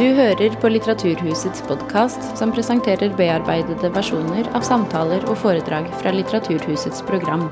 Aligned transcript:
Du 0.00 0.06
hører 0.16 0.54
på 0.56 0.68
Litteraturhusets 0.70 1.60
podkast, 1.68 2.22
som 2.38 2.48
presenterer 2.56 3.10
bearbeidede 3.18 3.90
versjoner 3.92 4.46
av 4.56 4.64
samtaler 4.64 5.26
og 5.28 5.36
foredrag 5.42 5.90
fra 6.00 6.14
Litteraturhusets 6.14 7.02
program. 7.04 7.42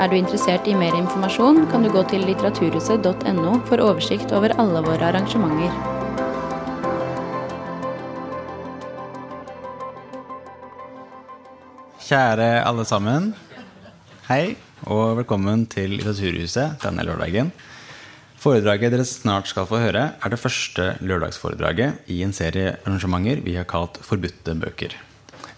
Er 0.00 0.08
du 0.08 0.16
interessert 0.16 0.64
i 0.64 0.72
mer 0.72 0.96
informasjon, 0.96 1.66
kan 1.68 1.84
du 1.84 1.90
gå 1.92 2.06
til 2.08 2.24
litteraturhuset.no 2.24 3.52
for 3.68 3.84
oversikt 3.84 4.32
over 4.32 4.56
alle 4.56 4.80
våre 4.88 5.10
arrangementer. 5.10 5.76
Kjære 12.08 12.52
alle 12.64 12.88
sammen. 12.88 13.34
Hei, 14.30 14.56
og 14.88 15.18
velkommen 15.20 15.68
til 15.68 15.98
Litteraturhuset 15.98 16.80
denne 16.80 17.04
lørdagen. 17.04 17.52
Foredraget 18.38 18.92
dere 18.94 19.02
snart 19.02 19.48
skal 19.50 19.66
få 19.66 19.80
høre, 19.82 20.02
er 20.14 20.30
det 20.30 20.38
første 20.38 20.92
lørdagsforedraget 21.02 22.04
i 22.14 22.20
en 22.22 22.30
serie 22.36 22.76
arrangementer 22.84 23.40
vi 23.42 23.56
har 23.58 23.66
kalt 23.66 23.98
Forbudte 24.06 24.54
bøker. 24.54 24.94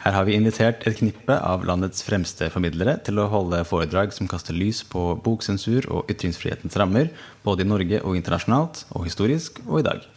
Her 0.00 0.14
har 0.16 0.24
vi 0.24 0.32
invitert 0.32 0.86
et 0.88 0.96
knippe 0.96 1.36
av 1.36 1.66
landets 1.68 2.00
fremste 2.06 2.48
formidlere 2.48 2.94
til 3.04 3.20
å 3.20 3.26
holde 3.28 3.60
foredrag 3.68 4.14
som 4.16 4.30
kaster 4.30 4.56
lys 4.56 4.80
på 4.88 5.02
boksensur 5.20 5.90
og 5.92 6.08
ytringsfrihetens 6.08 6.78
rammer, 6.80 7.12
både 7.44 7.66
i 7.66 7.68
Norge 7.68 8.00
og 8.00 8.16
internasjonalt, 8.16 8.86
og 8.96 9.04
historisk 9.04 9.60
og 9.66 9.82
i 9.82 9.86
dag. 9.90 10.08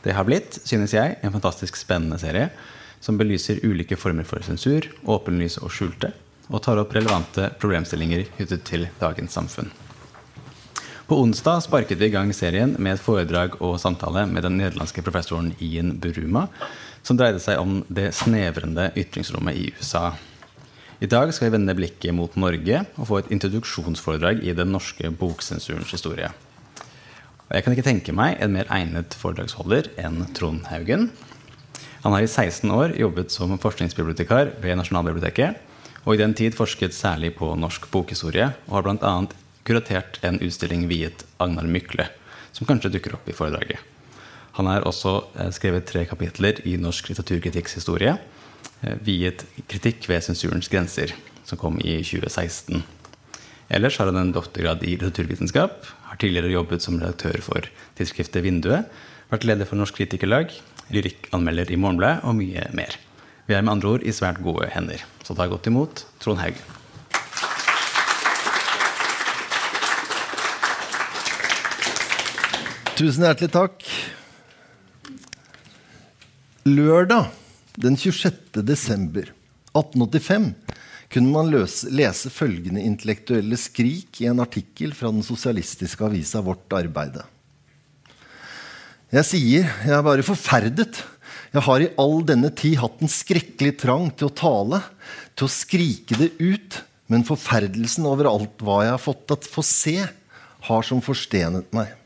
Det 0.00 0.16
har 0.16 0.24
blitt, 0.24 0.62
synes 0.64 0.96
jeg, 0.96 1.20
en 1.20 1.36
fantastisk 1.36 1.76
spennende 1.76 2.16
serie 2.24 2.48
som 3.04 3.20
belyser 3.20 3.60
ulike 3.68 4.00
former 4.00 4.24
for 4.24 4.40
sensur, 4.48 4.88
åpenlyse 5.04 5.60
og 5.60 5.76
skjulte, 5.76 6.14
og 6.48 6.64
tar 6.64 6.80
opp 6.80 6.96
relevante 6.96 7.52
problemstillinger 7.60 8.30
knyttet 8.38 8.64
til 8.72 8.88
dagens 8.96 9.36
samfunn. 9.36 9.68
På 11.12 11.18
onsdag 11.20 11.60
sparket 11.60 11.98
vi 11.98 12.06
i 12.06 12.12
gang 12.14 12.30
serien 12.32 12.70
med 12.80 12.94
et 12.94 13.02
foredrag 13.04 13.58
og 13.60 13.74
samtale 13.76 14.22
med 14.30 14.46
den 14.46 14.54
nederlandske 14.56 15.02
professoren 15.04 15.50
Ian 15.60 15.90
Buruma, 16.00 16.46
som 17.04 17.18
dreide 17.20 17.42
seg 17.44 17.58
om 17.60 17.82
det 17.92 18.14
snevrende 18.16 18.86
ytringsrommet 18.96 19.58
i 19.60 19.66
USA. 19.76 20.14
I 21.04 21.10
dag 21.12 21.34
skal 21.36 21.50
vi 21.50 21.58
vende 21.58 21.74
blikket 21.76 22.16
mot 22.16 22.38
Norge 22.40 22.80
og 22.94 23.10
få 23.10 23.18
et 23.20 23.28
introduksjonsforedrag 23.36 24.40
i 24.40 24.54
den 24.56 24.72
norske 24.72 25.10
boksensurens 25.20 25.92
historie. 25.92 26.30
Og 26.80 27.52
jeg 27.58 27.66
kan 27.66 27.76
ikke 27.76 27.86
tenke 27.90 28.16
meg 28.16 28.40
en 28.40 28.56
mer 28.56 28.72
egnet 28.72 29.12
foredragsholder 29.12 29.92
enn 30.00 30.24
Trond 30.32 30.64
Haugen. 30.72 31.10
Han 32.06 32.16
har 32.16 32.24
i 32.24 32.32
16 32.32 32.72
år 32.72 32.96
jobbet 32.96 33.36
som 33.36 33.52
forskningsbibliotekar 33.60 34.54
ved 34.64 34.80
Nasjonalbiblioteket, 34.80 35.60
og 36.08 36.16
i 36.16 36.24
den 36.24 36.32
tid 36.32 36.56
forsket 36.56 36.96
særlig 36.96 37.34
på 37.36 37.52
norsk 37.52 37.92
bokhistorie, 37.92 38.48
og 38.64 38.80
har 38.80 38.88
bl.a. 38.88 39.41
kuratert 39.66 40.18
en 40.26 40.40
utstilling 40.42 40.86
viet 40.90 41.24
Agnar 41.42 41.68
Mykle, 41.70 42.08
som 42.52 42.68
kanskje 42.68 42.92
dukker 42.96 43.16
opp 43.16 43.28
i 43.28 43.36
foredraget. 43.36 43.80
Han 44.58 44.68
har 44.68 44.84
også 44.84 45.14
eh, 45.38 45.52
skrevet 45.54 45.86
tre 45.88 46.04
kapitler 46.08 46.60
i 46.68 46.76
norsk 46.80 47.08
litteraturkritikks 47.08 47.78
historie, 47.78 48.16
eh, 48.82 48.96
viet 49.04 49.46
kritikk 49.70 50.08
ved 50.10 50.24
sensurens 50.26 50.68
grenser, 50.72 51.14
som 51.48 51.60
kom 51.60 51.78
i 51.80 51.96
2016. 52.04 52.82
Ellers 53.72 53.96
har 53.96 54.10
han 54.10 54.20
en 54.20 54.34
doktorgrad 54.34 54.84
i 54.84 54.98
litteraturvitenskap, 54.98 55.86
har 56.10 56.20
tidligere 56.20 56.52
jobbet 56.52 56.84
som 56.84 56.98
redaktør 57.00 57.40
for 57.40 57.70
tidsskriftet 57.96 58.44
Vinduet, 58.44 58.90
vært 59.32 59.48
leder 59.48 59.68
for 59.68 59.80
Norsk 59.80 59.96
Kritikerlag, 59.96 60.52
lyrikkanmelder 60.92 61.72
i 61.72 61.80
Morgenbladet 61.80 62.20
og 62.28 62.36
mye 62.36 62.68
mer. 62.76 62.98
Vi 63.48 63.56
er 63.56 63.64
med 63.64 63.78
andre 63.78 63.96
ord 63.96 64.04
i 64.04 64.12
svært 64.14 64.42
gode 64.44 64.68
hender. 64.74 65.00
Så 65.24 65.34
ta 65.38 65.48
godt 65.48 65.72
imot 65.72 66.04
Trond 66.20 66.44
Haugen. 66.44 66.81
Tusen 72.92 73.24
hjertelig 73.24 73.48
takk. 73.54 73.84
Lørdag 76.68 77.30
den 77.80 77.94
26. 77.96 78.60
desember 78.68 79.30
1885 79.72 80.50
kunne 81.12 81.32
man 81.32 81.48
løse, 81.48 81.88
lese 81.88 82.28
følgende 82.32 82.84
intellektuelle 82.84 83.56
skrik 83.56 84.20
i 84.20 84.28
en 84.28 84.42
artikkel 84.44 84.92
fra 84.96 85.08
den 85.08 85.24
sosialistiske 85.24 86.04
avisa 86.04 86.42
Vårt 86.44 86.68
Arbeide. 86.76 87.24
Jeg 89.12 89.28
sier 89.30 89.72
jeg 89.72 89.96
er 89.96 90.04
bare 90.04 90.26
forferdet. 90.28 91.00
Jeg 91.56 91.64
har 91.64 91.84
i 91.84 91.90
all 92.00 92.20
denne 92.28 92.52
tid 92.52 92.76
hatt 92.80 93.00
en 93.00 93.12
skrekkelig 93.12 93.78
trang 93.80 94.12
til 94.12 94.28
å 94.28 94.36
tale, 94.36 94.82
til 95.32 95.48
å 95.48 95.54
skrike 95.54 96.20
det 96.20 96.34
ut, 96.44 96.82
men 97.08 97.24
forferdelsen 97.24 98.04
over 98.08 98.28
alt 98.28 98.60
hva 98.60 98.82
jeg 98.84 98.94
har 98.98 99.04
fått 99.08 99.32
at 99.32 99.48
få 99.48 99.64
se, 99.64 99.96
har 100.68 100.86
som 100.86 101.00
forstenet 101.04 101.72
meg. 101.72 101.96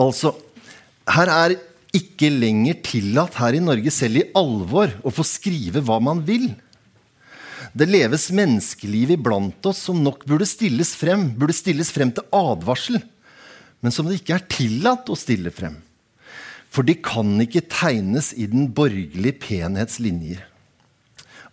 Altså, 0.00 0.34
her 1.08 1.32
er 1.32 1.56
ikke 1.96 2.28
lenger 2.32 2.78
tillatt 2.84 3.36
her 3.40 3.56
i 3.56 3.62
Norge, 3.62 3.92
selv 3.94 4.20
i 4.20 4.28
alvor, 4.36 4.92
å 5.06 5.12
få 5.14 5.24
skrive 5.26 5.82
hva 5.84 5.98
man 6.02 6.20
vil. 6.26 6.50
Det 7.76 7.88
leves 7.88 8.30
menneskeliv 8.32 9.14
iblant 9.16 9.68
oss 9.68 9.82
som 9.88 9.98
nok 10.00 10.24
burde 10.28 10.48
stilles 10.48 10.94
frem, 10.96 11.28
burde 11.36 11.56
stilles 11.56 11.90
frem 11.92 12.12
til 12.14 12.24
advarsel, 12.34 13.00
men 13.84 13.92
som 13.92 14.08
det 14.08 14.20
ikke 14.20 14.38
er 14.38 14.46
tillatt 14.48 15.10
å 15.12 15.18
stille 15.18 15.52
frem. 15.52 15.76
For 16.72 16.84
de 16.86 16.96
kan 17.00 17.36
ikke 17.40 17.64
tegnes 17.72 18.32
i 18.36 18.48
den 18.50 18.70
borgerlige 18.76 19.38
penhets 19.44 20.00
linjer. 20.02 20.42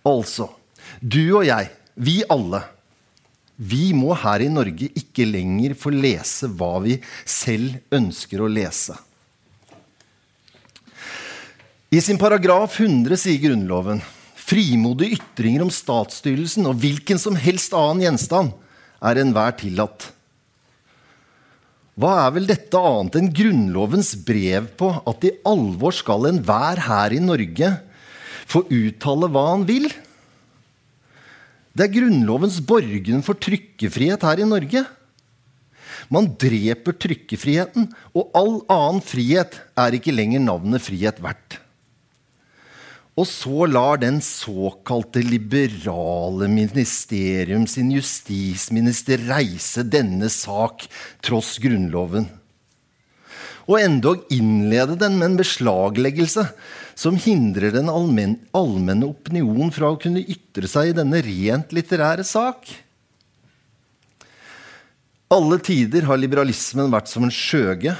Altså, 0.07 0.49
du 0.99 1.21
og 1.37 1.45
jeg, 1.47 1.69
vi 1.95 2.21
alle, 2.31 2.63
vi 3.55 3.91
må 3.93 4.15
her 4.17 4.41
i 4.41 4.49
Norge 4.51 4.89
ikke 4.97 5.27
lenger 5.29 5.75
få 5.77 5.93
lese 5.93 6.49
hva 6.49 6.77
vi 6.83 6.97
selv 7.25 7.77
ønsker 7.93 8.41
å 8.41 8.49
lese. 8.49 8.97
I 11.93 12.01
sin 12.01 12.17
paragraf 12.17 12.79
100 12.81 13.19
sier 13.21 13.37
Grunnloven 13.43 14.01
frimodige 14.43 15.19
ytringer 15.19 15.63
om 15.65 15.71
statsstyrelsen 15.71 16.65
og 16.69 16.79
hvilken 16.81 17.21
som 17.21 17.37
helst 17.39 17.75
annen 17.77 18.03
gjenstand 18.07 18.53
er 19.03 19.19
enhver 19.21 19.53
tillatt. 19.59 20.09
Hva 21.93 22.13
er 22.23 22.31
vel 22.33 22.47
dette 22.49 22.79
annet 22.79 23.19
enn 23.19 23.29
Grunnlovens 23.37 24.15
brev 24.25 24.71
på 24.79 24.89
at 25.05 25.27
i 25.29 25.35
alvor 25.45 25.93
skal 25.93 26.25
enhver 26.31 26.81
her 26.87 27.13
i 27.13 27.21
Norge 27.21 27.69
få 28.49 28.63
uttale 28.73 29.29
hva 29.29 29.45
han 29.51 29.67
vil? 29.69 29.85
Det 31.73 31.87
er 31.87 31.93
Grunnlovens 31.95 32.59
borgen 32.61 33.23
for 33.25 33.39
trykkefrihet 33.41 34.21
her 34.21 34.41
i 34.43 34.45
Norge. 34.45 34.83
Man 36.13 36.27
dreper 36.37 36.93
trykkefriheten, 37.01 37.87
og 38.13 38.29
all 38.37 38.59
annen 38.69 39.01
frihet 39.01 39.57
er 39.79 39.97
ikke 39.97 40.13
lenger 40.13 40.43
navnet 40.43 40.85
frihet 40.85 41.17
verdt. 41.23 41.57
Og 43.17 43.25
så 43.29 43.65
lar 43.69 43.97
den 44.01 44.19
såkalte 44.25 45.21
liberale 45.25 46.45
ministerium 46.49 47.65
sin 47.69 47.91
justisminister 47.93 49.21
reise 49.29 49.85
denne 49.85 50.29
sak 50.33 50.85
tross 51.25 51.55
Grunnloven. 51.61 52.29
Og 53.65 53.79
endog 53.81 54.25
innlede 54.33 54.97
den 54.99 55.17
med 55.17 55.31
en 55.31 55.41
beslagleggelse 55.41 56.45
som 56.95 57.17
hindrer 57.17 57.73
den 57.73 57.89
allmenne 57.89 59.09
opinion 59.09 59.71
fra 59.73 59.91
å 59.93 59.99
kunne 59.99 60.23
ytre 60.23 60.69
seg 60.69 60.91
i 60.91 60.97
denne 60.97 61.21
rent 61.25 61.73
litterære 61.75 62.25
sak. 62.27 62.69
Alle 65.33 65.57
tider 65.63 66.05
har 66.05 66.19
liberalismen 66.21 66.91
vært 66.93 67.09
som 67.09 67.25
en 67.25 67.33
skjøge, 67.33 67.95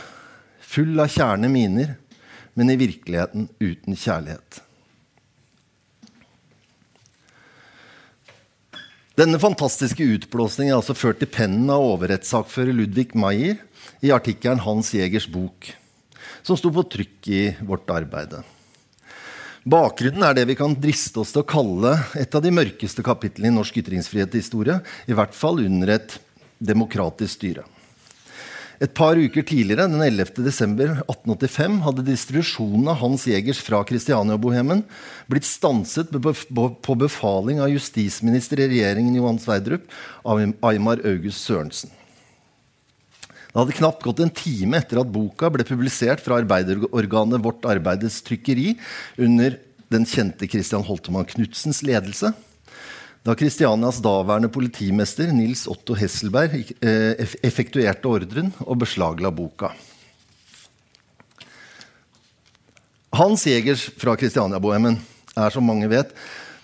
full 0.62 1.00
av 1.02 1.10
kjerne 1.14 1.50
miner, 1.50 1.96
men 2.54 2.70
i 2.70 2.78
virkeligheten 2.78 3.48
uten 3.58 3.98
kjærlighet. 3.98 4.62
Denne 9.18 9.38
fantastiske 9.38 10.06
utblåsningen 10.16 10.74
er 10.74 10.80
altså 10.80 10.96
ført 10.98 11.20
til 11.22 11.30
pennen 11.30 11.70
av 11.70 11.86
overrettssakfører 11.86 12.74
Ludvig 12.74 13.12
Maier 13.18 13.60
i 14.02 14.10
artikkelen 14.14 14.62
Hans 14.66 14.90
Jegers 14.94 15.28
bok, 15.30 15.70
som 16.42 16.58
sto 16.58 16.74
på 16.74 16.86
trykk 16.96 17.30
i 17.30 17.44
vårt 17.62 17.90
arbeide. 17.94 18.42
Bakgrunnen 19.64 20.26
er 20.28 20.36
det 20.36 20.44
vi 20.50 20.58
kan 20.60 20.74
driste 20.76 21.22
oss 21.22 21.30
til 21.32 21.40
å 21.40 21.48
kalle 21.48 21.94
et 22.20 22.36
av 22.36 22.44
de 22.44 22.52
mørkeste 22.52 23.04
kapitlene 23.06 23.48
i 23.48 23.56
norsk 23.56 23.78
ytringsfrihetshistorie, 23.80 24.82
i 25.08 25.16
hvert 25.16 25.32
fall 25.38 25.62
under 25.64 25.94
et 25.96 26.18
demokratisk 26.60 27.38
styre. 27.38 27.64
Et 28.84 28.92
par 28.92 29.16
uker 29.16 29.46
tidligere, 29.48 29.88
den 29.88 30.04
11. 30.04 30.34
desember 30.44 30.90
1885, 31.06 31.80
hadde 31.86 32.04
distribusjonen 32.10 32.92
av 32.92 33.00
Hans 33.00 33.24
Jegers 33.30 33.62
fra 33.64 33.80
Kristiania-bohemen 33.88 34.84
blitt 35.32 35.48
stanset 35.48 36.12
på 36.12 37.00
befaling 37.00 37.64
av 37.64 37.72
justisminister 37.72 38.60
i 38.60 38.68
regjeringen 38.74 39.16
Johan 39.16 39.40
Sverdrup, 39.40 39.88
Aymar 40.28 41.00
August 41.08 41.48
Sørensen. 41.48 41.94
Det 43.54 43.62
hadde 43.62 43.76
knapt 43.78 44.02
gått 44.02 44.22
en 44.24 44.32
time 44.34 44.80
etter 44.82 44.98
at 44.98 45.10
boka 45.14 45.52
ble 45.54 45.62
publisert 45.68 46.24
fra 46.26 46.40
arbeiderorganet 46.42 47.44
Vårt 47.44 47.68
Arbeides 47.70 48.16
Trykkeri 48.26 48.72
under 49.22 49.60
den 49.94 50.08
kjente 50.10 50.48
Christian 50.50 50.82
Holtemann 50.88 51.28
Knutsens 51.30 51.84
ledelse 51.86 52.32
da 53.24 53.36
Kristianias 53.38 54.02
daværende 54.04 54.50
politimester 54.52 55.30
Nils 55.32 55.68
Otto 55.70 55.94
Hesselberg 55.96 56.74
effektuerte 57.46 58.10
ordren 58.10 58.50
og 58.66 58.82
beslagla 58.82 59.30
boka. 59.32 59.70
Hans 63.14 63.46
Jegers 63.46 63.86
fra 64.02 64.18
Kristiania-bohemen 64.18 64.98
er, 65.38 65.54
som 65.54 65.70
mange 65.70 65.88
vet, 65.94 66.10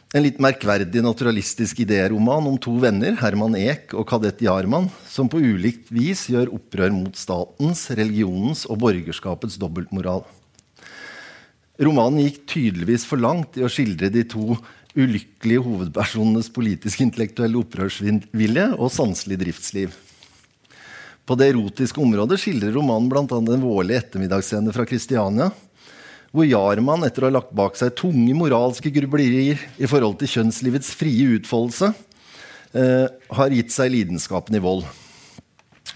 en 0.09 0.25
litt 0.25 0.39
merkverdig 0.41 1.03
naturalistisk 1.05 1.83
idéroman 1.83 2.47
om 2.49 2.55
to 2.57 2.73
venner, 2.81 3.13
Herman 3.19 3.53
Eek 3.59 3.93
og 3.93 4.07
kadett 4.09 4.41
Jarman, 4.41 4.87
som 5.05 5.29
på 5.29 5.37
ulikt 5.37 5.91
vis 5.93 6.23
gjør 6.31 6.49
opprør 6.57 6.89
mot 6.95 7.19
statens, 7.19 7.85
religionens 7.93 8.65
og 8.65 8.81
borgerskapets 8.81 9.59
dobbeltmoral. 9.61 10.23
Romanen 11.79 12.25
gikk 12.25 12.41
tydeligvis 12.49 13.05
for 13.07 13.21
langt 13.21 13.59
i 13.59 13.63
å 13.63 13.69
skildre 13.71 14.09
de 14.11 14.25
to 14.27 14.57
ulykkelige 14.97 15.61
hovedpersonenes 15.63 16.49
politisk-intellektuelle 16.57 17.61
opprørsvilje 17.61 18.65
og 18.73 18.89
sanselig 18.91 19.37
driftsliv. 19.45 19.93
På 21.29 21.37
det 21.37 21.51
erotiske 21.51 22.01
området 22.01 22.41
skildrer 22.41 22.73
romanen 22.73 23.11
bl.a. 23.13 23.25
en 23.29 23.61
vårlig 23.61 23.99
ettermiddagsscene 24.01 24.73
fra 24.73 24.89
Kristiania, 24.89 25.51
hvor 26.29 26.45
Jarman, 26.45 27.03
etter 27.07 27.25
å 27.25 27.29
ha 27.29 27.35
lagt 27.39 27.53
bak 27.57 27.77
seg 27.79 27.95
tunge 27.97 28.35
moralske 28.37 28.91
grublerier 28.93 29.61
i 29.81 29.89
forhold 29.89 30.19
til 30.19 30.29
kjønnslivets 30.35 30.91
frie 30.97 31.39
utfoldelse, 31.39 31.91
eh, 32.73 33.07
har 33.09 33.55
gitt 33.55 33.73
seg 33.73 33.91
lidenskapen 33.95 34.55
i 34.55 34.61
vold. 34.61 34.85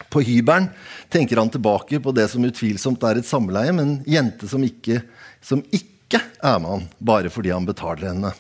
På 0.10 0.24
hybelen 0.26 0.72
tenker 1.14 1.38
han 1.38 1.52
tilbake 1.54 2.02
på 2.02 2.14
det 2.14 2.28
som 2.32 2.46
utvilsomt 2.46 3.04
er 3.06 3.22
et 3.22 3.30
samleie, 3.30 3.74
men 3.74 3.86
en 3.86 4.04
jente 4.10 4.50
som 4.50 4.64
ikke, 4.66 5.04
som 5.42 5.62
ikke 5.70 6.22
er 6.42 6.58
med 6.62 6.70
han 6.70 6.90
bare 7.00 7.30
fordi 7.30 7.54
han 7.54 7.66
betaler 7.70 8.10
henne. 8.10 8.34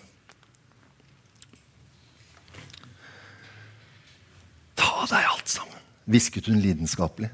Ta 4.74 5.06
deg 5.14 5.30
alt 5.30 5.50
sammen, 5.50 5.78
hvisket 6.10 6.50
hun 6.50 6.62
lidenskapelig 6.62 7.30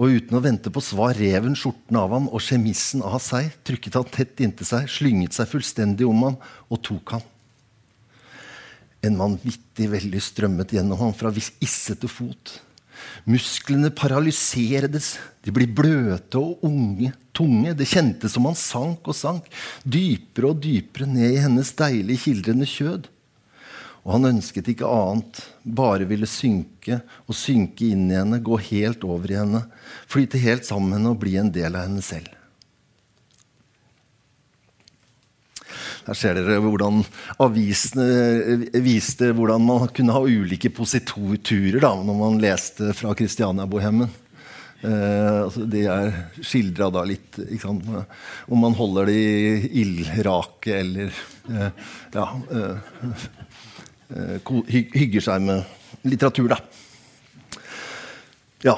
og 0.00 0.16
uten 0.16 0.38
å 0.38 0.42
vente 0.42 0.72
på 0.72 0.82
svar 0.84 1.14
rev 1.18 1.44
hun 1.46 1.58
skjorten 1.58 1.98
av 2.00 2.14
ham 2.14 2.28
og 2.32 2.40
kjemissen 2.42 3.04
av 3.04 3.18
seg, 3.22 3.52
trykket 3.66 3.98
han 3.98 4.08
tett 4.08 4.40
inntil 4.40 4.68
seg, 4.68 4.88
slynget 4.88 5.36
seg 5.36 5.50
fullstendig 5.50 6.08
om 6.08 6.26
ham 6.26 6.38
og 6.72 6.82
tok 6.86 7.16
ham. 7.18 7.24
En 9.02 9.18
vanvittig 9.18 9.88
veldig 9.90 10.20
strømmet 10.22 10.76
gjennom 10.76 11.00
ham 11.00 11.16
fra 11.16 11.32
issete 11.34 12.08
fot. 12.08 12.60
Musklene 13.26 13.90
paralyseredes, 13.94 15.16
de 15.42 15.54
blir 15.54 15.70
bløte 15.74 16.38
og 16.38 16.62
unge, 16.66 17.12
tunge. 17.34 17.74
Det 17.74 17.88
kjentes 17.88 18.36
som 18.36 18.46
han 18.46 18.58
sank 18.58 19.08
og 19.10 19.16
sank, 19.16 19.48
dypere 19.82 20.52
og 20.52 20.62
dypere 20.62 21.08
ned 21.10 21.34
i 21.34 21.42
hennes 21.42 21.72
deilig 21.78 22.20
kildrende 22.26 22.68
kjød. 22.68 23.10
Og 24.02 24.16
han 24.16 24.32
ønsket 24.32 24.72
ikke 24.72 24.88
annet, 24.90 25.40
bare 25.62 26.06
ville 26.10 26.26
synke 26.26 26.98
og 27.28 27.36
synke 27.38 27.92
inn 27.92 28.08
i 28.10 28.18
henne, 28.18 28.42
gå 28.42 28.58
helt 28.72 29.04
over 29.06 29.30
i 29.30 29.38
henne, 29.38 29.62
flyte 30.10 30.40
helt 30.42 30.66
sammen 30.66 30.90
med 30.90 30.98
henne 30.98 31.12
og 31.14 31.20
bli 31.22 31.36
en 31.38 31.52
del 31.54 31.76
av 31.78 31.86
henne 31.86 32.02
selv. 32.02 32.32
Her 36.02 36.18
ser 36.18 36.34
dere 36.34 36.58
hvordan 36.58 37.04
avisene 37.44 38.72
viste 38.82 39.30
hvordan 39.38 39.62
man 39.62 39.86
kunne 39.94 40.16
ha 40.16 40.24
ulike 40.26 40.72
positurer 40.74 41.78
da, 41.78 41.92
når 41.94 42.18
man 42.18 42.42
leste 42.42 42.90
fra 42.98 43.14
Kristiania-bohemen. 43.14 44.10
Eh, 44.82 45.38
altså 45.44 45.62
de 45.70 45.84
er 45.86 46.08
skildra 46.42 46.88
da 46.90 47.04
litt 47.06 47.36
Om 47.62 48.56
man 48.58 48.74
holder 48.74 49.06
det 49.06 49.14
i 49.14 49.68
ildrake 49.84 50.74
eller 50.74 51.12
eh, 51.54 51.68
ja, 52.16 52.24
eh, 52.50 52.80
Eh, 53.02 53.51
hygger 54.68 55.24
seg 55.24 55.44
med 55.44 56.06
litteratur, 56.06 56.52
da. 56.52 56.58
Ja. 58.62 58.76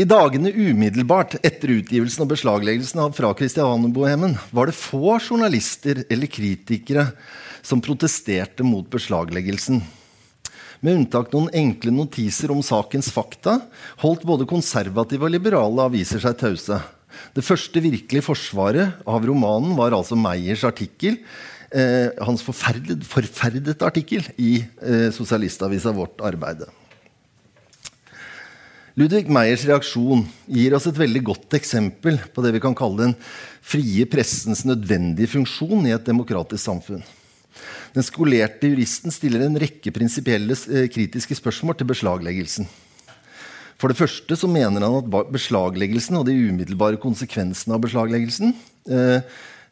I 0.00 0.06
dagene 0.08 0.48
umiddelbart 0.54 1.34
etter 1.44 1.74
utgivelsen 1.74 2.24
og 2.24 2.30
beslagleggelsen 2.32 3.02
av 3.02 3.12
fra 3.16 3.34
Kristianebohemen 3.36 4.38
var 4.56 4.70
det 4.70 4.78
få 4.78 5.18
journalister 5.20 6.00
eller 6.08 6.30
kritikere 6.32 7.10
som 7.60 7.82
protesterte 7.84 8.64
mot 8.64 8.88
beslagleggelsen. 8.88 9.82
Med 10.80 10.94
unntak 10.94 11.32
noen 11.34 11.50
enkle 11.52 11.92
notiser 11.92 12.54
om 12.54 12.62
sakens 12.64 13.10
fakta 13.12 13.58
holdt 14.00 14.24
både 14.28 14.48
konservative 14.48 15.26
og 15.26 15.34
liberale 15.34 15.84
aviser 15.90 16.22
seg 16.22 16.38
tause. 16.40 16.78
Det 17.34 17.44
første 17.44 17.82
virkelige 17.82 18.24
forsvaret 18.24 19.02
av 19.04 19.26
romanen 19.28 19.74
var 19.76 19.96
altså 19.96 20.16
Meyers 20.16 20.64
artikkel 20.64 21.18
eh, 21.18 21.24
hans 22.24 22.40
forferdet, 22.40 23.02
forferdet, 23.04 23.82
artikkel 23.84 24.24
i 24.40 24.62
eh, 24.80 25.08
Sosialistavisa 25.12 25.92
Vårt 25.92 26.22
Arbeide. 26.24 26.68
Ludvig 28.98 29.28
Meyers 29.30 29.62
reaksjon 29.68 30.24
gir 30.50 30.74
oss 30.74 30.88
et 30.90 30.96
veldig 30.98 31.20
godt 31.28 31.54
eksempel 31.54 32.16
på 32.34 32.42
det 32.42 32.54
vi 32.56 32.62
kan 32.64 32.74
kalle 32.74 33.04
den 33.04 33.12
frie 33.62 34.08
pressens 34.10 34.64
nødvendige 34.66 35.30
funksjon 35.36 35.86
i 35.86 35.92
et 35.94 36.08
demokratisk 36.08 36.64
samfunn. 36.64 37.04
Den 37.94 38.06
skolerte 38.06 38.72
juristen 38.72 39.14
stiller 39.14 39.44
en 39.44 39.60
rekke 39.60 39.92
prinsipielle 39.94 40.56
eh, 40.72 40.88
kritiske 40.90 41.36
spørsmål 41.38 41.78
til 41.78 41.90
beslagleggelsen. 41.92 42.66
For 43.78 43.92
det 43.92 44.00
første 44.00 44.34
så 44.34 44.50
mener 44.50 44.82
han 44.82 44.98
at 44.98 45.30
beslagleggelsen 45.30 46.18
og 46.18 46.26
de 46.26 46.34
umiddelbare 46.48 46.98
konsekvensene 46.98 47.76
av 47.76 47.84
beslagleggelsen 47.84 48.56
eh, 48.56 48.66
Eh, 48.88 49.22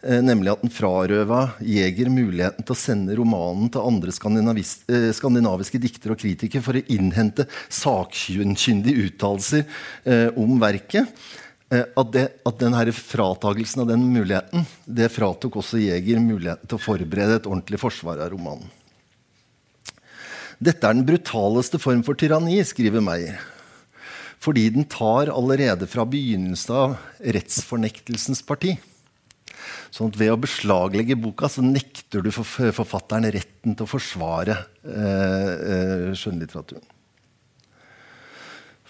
nemlig 0.03 0.53
at 0.53 0.63
den 0.63 0.73
frarøva 0.73 1.41
Jeger 1.65 2.11
muligheten 2.13 2.67
til 2.67 2.75
å 2.75 2.79
sende 2.79 3.17
romanen 3.19 3.71
til 3.73 3.87
andre 3.87 4.13
eh, 4.13 5.09
skandinaviske 5.17 5.81
diktere 5.83 6.15
og 6.15 6.21
kritikere 6.21 6.65
for 6.65 6.79
å 6.79 6.85
innhente 6.93 7.49
sakkyndige 7.73 9.09
uttalelser 9.09 9.65
eh, 10.05 10.29
om 10.37 10.61
verket. 10.63 11.11
At, 11.67 12.13
det, 12.15 12.29
at 12.47 12.61
denne 12.61 12.93
fratagelsen 12.95 13.81
av 13.83 13.89
den 13.91 14.05
muligheten 14.15 14.63
det 14.87 15.09
fratok 15.11 15.57
også 15.59 15.81
Jeger 15.83 16.21
muligheten 16.23 16.71
til 16.71 16.79
å 16.79 16.85
forberede 16.85 17.41
et 17.41 17.49
ordentlig 17.51 17.81
forsvar 17.83 18.23
av 18.23 18.31
romanen. 18.37 18.69
Dette 20.63 20.87
er 20.87 20.95
den 20.95 21.05
brutaleste 21.05 21.81
form 21.83 22.05
for 22.07 22.15
tyranni, 22.15 22.61
skriver 22.65 23.03
Meyer. 23.03 23.41
Fordi 24.39 24.69
den 24.73 24.87
tar 24.89 25.33
allerede 25.33 25.89
fra 25.91 26.07
begynnelsen 26.09 26.77
av 26.77 26.95
rettsfornektelsens 27.35 28.45
parti. 28.47 28.77
Sånn 29.95 30.13
at 30.13 30.19
ved 30.21 30.33
å 30.35 30.41
beslaglegge 30.41 31.19
boka 31.19 31.51
så 31.51 31.65
nekter 31.65 32.25
du 32.25 32.33
forfatteren 32.35 33.29
retten 33.35 33.77
til 33.77 33.87
å 33.87 33.91
forsvare 33.91 34.59
eh, 34.85 35.55
eh, 35.55 36.11
skjønnlitteraturen. 36.17 36.85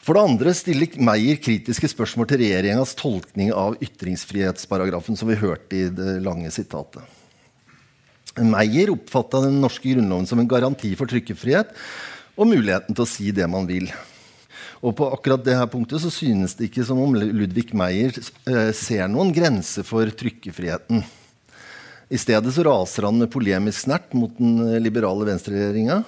For 0.06 0.14
det 0.14 0.22
andre 0.22 0.52
stiller 0.54 0.98
Meyer 1.02 1.38
kritiske 1.42 1.88
spørsmål 1.90 2.28
til 2.30 2.44
regjeringas 2.44 2.94
tolkning 2.94 3.50
av 3.50 3.74
ytringsfrihetsparagrafen, 3.82 5.18
som 5.18 5.26
vi 5.26 5.38
hørte 5.40 5.80
i 5.80 5.88
det 5.90 6.20
lange 6.22 6.52
sitatet. 6.54 7.02
Meyer 8.38 8.92
oppfatta 8.92 9.40
den 9.48 9.58
norske 9.62 9.88
grunnloven 9.90 10.28
som 10.30 10.38
en 10.38 10.50
garanti 10.50 10.92
for 10.98 11.10
trykkefrihet 11.10 11.72
og 12.36 12.50
muligheten 12.52 12.94
til 12.94 13.02
å 13.02 13.08
si 13.08 13.32
det 13.34 13.48
man 13.50 13.66
vil. 13.66 13.88
Og 14.84 14.92
på 14.96 15.08
akkurat 15.14 15.44
det 15.44 15.56
her 15.56 15.68
punktet 15.70 16.02
så 16.02 16.10
synes 16.12 16.56
det 16.56 16.68
ikke 16.68 16.84
som 16.84 17.00
om 17.00 17.14
Ludvig 17.16 17.70
Meyer 17.76 18.12
eh, 18.12 18.72
ser 18.76 19.08
noen 19.08 19.32
grense 19.34 19.84
for 19.86 20.10
trykkefriheten. 20.10 21.04
I 22.12 22.20
stedet 22.20 22.52
så 22.54 22.64
raser 22.66 23.08
han 23.08 23.18
med 23.18 23.32
polemisk 23.32 23.86
snert 23.86 24.12
mot 24.14 24.34
den 24.38 24.60
eh, 24.66 24.80
liberale 24.82 25.26
venstreregjeringa. 25.30 26.02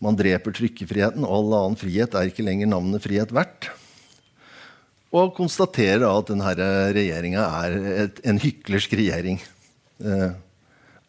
Man 0.00 0.16
dreper 0.16 0.54
trykkefriheten, 0.56 1.26
og 1.26 1.34
all 1.36 1.56
annen 1.58 1.80
frihet 1.80 2.14
er 2.16 2.30
ikke 2.30 2.46
lenger 2.46 2.70
navnet 2.70 3.04
frihet 3.04 3.34
verdt. 3.36 3.68
Og 5.10 5.34
konstaterer 5.36 6.06
at 6.06 6.30
denne 6.30 6.52
regjeringa 6.94 7.48
er 7.64 7.80
et, 8.06 8.22
en 8.24 8.38
hyklersk 8.40 8.94
regjering. 8.94 9.42
Eh, 10.00 10.30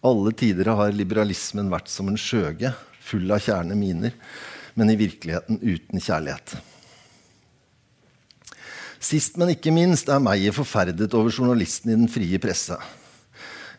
alle 0.02 0.34
tider 0.34 0.74
har 0.74 0.96
liberalismen 0.98 1.70
vært 1.72 1.92
som 1.94 2.10
en 2.10 2.18
skjøge, 2.20 2.74
full 3.06 3.30
av 3.34 3.44
kjerne 3.46 3.78
miner 3.78 4.18
men 4.76 4.92
i 4.92 5.00
virkeligheten 5.00 5.60
uten 5.62 6.02
kjærlighet. 6.02 6.56
Sist, 9.02 9.38
men 9.42 9.56
ikke 9.56 9.74
minst, 9.74 10.10
er 10.14 10.22
Meyer 10.22 10.54
forferdet 10.54 11.14
over 11.18 11.34
journalisten 11.34 11.90
i 11.90 11.98
Den 11.98 12.12
frie 12.12 12.38
presse. 12.42 12.78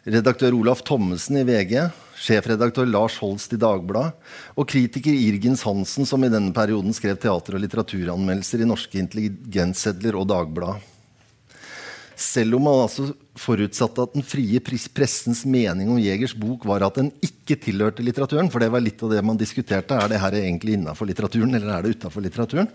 Redaktør 0.02 0.56
Olaf 0.58 0.80
Thommessen 0.82 1.38
i 1.38 1.44
VG, 1.46 1.76
sjefredaktør 2.18 2.88
Lars 2.90 3.20
Holst 3.22 3.52
i 3.54 3.58
Dagbladet 3.60 4.16
og 4.58 4.66
kritiker 4.66 5.14
Irgens 5.14 5.62
Hansen, 5.62 6.08
som 6.08 6.24
i 6.26 6.30
denne 6.32 6.50
perioden 6.54 6.90
skrev 6.96 7.20
teater- 7.22 7.54
og 7.54 7.62
litteraturanmeldelser 7.62 8.64
i 8.64 8.66
norske 8.66 8.98
intelligenssedler 8.98 10.18
og 10.18 10.26
Dagbladet. 10.32 10.82
Selv 12.18 12.58
om 12.58 12.66
man 12.66 12.82
altså 12.82 13.12
forutsatte 13.38 14.04
at 14.04 14.12
den 14.16 14.24
frie 14.26 14.60
pressens 14.60 15.42
mening 15.48 15.88
om 15.90 16.00
Jegers 16.00 16.34
bok 16.36 16.66
var 16.68 16.84
at 16.84 16.98
den 17.00 17.08
ikke 17.24 17.56
tilhørte 17.60 18.04
litteraturen. 18.04 18.50
For 18.52 18.60
det 18.60 18.68
var 18.72 18.84
litt 18.84 19.00
av 19.02 19.14
det 19.14 19.22
man 19.24 19.40
diskuterte. 19.40 19.96
Er 19.96 20.12
det 20.12 20.20
her 20.20 20.36
egentlig 20.42 20.76
innafor 20.76 21.08
litteraturen, 21.08 21.54
eller 21.56 21.72
er 21.72 21.86
det 21.86 21.96
utafor 21.96 22.24
litteraturen? 22.24 22.68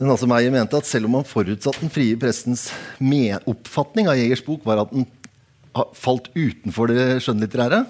Men 0.00 0.10
altså 0.10 0.26
Meyer 0.26 0.50
mente 0.50 0.78
at 0.78 0.88
selv 0.88 1.06
om 1.06 1.20
man 1.20 1.28
forutsatte 1.28 1.84
den 1.84 1.92
frie 1.94 2.16
pressens 2.18 2.66
oppfatning 2.98 4.10
av 4.10 4.18
Jegers 4.18 4.42
bok 4.42 4.64
var 4.66 4.82
at 4.82 4.94
den 4.94 5.06
falt 5.94 6.32
utenfor 6.34 6.90
det 6.90 7.04
skjønnlitterære, 7.22 7.80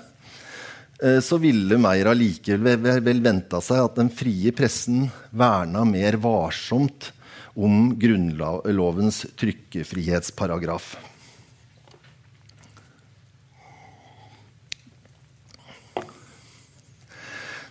eh, 1.00 1.20
så 1.24 1.40
ville 1.40 1.80
Meyer 1.80 2.12
allikevel 2.12 3.24
venta 3.24 3.60
seg 3.64 3.80
at 3.86 3.96
den 4.00 4.12
frie 4.12 4.52
pressen 4.56 5.08
verna 5.32 5.84
mer 5.88 6.20
varsomt 6.20 7.10
om 7.54 7.94
Grunnlovens 8.00 9.24
trykkefrihetsparagraf. 9.40 10.94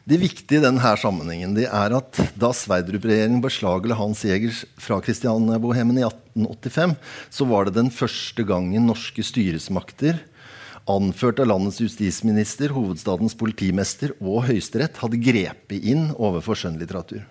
Det 0.03 0.17
viktige 0.19 0.59
i 0.59 0.63
denne 0.65 0.89
sammenhengen 0.99 1.55
er 1.63 1.93
at 1.95 2.17
da 2.35 2.49
Sverdrup-regjeringen 2.51 3.39
beslagla 3.43 3.95
Hans 3.95 4.25
Jegers 4.27 4.65
fra 4.75 4.97
Kristiania-bohemen 4.99 5.95
i 6.01 6.03
1885, 6.03 6.95
så 7.31 7.45
var 7.47 7.69
det 7.69 7.77
den 7.77 7.91
første 7.93 8.43
gangen 8.43 8.89
norske 8.89 9.23
styresmakter, 9.23 10.17
anført 10.91 11.37
av 11.39 11.47
landets 11.47 11.79
justisminister, 11.79 12.73
hovedstadens 12.75 13.31
politimester 13.39 14.11
og 14.19 14.43
Høyesterett, 14.49 14.99
hadde 14.99 15.21
grepet 15.23 15.87
inn 15.93 16.09
overfor 16.17 16.59
skjønnlitteratur. 16.59 17.21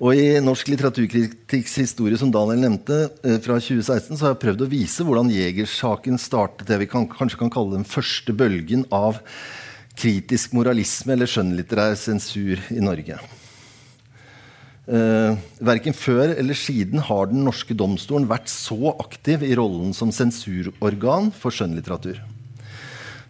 Og 0.00 0.16
I 0.16 0.40
Norsk 0.42 0.70
litteraturkritiks 0.72 1.76
historie 1.82 2.16
som 2.18 2.32
Daniel 2.32 2.64
nevnte, 2.64 3.10
eh, 3.20 3.36
fra 3.36 3.60
2016, 3.60 4.16
så 4.16 4.24
har 4.24 4.32
jeg 4.32 4.40
prøvd 4.46 4.64
å 4.64 4.70
vise 4.72 5.04
hvordan 5.04 5.28
Jegersaken 5.30 6.16
startet 6.18 6.66
det 6.72 6.80
vi 6.80 6.88
kan, 6.88 7.04
kanskje 7.06 7.44
kan 7.44 7.52
kalle 7.52 7.76
den 7.76 7.84
første 7.84 8.32
bølgen 8.32 8.88
av 8.90 9.20
kritisk 9.98 10.54
moralisme 10.56 11.14
eller 11.14 11.30
skjønnlitterær 11.30 11.96
sensur 11.98 12.60
i 12.74 12.82
Norge. 12.82 13.18
Uh, 14.84 15.38
verken 15.64 15.96
før 15.96 16.34
eller 16.34 16.58
siden 16.58 17.00
har 17.06 17.30
den 17.30 17.46
norske 17.46 17.72
domstolen 17.72 18.28
vært 18.28 18.50
så 18.52 18.92
aktiv 18.98 19.46
i 19.46 19.54
rollen 19.56 19.94
som 19.96 20.12
sensurorgan 20.12 21.30
for 21.32 21.54
skjønnlitteratur. 21.54 22.18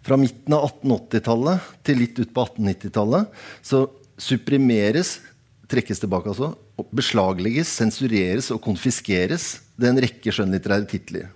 Fra 0.05 0.17
midten 0.19 0.53
av 0.53 0.67
1880-tallet 0.67 1.69
til 1.87 2.01
litt 2.01 2.19
ut 2.19 2.33
på 2.35 2.43
1890-tallet 2.43 3.39
så 3.65 3.85
supprimeres, 4.21 5.15
trekkes 5.71 6.03
tilbake 6.03 6.29
altså, 6.33 6.51
beslaglegges, 6.93 7.71
sensureres 7.71 8.51
og 8.53 8.61
konfiskeres 8.65 9.47
det 9.79 9.89
en 9.89 10.03
rekke 10.03 10.35
skjønnlitterære 10.35 10.87
titler. 10.91 11.31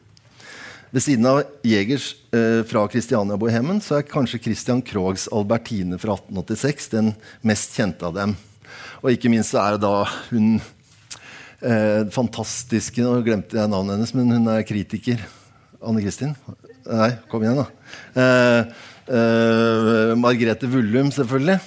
Ved 0.89 1.03
siden 1.05 1.25
av 1.29 1.43
Jegers 1.61 2.15
eh, 2.33 2.63
fra 2.65 2.87
Christiania-bohemen 2.89 3.77
så 3.85 3.99
er 3.99 4.07
kanskje 4.09 4.39
Christian 4.41 4.79
Krogs 4.81 5.27
'Albertine' 5.29 5.99
fra 6.01 6.15
1886 6.17 6.89
den 6.95 7.11
mest 7.45 7.77
kjente 7.77 8.07
av 8.07 8.15
dem. 8.15 8.33
Og 9.03 9.13
ikke 9.13 9.29
minst 9.29 9.53
er 9.53 9.77
det 9.77 9.83
da 9.83 10.07
hun 10.31 10.55
eh, 11.61 12.09
fantastiske 12.09 13.05
Nå 13.05 13.19
glemte 13.21 13.59
jeg 13.59 13.69
navnet 13.69 13.99
hennes, 13.99 14.15
men 14.17 14.33
hun 14.33 14.49
er 14.49 14.65
kritiker. 14.65 15.21
Anne 15.77 16.01
Kristin? 16.01 16.33
Nei, 16.89 17.11
kom 17.29 17.45
igjen, 17.45 17.61
da. 17.61 17.67
Eh, 18.23 18.73
eh, 19.13 20.17
Margrethe 20.17 20.71
Vullum, 20.73 21.13
selvfølgelig. 21.13 21.59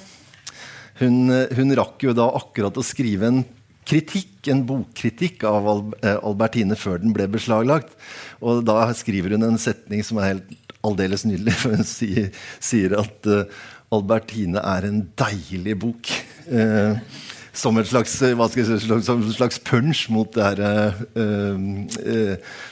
Hun, 0.98 1.30
hun 1.30 1.76
rakk 1.78 2.08
jo 2.08 2.16
da 2.16 2.26
akkurat 2.42 2.74
å 2.74 2.84
skrive 2.90 3.30
en 3.30 3.44
kritikk, 3.88 4.48
en 4.52 4.64
bokkritikk 4.66 5.44
av 5.48 5.68
eh, 6.02 6.18
Albertine 6.22 6.76
før 6.78 7.02
den 7.02 7.14
ble 7.16 7.28
beslaglagt. 7.30 7.94
Og 8.42 8.64
da 8.66 8.84
skriver 8.96 9.36
hun 9.36 9.46
en 9.46 9.60
setning 9.60 10.04
som 10.06 10.20
er 10.20 10.34
helt 10.34 10.56
aldeles 10.86 11.26
nydelig. 11.28 11.56
For 11.62 11.76
hun 11.76 11.86
sier, 11.88 12.30
sier 12.62 12.96
at 13.00 13.30
uh, 13.30 13.44
Albertine 13.92 14.62
er 14.62 14.88
en 14.88 15.04
deilig 15.20 15.78
bok. 15.84 16.14
Uh, 16.48 16.98
som 17.62 17.76
en 17.76 17.84
slags, 17.84 18.14
si, 18.16 18.30
som 18.32 19.18
en 19.20 19.34
slags 19.36 19.58
punch 19.60 20.06
mot 20.08 20.30
det 20.32 20.46
her 20.46 20.94
uh, 21.20 21.58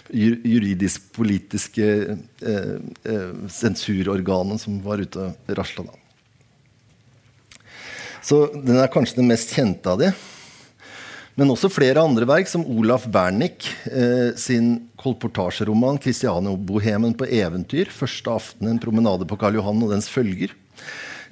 juridisk-politiske 0.09 1.89
sensurorganet 3.61 4.63
som 4.63 4.79
var 4.87 5.05
ute 5.05 5.27
og 5.27 5.53
rasla. 5.59 5.85
Så 8.25 8.47
den 8.55 8.81
er 8.81 8.89
kanskje 8.93 9.21
den 9.21 9.29
mest 9.29 9.53
kjente 9.53 9.93
av 9.93 10.01
de. 10.01 10.09
Men 11.39 11.53
også 11.53 11.71
flere 11.71 12.03
andre 12.03 12.27
verk, 12.29 12.49
som 12.51 12.65
Olaf 12.67 13.07
Bernik 13.11 13.69
eh, 13.87 14.33
sin 14.39 14.89
kolportasjeroman 15.01 16.01
'Christiano-bohemen 16.03 17.15
på 17.17 17.29
eventyr'. 17.29 17.93
Første 17.95 18.33
aften 18.35 18.69
en 18.69 18.83
promenade 18.83 19.29
på 19.29 19.39
Karl 19.39 19.61
Johan 19.61 19.85
og 19.87 19.95
dens 19.95 20.11
følger. 20.11 20.53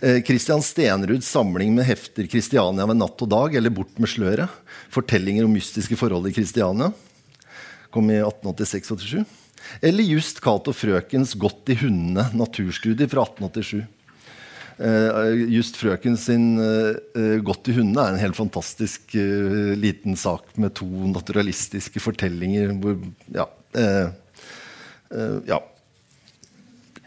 Eh, 0.01 0.23
Christian 0.23 0.63
Steneruds 0.63 1.27
samling 1.27 1.75
med 1.75 1.89
hefter 1.89 2.31
'Kristiania 2.31 2.87
ved 2.87 3.01
natt 3.01 3.27
og 3.27 3.29
dag' 3.29 3.59
eller 3.59 3.75
'Bort 3.75 3.99
med 3.99 4.09
sløret'. 4.09 4.49
Fortellinger 4.95 5.45
om 5.45 5.53
mystiske 5.53 5.99
forhold 5.99 6.31
i 6.31 6.33
Kristiania. 6.33 6.93
Kom 7.91 8.11
i 8.11 8.23
1886-87. 8.23 9.27
Eller 9.83 10.05
just 10.05 10.41
Cato 10.41 10.73
Frøkens 10.73 11.35
'Godt 11.35 11.75
i 11.75 11.75
hundene', 11.75 12.31
naturstudier 12.33 13.11
fra 13.11 13.27
1887. 13.27 13.98
Uh, 14.79 15.35
just 15.51 15.75
frøken 15.81 16.15
sin 16.15 16.53
uh, 16.63 16.95
'Godt 17.43 17.73
i 17.73 17.75
hundene' 17.75 18.05
er 18.05 18.15
en 18.15 18.23
helt 18.23 18.39
fantastisk 18.39 19.17
liten 19.79 20.15
sak 20.15 20.55
med 20.57 20.77
to 20.79 20.87
naturalistiske 20.87 22.03
fortellinger. 22.03 22.77
Hvor, 22.79 23.01
ja, 23.35 23.49
ja. 25.49 25.59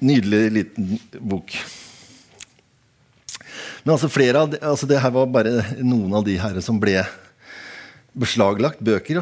Nydelig 0.01 0.41
liten 0.51 0.97
bok. 1.19 1.53
Men 3.83 3.95
altså 3.95 4.09
flere 4.11 4.43
av 4.43 4.51
de, 4.51 4.59
altså 4.61 4.89
det 4.89 4.99
her 5.01 5.13
var 5.13 5.29
bare 5.33 5.61
noen 5.81 6.13
av 6.17 6.25
de 6.25 6.35
her 6.41 6.59
som 6.65 6.79
ble 6.81 6.99
beslaglagt 8.11 8.81
bøker, 8.83 9.21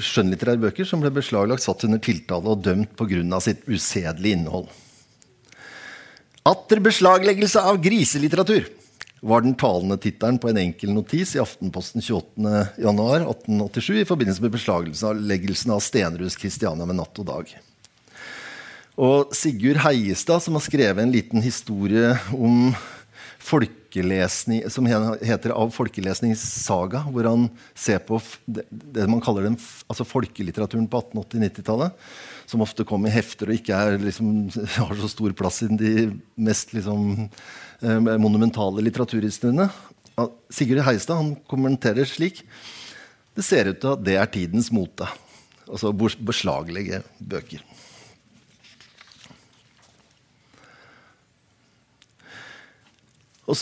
skjønnlitterære 0.00 0.62
bøker 0.62 0.88
som 0.88 1.02
ble 1.02 1.12
beslaglagt, 1.14 1.62
satt 1.64 1.84
under 1.86 2.00
tiltale 2.02 2.54
og 2.54 2.62
dømt 2.64 2.94
pga. 2.96 3.40
sitt 3.44 3.66
usedelige 3.68 4.38
innhold. 4.38 4.70
Atter 6.46 6.80
beslagleggelse 6.80 7.62
av 7.62 7.80
griselitteratur 7.82 8.68
var 9.20 9.42
den 9.42 9.54
talende 9.58 9.96
tittelen 9.98 10.38
på 10.38 10.48
en 10.52 10.60
enkel 10.62 10.92
notis 10.94 11.34
i 11.34 11.40
Aftenposten 11.42 12.04
28.1.1887 12.04 14.02
i 14.02 14.06
forbindelse 14.06 14.44
med 14.44 14.54
beslagleggelsen 14.54 15.74
av 15.74 15.82
Stenruds 15.82 16.38
Kristiania 16.38 16.86
med 16.86 17.00
natt 17.00 17.18
og 17.18 17.26
dag. 17.26 17.50
Og 18.98 19.34
Sigurd 19.34 19.82
Heiestad, 19.82 20.42
som 20.42 20.54
har 20.58 20.64
skrevet 20.64 21.02
en 21.02 21.14
liten 21.14 21.42
historie 21.42 22.14
om 22.34 22.74
folkelesning, 23.38 23.77
som 24.68 24.86
heter 24.86 25.50
'Av 25.50 25.70
folkelesningssaga', 25.72 27.10
hvor 27.10 27.24
han 27.24 27.50
ser 27.74 27.98
på 27.98 28.20
det, 28.46 28.64
det 28.70 29.08
man 29.08 29.20
kaller 29.20 29.42
den, 29.42 29.56
altså 29.88 30.04
folkelitteraturen 30.04 30.88
på 30.88 31.00
1880-90-tallet, 31.00 31.92
som 32.46 32.60
ofte 32.60 32.84
kom 32.84 33.06
i 33.06 33.10
hefter 33.10 33.48
og 33.48 33.54
ikke 33.54 33.74
er, 33.74 33.98
liksom, 33.98 34.50
har 34.76 34.94
så 34.94 35.08
stor 35.08 35.32
plass 35.32 35.62
i 35.62 35.68
de 35.68 36.20
mest 36.36 36.74
liksom, 36.74 37.30
eh, 37.82 37.98
monumentale 38.18 38.82
litteraturhistoriene. 38.82 39.70
Sigurd 40.50 40.82
Heistad 40.82 41.14
han 41.14 41.36
kommenterer 41.46 42.04
slik 42.04 42.42
Det 43.36 43.44
ser 43.44 43.68
ut 43.70 43.80
til 43.80 43.92
at 43.92 44.02
det 44.02 44.16
er 44.18 44.26
tidens 44.26 44.72
mote. 44.72 45.06
Altså 45.68 45.92
beslaglegge 45.94 47.04
bøker. 47.20 47.62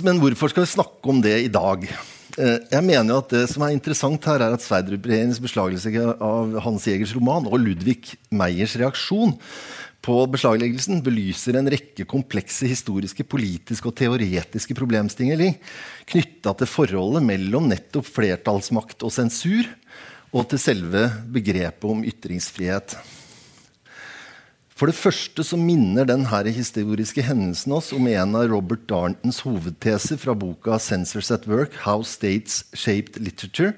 Men 0.03 0.19
hvorfor 0.19 0.51
skal 0.51 0.65
vi 0.65 0.75
snakke 0.75 1.13
om 1.13 1.21
det 1.23 1.37
i 1.45 1.53
dag? 1.53 1.85
Eh, 2.37 2.59
jeg 2.73 2.83
mener 2.85 3.13
jo 3.15 3.21
at 3.23 3.31
Det 3.31 3.45
som 3.53 3.63
er 3.63 3.73
interessant 3.77 4.25
her 4.27 4.43
er 4.43 4.57
at 4.57 4.65
Sverdrup-regjeringens 4.65 5.41
beslagelse 5.41 5.93
av 6.19 6.59
Hans 6.65 6.87
Jegers 6.91 7.15
roman 7.15 7.47
og 7.47 7.61
Ludvig 7.63 8.17
Meyers 8.35 8.75
reaksjon 8.77 9.37
på 10.07 10.19
beslagleggelsen 10.31 11.01
belyser 11.03 11.59
en 11.59 11.71
rekke 11.71 12.05
komplekse 12.07 12.69
historiske, 12.71 13.25
politiske 13.27 13.89
og 13.91 13.97
teoretiske 13.99 14.75
problemstillinger 14.79 15.57
knytta 16.07 16.53
til 16.61 16.71
forholdet 16.71 17.25
mellom 17.27 17.67
nettopp 17.73 18.07
flertallsmakt 18.07 19.03
og 19.07 19.15
sensur, 19.15 19.67
og 20.35 20.47
til 20.51 20.61
selve 20.61 21.07
begrepet 21.33 21.87
om 21.89 22.05
ytringsfrihet. 22.07 22.99
For 24.77 24.91
det 24.91 24.99
første 24.99 25.41
så 25.41 25.57
minner 25.57 26.05
denne 26.05 26.53
historiske 26.53 27.23
hendelsen 27.25 27.73
oss 27.73 27.95
om 27.97 28.09
en 28.11 28.35
av 28.37 28.51
Robert 28.51 28.83
Darntons 28.91 29.39
hovedteser 29.47 30.19
fra 30.21 30.35
boka 30.37 30.77
'Censors 30.77 31.31
at 31.33 31.47
Work 31.49 31.79
How 31.87 32.03
States 32.05 32.63
Shaped 32.77 33.17
Literature', 33.17 33.73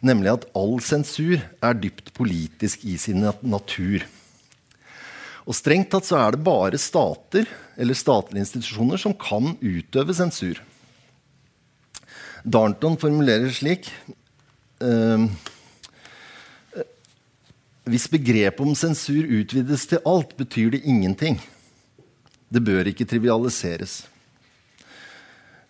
nemlig 0.00 0.30
at 0.30 0.46
all 0.54 0.78
sensur 0.78 1.42
er 1.60 1.74
dypt 1.74 2.14
politisk 2.14 2.84
i 2.86 2.94
sin 2.96 3.26
natur. 3.42 4.06
Og 5.44 5.58
Strengt 5.58 5.90
tatt 5.90 6.06
så 6.06 6.22
er 6.22 6.30
det 6.30 6.46
bare 6.46 6.78
stater 6.78 7.50
eller 7.76 7.94
statlige 7.98 8.46
institusjoner 8.46 8.96
som 8.96 9.12
kan 9.12 9.58
utøve 9.58 10.14
sensur. 10.14 10.62
Darnton 12.46 12.94
formulerer 12.96 13.50
slik 13.50 13.90
uh, 14.80 15.26
hvis 17.84 18.08
begrepet 18.08 18.64
om 18.64 18.72
sensur 18.78 19.26
utvides 19.28 19.84
til 19.90 20.00
alt, 20.08 20.32
betyr 20.38 20.72
det 20.72 20.84
ingenting. 20.88 21.36
Det 22.48 22.62
bør 22.64 22.88
ikke 22.88 23.04
trivialiseres. 23.08 24.04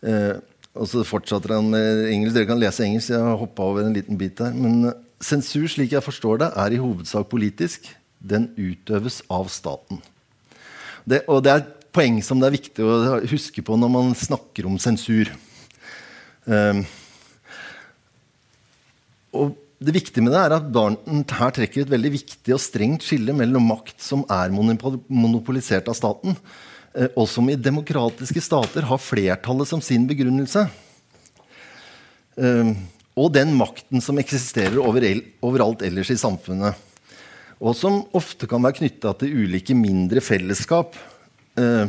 Eh, 0.04 0.36
og 0.74 0.86
så 0.90 1.02
fortsatte 1.06 1.50
han 1.50 1.72
med 1.72 2.06
engelsk. 2.12 2.36
Dere 2.36 2.50
kan 2.50 2.60
lese 2.60 2.84
engelsk. 2.86 3.10
Jeg 3.10 3.18
har 3.24 3.42
over 3.66 3.82
en 3.82 3.96
liten 3.96 4.18
bit 4.20 4.38
der. 4.38 4.54
Men 4.54 4.90
eh, 4.90 4.98
sensur, 5.22 5.66
slik 5.70 5.94
jeg 5.96 6.06
forstår 6.06 6.44
det, 6.44 6.50
er 6.54 6.76
i 6.76 6.82
hovedsak 6.82 7.26
politisk. 7.32 7.90
Den 8.22 8.50
utøves 8.54 9.20
av 9.32 9.50
staten. 9.50 9.98
Det, 11.04 11.24
og 11.26 11.42
det 11.44 11.50
er 11.50 11.64
et 11.64 11.74
poeng 11.94 12.22
som 12.24 12.38
det 12.38 12.46
er 12.46 12.58
viktig 12.58 12.86
å 12.86 13.18
huske 13.30 13.62
på 13.64 13.76
når 13.78 13.90
man 13.90 14.14
snakker 14.18 14.70
om 14.70 14.78
sensur. 14.82 15.34
Eh, 16.46 16.86
og 19.34 19.58
det 19.84 19.94
viktige 19.96 20.24
med 20.24 20.34
det 20.34 20.40
er 20.40 20.54
at 20.56 20.70
Barnton 20.72 21.24
her 21.38 21.52
trekker 21.54 21.84
et 21.84 21.92
veldig 21.92 22.12
viktig 22.14 22.54
og 22.54 22.62
strengt 22.62 23.04
skille 23.06 23.34
mellom 23.36 23.66
makt 23.72 24.00
som 24.02 24.24
er 24.32 24.52
monopolisert 24.54 25.88
av 25.90 25.98
staten, 25.98 26.36
eh, 26.96 27.10
og 27.12 27.28
som 27.30 27.48
i 27.50 27.58
demokratiske 27.58 28.42
stater 28.44 28.88
har 28.88 29.02
flertallet 29.02 29.70
som 29.70 29.82
sin 29.84 30.06
begrunnelse. 30.10 30.66
Eh, 32.36 32.74
og 33.14 33.30
den 33.34 33.54
makten 33.54 34.02
som 34.02 34.18
eksisterer 34.18 34.80
overalt 34.82 35.84
ellers 35.86 36.10
i 36.10 36.18
samfunnet. 36.18 36.74
Og 37.62 37.76
som 37.78 38.02
ofte 38.16 38.48
kan 38.50 38.62
være 38.64 38.80
knytta 38.80 39.14
til 39.20 39.44
ulike 39.44 39.76
mindre 39.78 40.22
fellesskap 40.24 40.98
eh, 41.60 41.86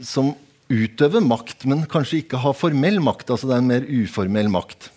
som 0.00 0.32
utøver 0.72 1.20
makt, 1.24 1.66
men 1.68 1.84
kanskje 1.90 2.22
ikke 2.22 2.40
har 2.40 2.56
formell 2.56 3.00
makt. 3.02 3.30
altså 3.30 3.50
det 3.50 3.56
er 3.56 3.64
en 3.64 3.72
mer 3.72 3.88
uformell 3.90 4.48
makt. 4.52 4.88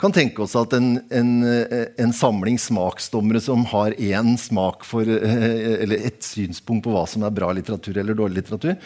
Kan 0.00 0.14
tenke 0.16 0.40
oss 0.40 0.54
at 0.56 0.72
en, 0.72 0.94
en, 1.12 1.32
en 2.00 2.12
samling 2.16 2.56
smaksdommere 2.60 3.42
som 3.44 3.66
har 3.68 3.92
én 4.00 4.32
smak 4.40 4.86
for, 4.88 5.04
eh, 5.04 5.82
eller 5.84 6.06
et 6.08 6.24
synspunkt 6.24 6.86
på 6.86 6.94
hva 6.94 7.02
som 7.10 7.26
er 7.26 7.34
bra 7.36 7.50
litteratur 7.52 7.98
eller 8.00 8.16
dårlig 8.16 8.40
litteratur, 8.40 8.78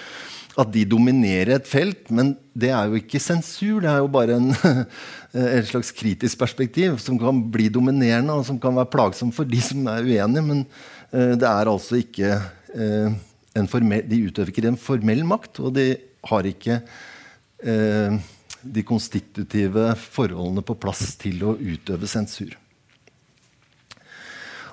at 0.59 0.73
de 0.75 0.83
dominerer 0.90 1.54
et 1.54 1.71
felt. 1.71 2.11
Men 2.11 2.35
det 2.50 2.73
er 2.75 2.90
jo 2.90 2.99
ikke 2.99 3.23
sensur. 3.23 3.78
Det 3.85 3.92
er 3.92 4.02
jo 4.02 4.11
bare 4.11 4.40
en, 4.40 4.50
et 5.61 5.71
slags 5.71 5.94
kritisk 5.94 6.42
perspektiv 6.42 6.99
som 7.02 7.21
kan 7.23 7.44
bli 7.54 7.71
dominerende, 7.71 8.35
og 8.35 8.49
som 8.50 8.59
kan 8.59 8.75
være 8.75 8.90
plagsom 8.90 9.30
for 9.35 9.47
de 9.47 9.62
som 9.62 9.87
er 9.94 10.02
uenige. 10.02 10.44
Men 10.50 10.66
det 11.14 11.47
er 11.47 11.71
altså 11.71 12.00
ikke 12.02 12.40
formell, 13.71 14.02
De 14.11 14.25
utøver 14.26 14.50
ikke 14.50 14.66
en 14.66 14.80
formell 14.83 15.23
makt, 15.30 15.62
og 15.62 15.76
de 15.76 15.92
har 16.26 16.47
ikke 16.49 16.80
uh, 17.62 18.16
de 18.64 18.85
konstitutive 18.87 19.92
forholdene 20.00 20.64
på 20.64 20.76
plass 20.80 21.14
til 21.21 21.42
å 21.44 21.56
utøve 21.61 22.09
sensur. 22.11 22.54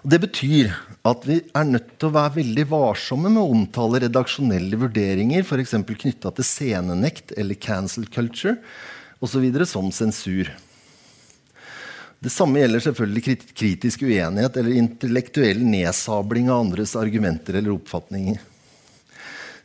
Det 0.02 0.18
betyr 0.18 0.72
at 1.06 1.26
vi 1.30 1.38
er 1.54 1.68
nødt 1.68 1.92
til 2.02 2.10
å 2.10 2.16
være 2.16 2.40
veldig 2.40 2.66
varsomme 2.72 3.30
med 3.30 3.42
å 3.44 3.52
omtale 3.54 4.02
redaksjonelle 4.02 4.80
vurderinger 4.82 5.46
f.eks. 5.46 5.76
knytta 5.86 6.32
til 6.34 6.48
scenenekt 6.48 7.36
eller 7.38 7.60
cancel 7.62 8.08
culture 8.10 8.58
osv. 9.22 9.46
som 9.70 9.92
sensur. 9.94 10.50
Det 12.22 12.30
samme 12.34 12.62
gjelder 12.62 12.84
selvfølgelig 12.86 13.38
kritisk 13.58 14.04
uenighet 14.06 14.58
eller 14.58 14.78
intellektuell 14.78 15.62
nedsabling 15.66 16.50
av 16.50 16.68
andres 16.68 16.96
argumenter 16.98 17.58
eller 17.58 17.74
oppfatninger. 17.74 18.42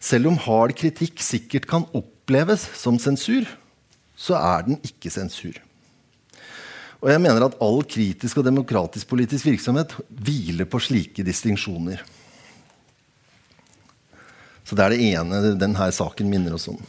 Selv 0.00 0.30
om 0.30 0.38
hard 0.40 0.76
kritikk 0.76 1.20
sikkert 1.24 1.68
kan 1.68 1.88
oppleves 1.96 2.64
som 2.76 3.00
sensur, 3.00 3.48
så 4.16 4.36
er 4.40 4.66
den 4.66 4.80
ikke 4.84 5.12
sensur. 5.12 5.60
Og 7.04 7.10
jeg 7.12 7.20
mener 7.20 7.44
at 7.44 7.56
all 7.62 7.82
kritisk 7.84 8.40
og 8.40 8.46
demokratisk 8.48 9.08
politisk 9.10 9.46
virksomhet 9.50 9.92
hviler 10.08 10.68
på 10.68 10.80
slike 10.80 11.24
distinksjoner. 11.26 12.00
Så 14.66 14.74
det 14.74 14.82
er 14.82 14.94
det 14.94 15.10
ene 15.12 15.58
denne 15.60 15.90
saken 15.94 16.30
minner 16.32 16.56
oss 16.56 16.70
om. 16.72 16.80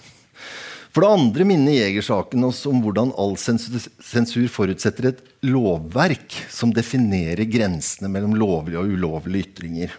For 0.95 1.03
det 1.03 1.13
andre 1.13 1.45
minner 1.45 1.75
Jegersaken 1.75 2.47
oss 2.47 2.63
om 2.65 2.79
hvordan 2.81 3.11
all 3.21 3.35
sensur 3.37 4.47
forutsetter 4.49 5.11
et 5.11 5.19
lovverk 5.45 6.39
som 6.49 6.71
definerer 6.73 7.45
grensene 7.45 8.09
mellom 8.09 8.33
lovlige 8.39 8.81
og 8.81 8.95
ulovlige 8.95 9.45
ytringer. 9.45 9.93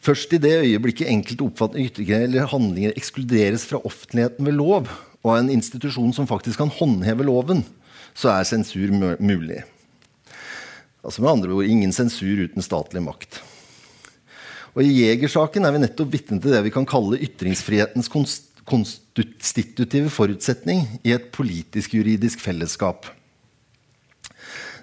Først 0.00 0.32
i 0.34 0.40
det 0.42 0.56
øyeblikket 0.64 1.12
enkelte 1.12 1.44
oppfatninger 1.44 2.24
eller 2.24 2.50
handlinger 2.50 2.96
ekskluderes 2.96 3.68
fra 3.68 3.78
offentligheten 3.84 4.48
ved 4.48 4.56
lov, 4.58 4.90
og 5.20 5.36
en 5.36 5.50
institusjon 5.52 6.14
som 6.16 6.28
faktisk 6.28 6.60
kan 6.62 6.72
håndheve 6.72 7.26
loven, 7.28 7.64
så 8.16 8.32
er 8.32 8.48
sensur 8.48 8.92
mulig. 9.20 9.62
Altså 11.04 11.22
med 11.22 11.32
andre 11.32 11.54
ord 11.56 11.68
ingen 11.68 11.92
sensur 11.96 12.44
uten 12.44 12.64
statlig 12.64 13.02
makt. 13.04 13.40
Og 14.76 14.84
I 14.84 15.06
Jegersaken 15.06 15.66
er 15.66 15.74
vi 15.74 15.82
nettopp 15.82 16.12
vitne 16.12 16.38
til 16.40 16.54
det 16.54 16.62
vi 16.66 16.72
kan 16.74 16.86
kalle 16.88 17.18
ytringsfrihetens 17.20 18.10
konstitutive 18.70 20.12
forutsetning 20.14 20.84
i 21.02 21.14
et 21.16 21.30
politisk-juridisk 21.34 22.42
fellesskap. 22.44 23.08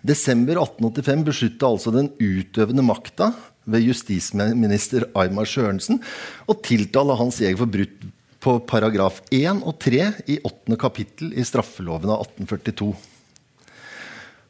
Desember 0.08 0.60
1885 0.62 1.24
besluttet 1.28 1.66
altså 1.68 1.94
den 1.96 2.12
utøvende 2.20 2.84
makta 2.86 3.32
ved 3.68 3.88
justisminister 3.88 5.08
Aymar 5.18 5.48
Sørensen 5.50 6.02
å 6.48 6.56
tiltale 6.64 7.18
Hans 7.20 7.42
Jeger 7.42 7.60
for 7.64 7.72
brudd 7.72 8.06
på 8.44 8.58
paragraf 8.70 9.22
1 9.34 9.64
og 9.66 9.78
3 9.82 10.02
i 10.30 10.40
8. 10.46 10.78
kapittel 10.80 11.34
i 11.34 11.46
straffeloven 11.46 12.12
av 12.14 12.26
1842. 12.28 12.92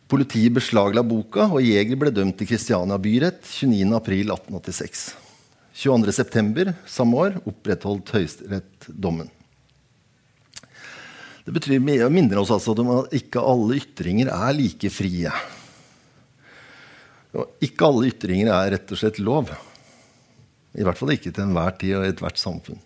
Politiet 0.08 0.56
beslagla 0.56 1.04
boka, 1.04 1.50
og 1.52 1.64
Jeger 1.64 2.00
ble 2.00 2.12
dømt 2.16 2.38
til 2.40 2.48
Kristiania 2.48 3.00
byrett 3.02 3.42
29.4.1886. 3.44 5.08
22.9. 5.78 6.74
samme 6.90 7.20
år 7.22 7.36
opprettholdt 7.46 8.14
Høyesterett 8.16 8.88
dommen. 8.88 9.30
Det 11.46 11.54
betyr, 11.56 11.80
minner 11.80 12.42
oss 12.42 12.52
altså 12.52 12.74
om 12.76 12.90
at 12.96 13.14
ikke 13.16 13.44
alle 13.44 13.78
ytringer 13.80 14.32
er 14.34 14.56
like 14.58 14.90
frie. 14.92 15.32
Og 17.38 17.64
ikke 17.64 17.88
alle 17.88 18.10
ytringer 18.10 18.52
er 18.52 18.74
rett 18.74 18.92
og 18.92 19.00
slett 19.00 19.22
lov. 19.24 19.54
I 20.76 20.84
hvert 20.84 21.00
fall 21.00 21.14
ikke 21.14 21.32
til 21.32 21.46
enhver 21.46 21.78
tid 21.80 21.96
og 22.00 22.08
i 22.08 22.12
ethvert 22.12 22.42
samfunn. 22.42 22.82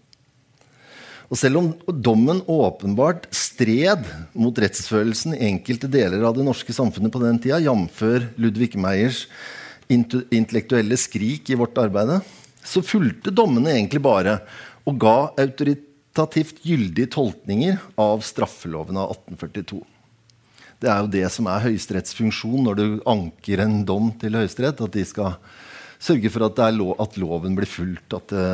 Og 1.31 1.39
selv 1.39 1.61
om 1.61 1.69
dommen 2.03 2.41
åpenbart 2.51 3.29
stred 3.31 4.03
mot 4.35 4.57
rettsfølelsen 4.59 5.37
i 5.37 5.45
enkelte 5.47 5.87
deler 5.91 6.25
av 6.27 6.35
det 6.35 6.43
norske 6.43 6.75
samfunnet 6.75 7.13
på 7.13 7.21
den 7.23 7.39
tida, 7.39 7.61
jf. 7.63 8.01
Ludvig 8.35 8.73
Meyers 8.75 9.23
intellektuelle 9.91 10.97
skrik 10.99 11.49
i 11.51 11.57
vårt 11.59 11.79
arbeid, 11.79 12.19
så 12.63 12.83
fulgte 12.83 13.33
dommene 13.33 13.73
egentlig 13.73 14.03
bare 14.03 14.37
og 14.87 14.99
ga 14.99 15.15
autoritativt 15.39 16.61
gyldige 16.67 17.11
tolkninger 17.15 17.79
av 17.99 18.23
straffeloven 18.25 18.99
av 18.99 19.15
1842. 19.15 19.81
Det 20.81 20.89
er 20.89 21.03
jo 21.03 21.11
det 21.13 21.27
som 21.29 21.47
er 21.51 21.63
Høyesteretts 21.67 22.15
funksjon 22.17 22.63
når 22.65 22.79
du 22.79 22.85
anker 23.09 23.61
en 23.61 23.83
dom 23.85 24.09
til 24.19 24.33
Høyesterett. 24.33 24.81
At 24.81 24.95
de 24.95 25.03
skal 25.05 25.35
sørge 26.01 26.31
for 26.33 26.47
at, 26.47 26.61
lo 26.73 26.95
at 26.97 27.19
loven 27.21 27.53
blir 27.57 27.69
fulgt. 27.69 28.15
At 28.17 28.33
det, 28.33 28.47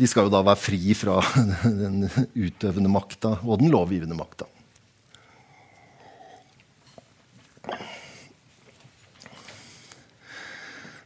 de 0.00 0.08
skal 0.08 0.26
jo 0.26 0.32
da 0.32 0.40
være 0.44 0.60
fri 0.60 0.94
fra 0.96 1.18
den 1.82 2.06
utøvende 2.32 2.90
makta 2.92 3.36
og 3.44 3.60
den 3.60 3.72
lovgivende 3.72 4.16
makta. 4.16 4.48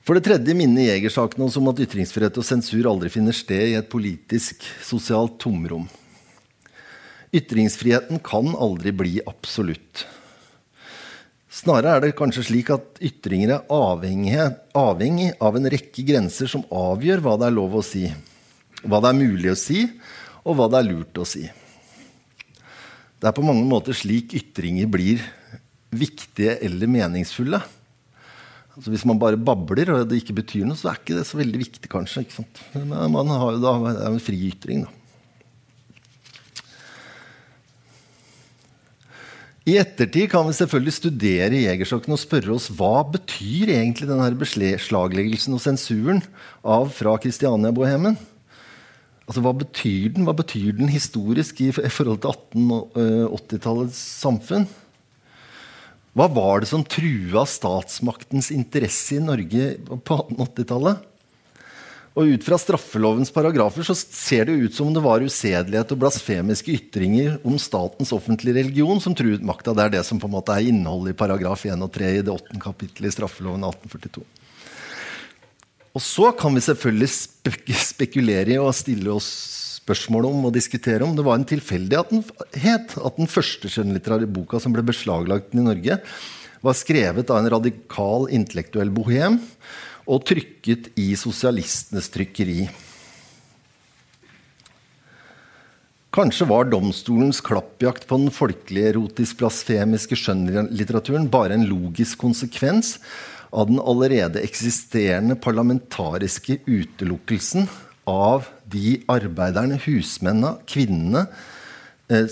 For 0.05 0.17
det 0.17 0.27
tredje 0.27 0.53
minner 0.57 0.91
Jegersaken 0.91 1.47
oss 1.47 1.57
om 1.57 1.71
at 1.71 1.81
ytringsfrihet 1.81 2.37
og 2.37 2.45
sensur 2.45 2.87
aldri 2.91 3.09
finner 3.11 3.35
sted 3.35 3.71
i 3.71 3.79
et 3.79 3.89
politisk, 3.89 4.67
sosialt 4.85 5.39
tomrom. 5.41 5.87
Ytringsfriheten 7.35 8.21
kan 8.23 8.53
aldri 8.53 8.93
bli 8.95 9.15
absolutt. 9.25 10.05
Snarere 11.49 11.97
er 11.97 12.05
det 12.05 12.19
kanskje 12.19 12.45
slik 12.51 12.71
at 12.75 13.01
ytringer 13.03 13.57
er 13.57 13.65
avhengig, 13.73 15.33
av 15.41 15.57
en 15.57 15.73
rekke 15.73 16.05
grenser 16.05 16.53
som 16.53 16.67
avgjør 16.69 17.25
hva 17.25 17.39
det 17.41 17.49
er 17.49 17.57
lov 17.57 17.81
å 17.81 17.83
si 17.87 18.05
hva 18.85 19.01
det 19.03 19.11
er 19.11 19.21
mulig 19.21 19.53
å 19.53 19.59
si, 19.59 19.85
og 20.45 20.59
hva 20.59 20.69
det 20.73 20.81
er 20.81 20.89
lurt 20.91 21.21
å 21.21 21.27
si. 21.29 21.45
Det 23.21 23.31
er 23.31 23.37
på 23.37 23.45
mange 23.47 23.65
måter 23.65 23.97
slik 23.97 24.35
ytringer 24.37 24.91
blir 24.91 25.23
viktige 25.95 26.59
eller 26.65 26.91
meningsfulle. 26.91 27.63
Altså 28.75 28.91
hvis 28.91 29.07
man 29.07 29.21
bare 29.23 29.39
babler 29.39 29.93
og 29.95 30.09
det 30.11 30.19
ikke 30.21 30.37
betyr 30.41 30.67
noe, 30.67 30.77
så 30.77 30.91
er 30.91 30.99
ikke 30.99 31.17
det 31.17 31.25
så 31.29 31.39
veldig 31.39 31.61
viktig, 31.63 31.89
kanskje. 31.91 32.27
Men 32.75 32.93
man 33.15 33.31
har 33.31 33.55
jo 33.55 33.63
da, 33.63 33.75
en 34.11 34.21
fri 34.23 34.41
ytring, 34.51 34.85
da. 34.85 35.01
I 39.65 39.79
ettertid 39.81 40.29
kan 40.29 40.45
vi 40.45 40.53
selvfølgelig 40.59 40.93
studere 40.93 41.63
Jegerstokken 41.63 42.13
og 42.13 42.21
spørre 42.21 42.53
oss 42.53 42.67
hva 42.77 42.99
betyr 43.15 43.71
egentlig 43.73 44.11
denne 44.11 44.27
beslagleggelsen 44.37 45.57
og 45.57 45.63
sensuren 45.65 46.21
av 46.61 46.91
fra 46.93 47.15
Kristiania-bohemen. 47.23 48.19
Altså, 49.25 49.41
hva 49.41 49.55
betyr 49.57 50.13
den? 50.15 50.27
Hva 50.29 50.35
betyr 50.37 50.75
den 50.77 50.91
historisk 50.93 51.63
i 51.65 51.71
forhold 51.73 52.21
til 52.25 52.35
1880-tallets 52.35 54.01
samfunn? 54.21 54.67
Hva 56.15 56.29
var 56.31 56.63
det 56.63 56.69
som 56.71 56.85
trua 56.87 57.43
statsmaktens 57.49 58.53
interesse 58.55 59.17
i 59.17 59.25
Norge 59.25 59.73
på 60.07 60.19
1880-tallet? 60.29 61.11
Og 62.15 62.31
Ut 62.31 62.45
fra 62.47 62.55
straffelovens 62.63 63.33
paragrafer 63.35 63.83
så 63.83 63.97
ser 63.99 64.47
det 64.47 64.55
ut 64.55 64.77
som 64.77 64.93
det 64.95 65.03
var 65.03 65.25
usedelighet 65.25 65.97
og 65.97 65.99
blasfemiske 66.05 66.77
ytringer 66.77 67.41
om 67.43 67.57
statens 67.59 68.15
offentlige 68.15 68.61
religion 68.61 69.03
som 69.03 69.17
truet 69.19 69.43
makta. 69.43 69.75
Det 69.75 69.89
er 69.89 69.97
det 69.97 70.05
som 70.07 70.21
på 70.23 70.31
en 70.31 70.37
måte 70.37 70.55
er 70.55 70.69
innholdet 70.71 71.17
i 71.17 71.19
paragraf 71.19 71.65
1 71.67 71.83
og 71.83 71.91
3 71.97 72.13
i 72.21 72.23
det 72.23 72.31
åttende 72.31 72.63
kapittelet 72.63 73.11
i 73.11 73.17
straffeloven 73.17 73.67
1842. 73.67 74.44
Og 75.95 76.03
så 76.03 76.33
kan 76.35 76.55
vi 76.57 76.63
selvfølgelig 76.65 77.11
spek 77.13 77.69
spekulere 77.79 78.57
i 78.57 78.59
og 78.59 78.75
stille 78.75 79.13
oss 79.15 79.29
spørsmål 79.85 80.31
om 80.31 80.47
og 80.49 80.55
diskutere 80.57 81.05
om 81.05 81.13
det 81.15 81.25
var 81.27 81.37
en 81.39 81.47
tilfeldighet 81.47 82.95
at 82.97 83.19
den 83.21 83.29
første 83.31 83.69
skjønnlitterære 83.71 84.31
boka 84.33 84.59
som 84.63 84.73
ble 84.75 84.83
beslaglagt 84.87 85.53
i 85.55 85.63
Norge, 85.63 85.99
var 86.65 86.79
skrevet 86.79 87.29
av 87.29 87.43
en 87.43 87.51
radikal 87.53 88.25
intellektuell 88.33 88.91
bohem 88.95 89.37
og 90.09 90.25
trykket 90.29 90.89
i 91.01 91.13
sosialistenes 91.21 92.09
trykkeri. 92.13 92.65
Kanskje 96.15 96.47
var 96.47 96.69
domstolens 96.71 97.41
klappjakt 97.43 98.07
på 98.07 98.21
den 98.23 98.31
folkelige 98.33 98.93
erotisk-blasfemiske 98.95 100.17
skjønnlitteraturen 100.17 101.27
bare 101.31 101.59
en 101.59 101.67
logisk 101.67 102.21
konsekvens 102.23 102.97
av 103.55 103.71
den 103.71 103.79
allerede 103.81 104.43
eksisterende 104.43 105.37
parlamentariske 105.39 106.59
utelukkelsen 106.67 107.69
av 108.11 108.49
de 108.71 108.99
arbeiderne, 109.11 109.79
husmennene, 109.87 110.57
kvinnene 110.69 111.27
eh, 112.11 112.27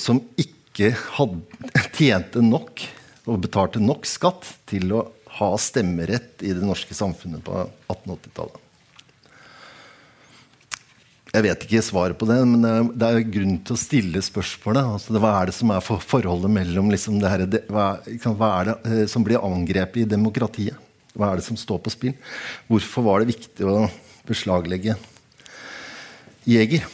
som 0.00 0.22
ikke 0.40 0.94
hadde, 1.18 1.42
tjente 1.98 2.42
nok 2.44 2.86
og 3.28 3.44
betalte 3.44 3.82
nok 3.82 4.08
skatt 4.08 4.48
til 4.70 4.96
å 4.96 5.04
ha 5.38 5.52
stemmerett 5.60 6.42
i 6.44 6.54
det 6.56 6.64
norske 6.64 6.96
samfunnet 6.96 7.44
på 7.46 7.62
1880-tallet. 7.92 8.61
Jeg 11.32 11.46
vet 11.46 11.62
ikke 11.64 11.80
svaret 11.80 12.18
på 12.20 12.26
det, 12.28 12.36
men 12.44 12.90
det 12.92 13.06
er 13.08 13.22
grunn 13.32 13.54
til 13.64 13.72
å 13.72 13.80
stille 13.80 14.20
spørsmålet. 14.20 14.88
Altså, 14.98 15.14
hva 15.16 15.30
er 15.38 15.48
det 15.48 15.54
som 15.56 15.70
er 15.72 15.80
for 15.80 16.02
forholdet 16.04 16.52
mellom 16.52 16.90
liksom 16.92 17.22
det 17.22 17.30
her, 17.32 17.44
hva, 17.72 17.86
hva, 18.36 18.50
er 18.58 18.68
det 18.68 18.74
eh, 18.90 19.06
som 19.08 19.24
blir 19.24 19.40
angrepet 19.40 20.02
i 20.02 20.10
demokratiet? 20.10 20.76
Hva 21.16 21.30
er 21.30 21.40
det 21.40 21.46
som 21.46 21.56
står 21.56 21.80
på 21.80 21.92
spill? 21.94 22.12
Hvorfor 22.68 23.06
var 23.06 23.22
det 23.22 23.32
viktig 23.32 23.64
å 23.64 23.86
beslaglegge 24.28 24.98
Jeger? 26.44 26.84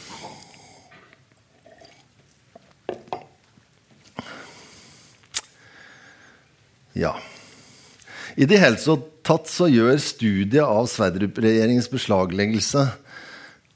Ja. 6.95 7.11
I 8.39 8.47
det 8.47 8.63
hele 8.63 8.97
tatt 9.27 9.51
så 9.51 9.67
gjør 9.67 9.99
studiet 9.99 10.63
av 10.63 10.87
Sverdrup-regjeringens 10.87 11.91
beslagleggelse 11.91 12.87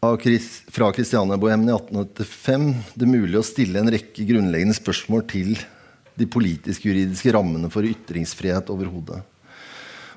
fra 0.03 0.89
Kristiania-bohemen 0.91 1.69
i 1.69 1.71
1885 1.71 2.65
det 2.99 3.07
mulig 3.07 3.37
å 3.39 3.45
stille 3.45 3.79
en 3.79 3.91
rekke 3.93 4.25
grunnleggende 4.27 4.75
spørsmål 4.75 5.21
til 5.31 5.53
de 6.19 6.25
politisk-juridiske 6.27 7.31
rammene 7.31 7.69
for 7.71 7.87
ytringsfrihet 7.87 8.67
overhodet. 8.73 9.21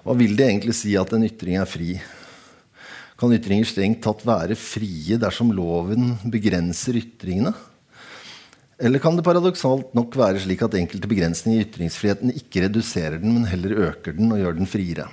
Hva 0.02 0.16
vil 0.18 0.34
det 0.38 0.48
egentlig 0.48 0.74
si 0.74 0.96
at 0.98 1.12
en 1.14 1.26
ytring 1.28 1.60
er 1.60 1.70
fri? 1.70 2.00
Kan 3.14 3.34
ytringer 3.36 3.68
strengt 3.70 4.02
tatt 4.02 4.24
være 4.26 4.56
frie 4.58 5.20
dersom 5.22 5.52
loven 5.54 6.16
begrenser 6.34 6.98
ytringene? 6.98 7.54
Eller 8.82 9.00
kan 9.00 9.14
det 9.14 9.24
paradoksalt 9.24 9.94
nok 9.94 10.18
være 10.18 10.42
slik 10.42 10.66
at 10.66 10.74
enkelte 10.76 11.08
begrensninger 11.08 11.62
i 11.62 11.68
ytringsfriheten 11.68 12.34
ikke 12.34 12.66
reduserer 12.66 13.22
den, 13.22 13.38
men 13.38 13.46
heller 13.48 13.86
øker 13.92 14.18
den 14.18 14.34
og 14.34 14.42
gjør 14.42 14.58
den 14.58 14.68
friere? 14.68 15.06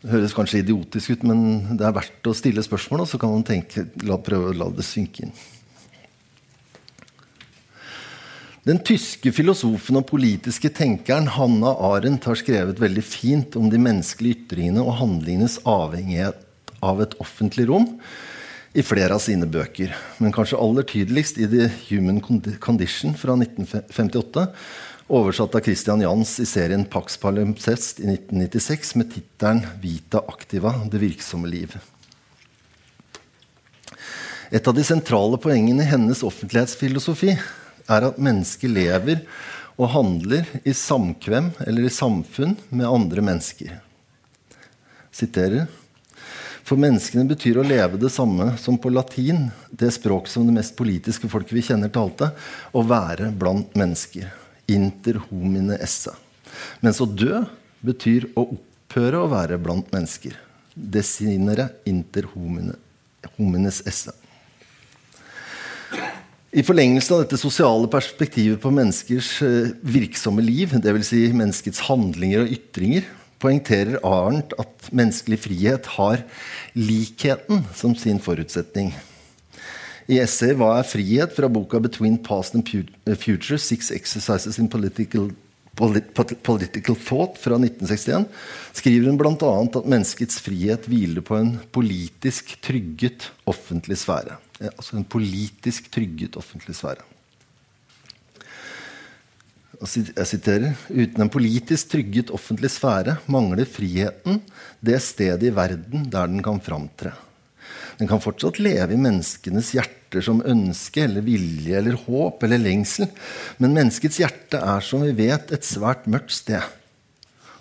Det 0.00 0.08
høres 0.14 0.32
kanskje 0.32 0.62
idiotisk 0.62 1.12
ut, 1.12 1.24
men 1.28 1.40
det 1.76 1.84
er 1.84 1.96
verdt 1.96 2.28
å 2.30 2.36
stille 2.36 2.64
spørsmål, 2.64 3.04
og 3.04 3.10
så 3.10 3.20
kan 3.20 3.32
man 3.34 3.44
tenke, 3.44 3.84
la, 4.08 4.16
prøve 4.16 4.52
å 4.52 4.56
la 4.56 4.70
det 4.72 4.86
synke 4.86 5.26
inn. 5.26 5.34
Den 8.64 8.80
tyske 8.84 9.32
filosofen 9.32 9.96
og 10.00 10.06
politiske 10.08 10.68
tenkeren 10.76 11.28
Hanna 11.32 11.72
Arendt 11.90 12.26
har 12.28 12.36
skrevet 12.36 12.80
veldig 12.80 13.04
fint 13.04 13.56
om 13.56 13.70
de 13.72 13.80
menneskelige 13.80 14.42
ytringene 14.42 14.84
og 14.84 14.98
handlingenes 14.98 15.58
avhengighet 15.68 16.44
av 16.84 17.00
et 17.04 17.16
offentlig 17.20 17.66
rom 17.70 17.88
i 18.76 18.84
flere 18.86 19.16
av 19.16 19.22
sine 19.24 19.48
bøker. 19.50 19.92
Men 20.20 20.32
kanskje 20.36 20.60
aller 20.60 20.86
tydeligst 20.88 21.40
i 21.40 21.48
The 21.50 21.70
Human 21.88 22.20
Condition 22.22 23.16
fra 23.18 23.36
1958 23.36 24.46
oversatt 25.10 25.54
av 25.54 25.60
Christian 25.60 26.00
Jans 26.00 26.40
i 26.40 26.46
serien 26.46 26.84
Pax 26.84 27.16
Palimpsest 27.16 28.00
i 28.00 28.06
1996 28.06 28.94
med 28.94 29.08
tittelen 29.10 29.66
'Vita 29.82 30.22
activa 30.28 30.74
det 30.90 30.98
virksomme 30.98 31.48
liv'. 31.48 31.74
Et 34.50 34.68
av 34.68 34.74
de 34.74 34.84
sentrale 34.84 35.38
poengene 35.38 35.82
i 35.82 35.90
hennes 35.90 36.22
offentlighetsfilosofi 36.22 37.34
er 37.90 38.06
at 38.06 38.18
mennesket 38.22 38.70
lever 38.70 39.24
og 39.78 39.90
handler 39.90 40.46
i 40.62 40.74
samkvem 40.74 41.52
eller 41.66 41.86
i 41.86 41.94
samfunn 41.94 42.56
med 42.68 42.86
andre 42.86 43.22
mennesker. 43.22 43.80
Siterer. 45.10 45.66
For 46.62 46.78
menneskene 46.78 47.26
betyr 47.26 47.58
å 47.58 47.66
leve 47.66 47.98
det 47.98 48.12
samme 48.14 48.52
som 48.58 48.78
på 48.78 48.92
latin, 48.94 49.50
det 49.70 49.90
språk 49.90 50.28
som 50.30 50.46
det 50.46 50.54
mest 50.54 50.76
politiske 50.78 51.26
folket 51.26 51.56
vi 51.56 51.66
kjenner, 51.66 51.90
talte, 51.90 52.30
å 52.70 52.82
være 52.86 53.32
blant 53.34 53.74
mennesker 53.74 54.30
inter 54.70 55.20
homine 55.28 55.78
esse. 55.82 56.12
Mens 56.84 57.00
å 57.02 57.08
dø 57.08 57.42
betyr 57.84 58.28
å 58.38 58.46
opphøre 58.54 59.22
å 59.22 59.30
være 59.30 59.58
blant 59.62 59.90
mennesker. 59.94 60.36
Desinere 60.74 61.70
inter 61.88 62.28
homine, 62.34 62.76
homines 63.36 63.82
esse. 63.88 64.14
I 66.50 66.64
forlengelse 66.66 67.14
av 67.14 67.22
dette 67.22 67.38
sosiale 67.38 67.86
perspektivet 67.90 68.58
på 68.62 68.72
menneskers 68.74 69.28
eh, 69.46 69.70
virksomme 69.86 70.42
liv, 70.42 70.72
dvs. 70.74 71.12
Si 71.12 71.20
menneskets 71.30 71.84
handlinger 71.86 72.42
og 72.42 72.54
ytringer, 72.56 73.06
poengterer 73.40 74.00
Arnt 74.04 74.52
at 74.60 74.90
menneskelig 74.92 75.38
frihet 75.46 75.86
har 75.94 76.24
likheten 76.74 77.62
som 77.78 77.94
sin 77.96 78.18
forutsetning 78.22 78.90
i 80.10 80.18
essayet 80.18 80.58
'Hva 80.58 80.80
er 80.80 80.88
frihet?' 80.88 81.36
fra 81.36 81.48
boka 81.48 81.78
'Between 81.78 82.18
Past 82.18 82.54
and 82.54 82.66
Future 82.66 83.58
Six 83.58 83.90
Exercises 83.90 84.58
in 84.58 84.68
Political, 84.68 85.30
Political 85.76 86.96
Thought' 86.96 87.38
fra 87.38 87.56
1961 87.56 88.26
skriver 88.74 89.06
hun 89.06 89.18
bl.a. 89.20 89.52
at 89.62 89.86
menneskets 89.86 90.40
frihet 90.42 90.88
hviler 90.90 91.22
på 91.22 91.38
en 91.38 91.58
politisk 91.72 92.58
trygget 92.60 93.30
offentlig 93.46 93.96
sfære. 93.96 94.36
Altså 94.60 94.98
en 94.98 95.04
politisk 95.04 95.90
trygget 95.90 96.36
offentlig 96.36 96.76
sfære. 96.76 97.06
Jeg 99.80 100.26
siterer 100.28 100.74
Uten 100.90 101.22
en 101.22 101.32
politisk 101.32 101.88
trygget 101.88 102.30
offentlig 102.30 102.68
sfære 102.68 103.16
mangler 103.26 103.64
friheten 103.64 104.42
det 104.84 105.00
stedet 105.00 105.46
i 105.48 105.54
verden 105.56 106.04
der 106.10 106.26
den 106.26 106.42
kan 106.42 106.60
framtre. 106.60 107.14
Den 108.00 108.08
kan 108.08 108.22
fortsatt 108.22 108.56
leve 108.62 108.96
i 108.96 109.00
menneskenes 109.00 109.74
hjerter 109.76 110.24
som 110.24 110.38
ønske 110.48 111.02
eller 111.04 111.20
vilje 111.20 111.76
eller 111.76 111.98
håp 112.06 112.46
eller 112.46 112.62
lengsel. 112.62 113.10
Men 113.60 113.76
menneskets 113.76 114.22
hjerte 114.22 114.56
er, 114.56 114.80
som 114.80 115.04
vi 115.04 115.12
vet, 115.18 115.52
et 115.52 115.68
svært 115.68 116.08
mørkt 116.08 116.32
sted. 116.32 116.64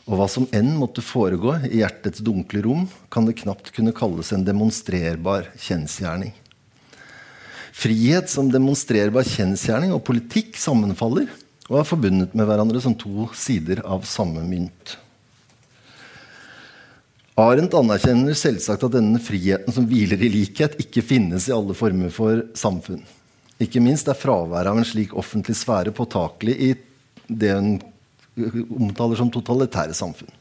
Og 0.07 0.15
hva 0.15 0.29
som 0.31 0.47
enn 0.55 0.71
måtte 0.79 1.03
foregå 1.03 1.57
i 1.67 1.81
hjertets 1.81 2.23
dunkle 2.23 2.63
rom, 2.63 2.87
kan 3.11 3.27
det 3.27 3.35
knapt 3.43 3.73
kunne 3.75 3.91
kalles 3.93 4.31
en 4.31 4.47
demonstrerbar 4.47 5.51
kjensgjerning. 5.59 6.31
Frihet 7.75 8.31
som 8.31 8.47
demonstrerbar 8.51 9.27
kjensgjerning 9.27 9.91
og 9.91 10.05
politikk 10.07 10.55
sammenfaller 10.59 11.27
og 11.67 11.81
er 11.81 11.91
forbundet 11.91 12.31
med 12.33 12.47
hverandre 12.47 12.79
som 12.81 12.95
to 12.97 13.27
sider 13.37 13.83
av 13.83 14.07
samme 14.07 14.41
mynt. 14.47 14.95
Arendt 17.39 17.75
anerkjenner 17.77 18.35
selvsagt 18.35 18.83
at 18.83 18.95
denne 18.97 19.19
friheten 19.23 19.71
som 19.71 19.85
hviler 19.87 20.19
i 20.19 20.31
likhet, 20.33 20.75
ikke 20.81 21.03
finnes 21.05 21.47
i 21.47 21.53
alle 21.55 21.75
former 21.77 22.11
for 22.11 22.41
samfunn. 22.57 23.05
Ikke 23.63 23.81
minst 23.83 24.09
er 24.11 24.17
fraværet 24.17 24.71
av 24.71 24.79
en 24.79 24.87
slik 24.87 25.13
offentlig 25.19 25.55
sfære 25.59 25.93
påtakelig 25.95 26.55
i 26.55 26.73
det 27.29 27.53
hun 27.55 27.79
omtaler 28.89 29.19
som 29.19 29.31
totalitære 29.31 29.95
samfunn. 29.95 30.31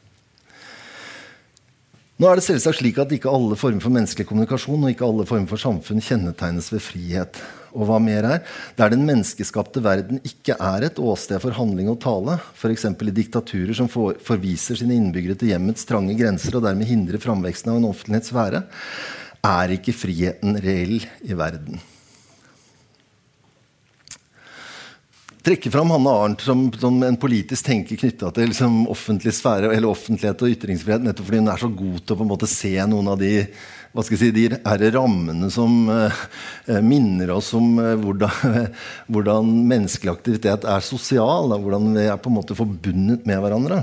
Nå 2.19 2.27
er 2.27 2.39
det 2.39 2.43
selvsagt 2.43 2.81
slik 2.81 2.99
at 2.99 3.13
ikke 3.15 3.31
alle 3.31 3.55
former 3.59 3.83
for 3.83 3.95
menneskelig 3.95 4.27
kommunikasjon 4.27 4.83
og 4.83 4.91
ikke 4.91 5.07
alle 5.07 5.27
former 5.27 5.47
for 5.51 5.61
samfunn 5.61 6.03
kjennetegnes 6.03 6.67
ved 6.73 6.83
frihet. 6.83 7.39
Og 7.75 7.85
hva 7.89 7.99
mer 8.03 8.27
er, 8.29 8.41
der 8.79 8.93
den 8.93 9.05
menneskeskapte 9.07 9.83
verden 9.85 10.23
ikke 10.25 10.57
er 10.57 10.87
et 10.87 10.99
åsted 11.01 11.41
for 11.43 11.57
handling 11.57 11.91
og 11.91 11.99
tale, 12.03 12.39
f.eks. 12.57 12.87
i 12.89 13.13
diktaturer 13.21 13.75
som 13.77 13.91
for, 13.91 14.17
forviser 14.25 14.79
sine 14.79 14.97
innbyggere 14.97 15.37
til 15.39 15.53
hjemmets 15.53 15.87
trange 15.89 16.17
grenser 16.19 16.59
og 16.59 16.65
dermed 16.67 16.89
hindrer 16.89 17.21
framveksten 17.21 17.73
av 17.73 17.79
en 17.79 17.91
offentlighetssfære, 17.91 18.65
er 19.49 19.77
ikke 19.77 19.95
friheten 19.95 20.59
reell 20.59 20.99
i 21.23 21.37
verden. 21.37 21.79
trekke 25.49 25.71
fram 25.71 25.89
Hanne 25.93 26.11
Arnt 26.13 26.43
som, 26.45 26.67
som 26.77 26.99
en 27.03 27.17
politisk 27.19 27.65
tenker 27.65 27.99
knytta 27.99 28.31
til 28.35 28.51
liksom, 28.51 28.83
offentlig 28.91 29.33
sfære, 29.37 29.71
eller 29.73 29.89
offentlighet 29.89 30.43
og 30.45 30.53
ytringsfrihet, 30.53 31.05
nettopp 31.05 31.29
fordi 31.29 31.41
hun 31.41 31.51
er 31.53 31.63
så 31.63 31.69
god 31.81 31.99
til 32.03 32.15
å 32.15 32.19
på 32.19 32.25
en 32.25 32.31
måte 32.33 32.49
se 32.51 32.73
noen 32.91 33.13
av 33.13 33.19
de 33.21 33.31
hva 33.89 34.03
skal 34.05 34.15
jeg 34.15 34.21
si, 34.21 34.33
de 34.35 34.57
her 34.57 34.83
rammene 34.93 35.47
som 35.53 35.87
uh, 35.89 36.25
minner 36.85 37.31
oss 37.33 37.49
om 37.57 37.79
uh, 37.81 37.95
hvordan, 37.97 38.67
hvordan, 39.11 39.55
menneskelig 39.71 40.13
aktivitet 40.13 40.67
er 40.69 40.85
sosial. 40.85 41.49
Da, 41.49 41.57
hvordan 41.57 41.89
vi 41.95 42.05
er 42.05 42.19
på 42.21 42.29
en 42.29 42.37
måte 42.37 42.57
forbundet 42.57 43.25
med 43.29 43.41
hverandre. 43.41 43.81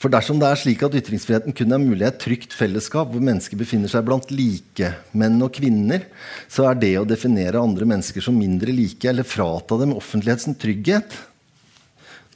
For 0.00 0.08
dersom 0.08 0.38
det 0.40 0.48
er 0.48 0.56
slik 0.56 0.80
at 0.86 0.94
ytringsfriheten 0.96 1.52
kun 1.56 1.74
er 1.76 1.82
mulig 1.82 2.06
i 2.06 2.08
et 2.08 2.22
trygt 2.22 2.54
fellesskap, 2.56 3.10
hvor 3.12 3.20
mennesker 3.20 3.58
befinner 3.60 3.90
seg 3.90 4.06
blant 4.06 4.30
like 4.32 4.94
menn 5.12 5.36
og 5.44 5.52
kvinner, 5.58 6.06
så 6.48 6.70
er 6.70 6.78
det 6.80 6.94
å 7.02 7.08
definere 7.08 7.60
andre 7.60 7.90
mennesker 7.90 8.24
som 8.24 8.38
mindre 8.38 8.72
like 8.72 9.10
eller 9.10 9.28
frata 9.28 9.76
dem 9.82 9.92
offentlighetens 9.98 10.56
trygghet, 10.62 11.18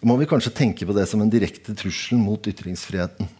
må 0.05 0.19
vi 0.21 0.29
kanskje 0.29 0.53
tenke 0.53 0.85
på 0.85 0.93
det 0.93 1.07
som 1.09 1.23
en 1.25 1.33
direkte 1.33 1.73
trussel 1.79 2.21
mot 2.21 2.45
ytringsfriheten. 2.51 3.31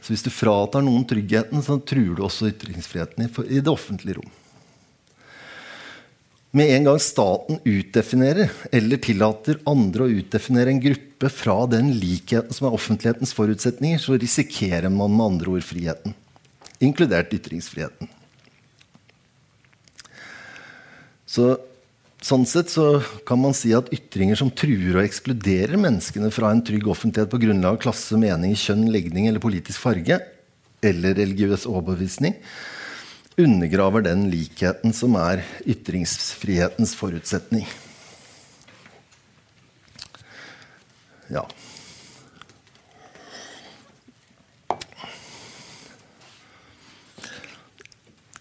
Så 0.00 0.12
hvis 0.12 0.24
du 0.26 0.30
fratar 0.34 0.84
noen 0.84 1.04
tryggheten, 1.08 1.62
så 1.64 1.78
truer 1.80 2.14
du 2.18 2.22
også 2.26 2.50
ytringsfriheten 2.52 3.26
i, 3.26 3.60
det 3.60 3.72
offentlige 3.72 4.20
rom. 4.20 4.30
Med 6.52 6.68
en 6.74 6.88
gang 6.90 6.98
staten 7.00 7.62
utdefinerer 7.64 8.50
eller 8.76 9.00
tillater 9.00 9.60
andre 9.68 10.04
å 10.04 10.16
utdefinere 10.20 10.74
en 10.74 10.82
gruppe 10.84 11.30
fra 11.32 11.62
den 11.72 11.94
likheten 11.96 12.52
som 12.52 12.68
er 12.68 12.76
offentlighetens 12.76 13.32
forutsetninger, 13.32 14.02
så 14.02 14.18
risikerer 14.20 14.92
man 14.92 15.14
med 15.16 15.30
andre 15.30 15.54
ord 15.54 15.64
friheten. 15.64 16.12
Inkludert 16.82 17.32
ytringsfriheten. 17.32 18.10
Så, 21.24 21.54
sånn 22.22 22.44
sett 22.46 22.70
så 22.70 22.86
kan 23.26 23.40
man 23.42 23.54
si 23.56 23.72
at 23.74 23.90
ytringer 23.94 24.38
som 24.38 24.50
truer 24.54 24.96
og 24.96 25.04
ekskluderer 25.04 25.80
menneskene 25.80 26.30
fra 26.34 26.52
en 26.54 26.62
trygg 26.64 26.86
offentlighet 26.90 27.30
på 27.32 27.40
grunnlag 27.42 27.76
av 27.76 27.82
klasse, 27.82 28.18
mening, 28.20 28.54
kjønn, 28.58 28.86
legning 28.94 29.28
eller 29.30 29.42
politisk 29.42 29.82
farge, 29.82 30.20
eller 30.82 31.16
religiøs 31.18 31.66
overbevisning, 31.70 32.36
undergraver 33.40 34.04
den 34.06 34.26
likheten 34.32 34.94
som 34.94 35.16
er 35.18 35.42
ytringsfrihetens 35.66 36.94
forutsetning. 36.98 37.66
Ja. 41.32 41.46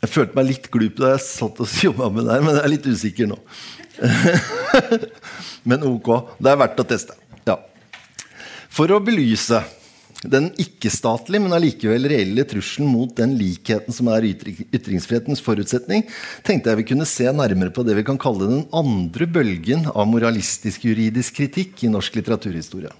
Jeg 0.02 0.10
følte 0.10 0.36
meg 0.36 0.48
litt 0.50 0.66
glup 0.74 0.98
da 0.98 1.14
jeg 1.14 1.24
satt 1.24 1.62
og 1.62 1.76
jobba 1.86 2.10
med 2.12 2.26
det 2.26 2.36
her, 2.36 2.46
men 2.46 2.58
jeg 2.58 2.66
er 2.66 2.74
litt 2.74 2.90
usikker 2.90 3.30
nå. 3.30 3.38
men 5.70 5.86
ok. 5.86 6.10
Det 6.42 6.52
er 6.52 6.60
verdt 6.64 6.82
å 6.82 6.88
teste. 6.88 7.18
Ja. 7.48 7.60
For 8.72 8.92
å 8.94 9.02
belyse 9.04 9.62
den 10.22 10.52
ikke-statlige, 10.62 11.42
men 11.42 11.56
allikevel 11.56 12.06
reelle 12.12 12.46
trusselen 12.46 12.90
mot 12.92 13.14
den 13.18 13.34
likheten 13.40 13.96
som 13.96 14.10
er 14.14 14.28
ytringsfrihetens 14.28 15.42
forutsetning, 15.42 16.06
tenkte 16.46 16.70
jeg 16.70 16.82
vi 16.82 16.90
kunne 16.92 17.08
se 17.10 17.26
nærmere 17.34 17.74
på 17.74 17.86
det 17.88 17.96
vi 17.98 18.06
kan 18.06 18.20
kalle 18.22 18.50
den 18.50 18.68
andre 18.76 19.26
bølgen 19.26 19.88
av 19.90 20.06
moralistisk 20.10 20.86
juridisk 20.86 21.40
kritikk 21.42 21.82
i 21.86 21.94
norsk 21.94 22.20
litteraturhistorie. 22.20 22.94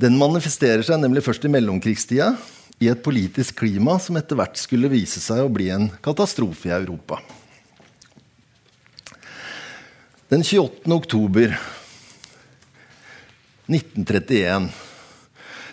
Den 0.00 0.16
manifesterer 0.16 0.84
seg 0.86 1.00
nemlig 1.02 1.26
først 1.26 1.44
i 1.44 1.52
mellomkrigstida, 1.52 2.32
i 2.78 2.88
et 2.88 3.02
politisk 3.02 3.58
klima 3.64 3.96
som 4.00 4.16
etter 4.16 4.38
hvert 4.38 4.56
skulle 4.60 4.90
vise 4.92 5.20
seg 5.20 5.42
å 5.42 5.50
bli 5.52 5.66
en 5.74 5.88
katastrofe 6.04 6.70
i 6.70 6.76
Europa. 6.76 7.18
Den 10.28 10.42
28. 10.44 10.92
oktober 10.92 11.54
1931 13.64 14.66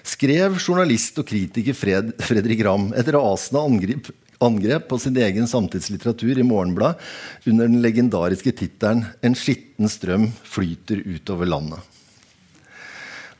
skrev 0.07 0.55
journalist 0.55 1.19
og 1.19 1.27
kritiker 1.27 1.75
Fred, 1.75 2.13
Fredrik 2.23 2.61
Ramm 2.63 2.93
et 2.95 3.09
rasende 3.11 3.59
angrep, 3.67 4.07
angrep 4.39 4.87
på 4.87 4.99
sin 5.03 5.19
egen 5.19 5.51
samtidslitteratur 5.51 6.39
i 6.39 6.47
Morgenblad 6.47 7.03
under 7.51 7.67
den 7.67 7.83
legendariske 7.83 8.55
tittelen 8.55 9.03
'En 9.19 9.35
skitten 9.35 9.91
strøm 9.91 10.31
flyter 10.47 11.03
utover 11.03 11.51
landet'. 11.51 11.94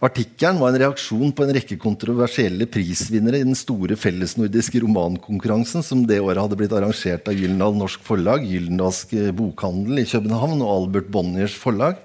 Artikkelen 0.04 0.60
var 0.60 0.74
en 0.74 0.82
reaksjon 0.82 1.32
på 1.32 1.46
en 1.46 1.54
rekke 1.56 1.78
kontroversielle 1.80 2.68
prisvinnere 2.68 3.40
i 3.40 3.46
den 3.48 3.56
store 3.56 3.96
fellesnordiske 3.96 4.82
romankonkurransen 4.84 5.86
som 5.88 6.02
det 6.08 6.20
året 6.20 6.42
hadde 6.42 6.58
blitt 6.60 6.76
arrangert 6.76 7.30
av 7.32 7.38
Gyldendal 7.38 7.78
Norsk 7.80 8.04
Forlag, 8.04 8.44
Gyldendalsk 8.44 9.14
Bokhandel 9.38 10.02
i 10.04 10.08
København 10.10 10.60
og 10.60 10.74
Albert 10.74 11.08
Bonniers 11.14 11.56
forlag. 11.56 12.02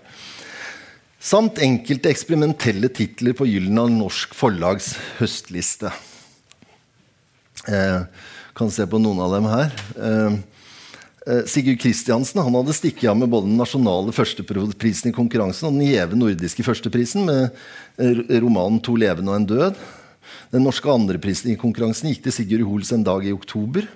Samt 1.21 1.59
enkelte 1.61 2.13
eksperimentelle 2.15 2.93
titler 2.95 3.35
på 3.37 3.49
Gyldendal 3.51 3.91
Norsk 3.93 4.39
Forlags 4.39 4.95
høstliste. 5.19 5.91
Eh, 7.67 8.07
kan 8.57 8.71
se 8.73 8.87
på 8.89 9.03
noen 9.03 9.21
av 9.27 9.35
dem 9.35 9.51
her. 9.51 9.77
Eh, 9.99 10.31
eh 10.31 10.60
Sigurd 11.51 11.81
Kristiansen 11.83 12.43
hadde 12.43 12.75
stikket 12.75 13.11
av 13.11 13.19
med 13.21 13.31
både 13.31 13.49
den 13.49 13.61
nasjonale 13.61 14.13
førsteprisen 14.15 15.11
i 15.11 15.15
konkurransen 15.17 15.69
og 15.69 15.79
den 15.79 15.89
gjeve 15.89 16.19
nordiske 16.19 16.65
førsteprisen 16.67 17.27
med 17.29 17.49
eh, 18.01 18.41
romanen 18.43 18.81
'To 18.83 18.97
levende 18.99 19.33
og 19.33 19.41
en 19.41 19.49
død'. 19.51 19.81
Den 20.51 20.65
norske 20.67 20.91
andreprisen 20.91 21.53
i 21.53 21.59
konkurransen 21.59 22.11
gikk 22.11 22.25
til 22.25 22.35
Sigurd 22.35 22.67
Hoels 22.67 22.93
en 22.95 23.07
dag 23.07 23.25
i 23.27 23.33
oktober. 23.35 23.87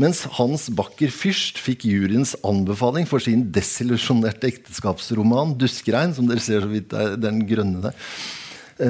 Mens 0.00 0.22
Hans 0.36 0.68
Bakker 0.68 1.12
Fyrst 1.12 1.60
fikk 1.60 1.86
juryens 1.88 2.34
anbefaling 2.44 3.08
for 3.08 3.20
sin 3.24 3.46
desillusjonerte 3.52 4.48
ekteskapsroman 4.52 5.56
'Duskrein', 5.58 6.14
som 6.14 6.28
dere 6.28 6.44
ser 6.44 6.64
så 6.64 6.70
vidt 6.70 6.92
er 6.92 7.16
den 7.16 7.44
grønne 7.48 7.88
der. 7.88 7.94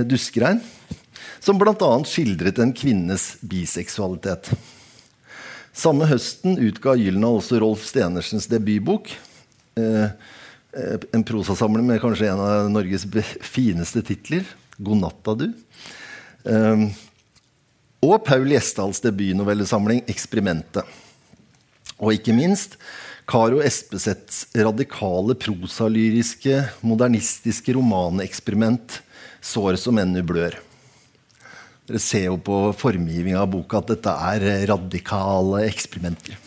Duskregn, 0.09 0.63
som 1.45 1.59
bl.a. 1.61 1.91
skildret 2.09 2.59
en 2.63 2.73
kvinnes 2.73 3.35
biseksualitet. 3.45 4.49
Samme 5.75 6.07
høsten 6.07 6.55
utga 6.63 6.95
Gylna 6.95 7.33
også 7.35 7.59
Rolf 7.59 7.83
Stenersens 7.89 8.47
debutbok. 8.47 9.11
Eh, 9.75 10.05
eh, 10.07 11.07
en 11.11 11.25
prosasamling 11.27 11.89
med 11.89 11.99
kanskje 12.03 12.29
en 12.31 12.43
av 12.43 12.69
Norges 12.71 13.07
fineste 13.43 14.05
titler. 14.07 14.47
'God 14.79 15.01
natta, 15.03 15.35
du'. 15.35 15.53
Um, 16.45 16.91
og 18.03 18.25
Paul 18.27 18.47
Gjesdals 18.51 19.01
debutnovellesamling 19.03 20.05
'Eksperimentet'. 20.07 20.87
Og 21.99 22.13
ikke 22.15 22.35
minst 22.35 22.77
Karo 23.27 23.63
Espeseths 23.65 24.47
radikale 24.55 25.35
prosalyriske, 25.35 26.69
modernistiske 26.83 27.75
romaneksperiment 27.75 29.01
'Sår 29.41 29.77
som 29.77 29.99
ennu 29.99 30.23
blør'. 30.23 30.59
Dere 31.85 32.01
ser 32.01 32.31
jo 32.31 32.39
på 32.41 32.59
formgivinga 32.81 33.43
av 33.43 33.51
boka 33.53 33.83
at 33.83 33.91
dette 33.93 34.13
er 34.33 34.47
radikale 34.71 35.67
eksperimenter. 35.69 36.39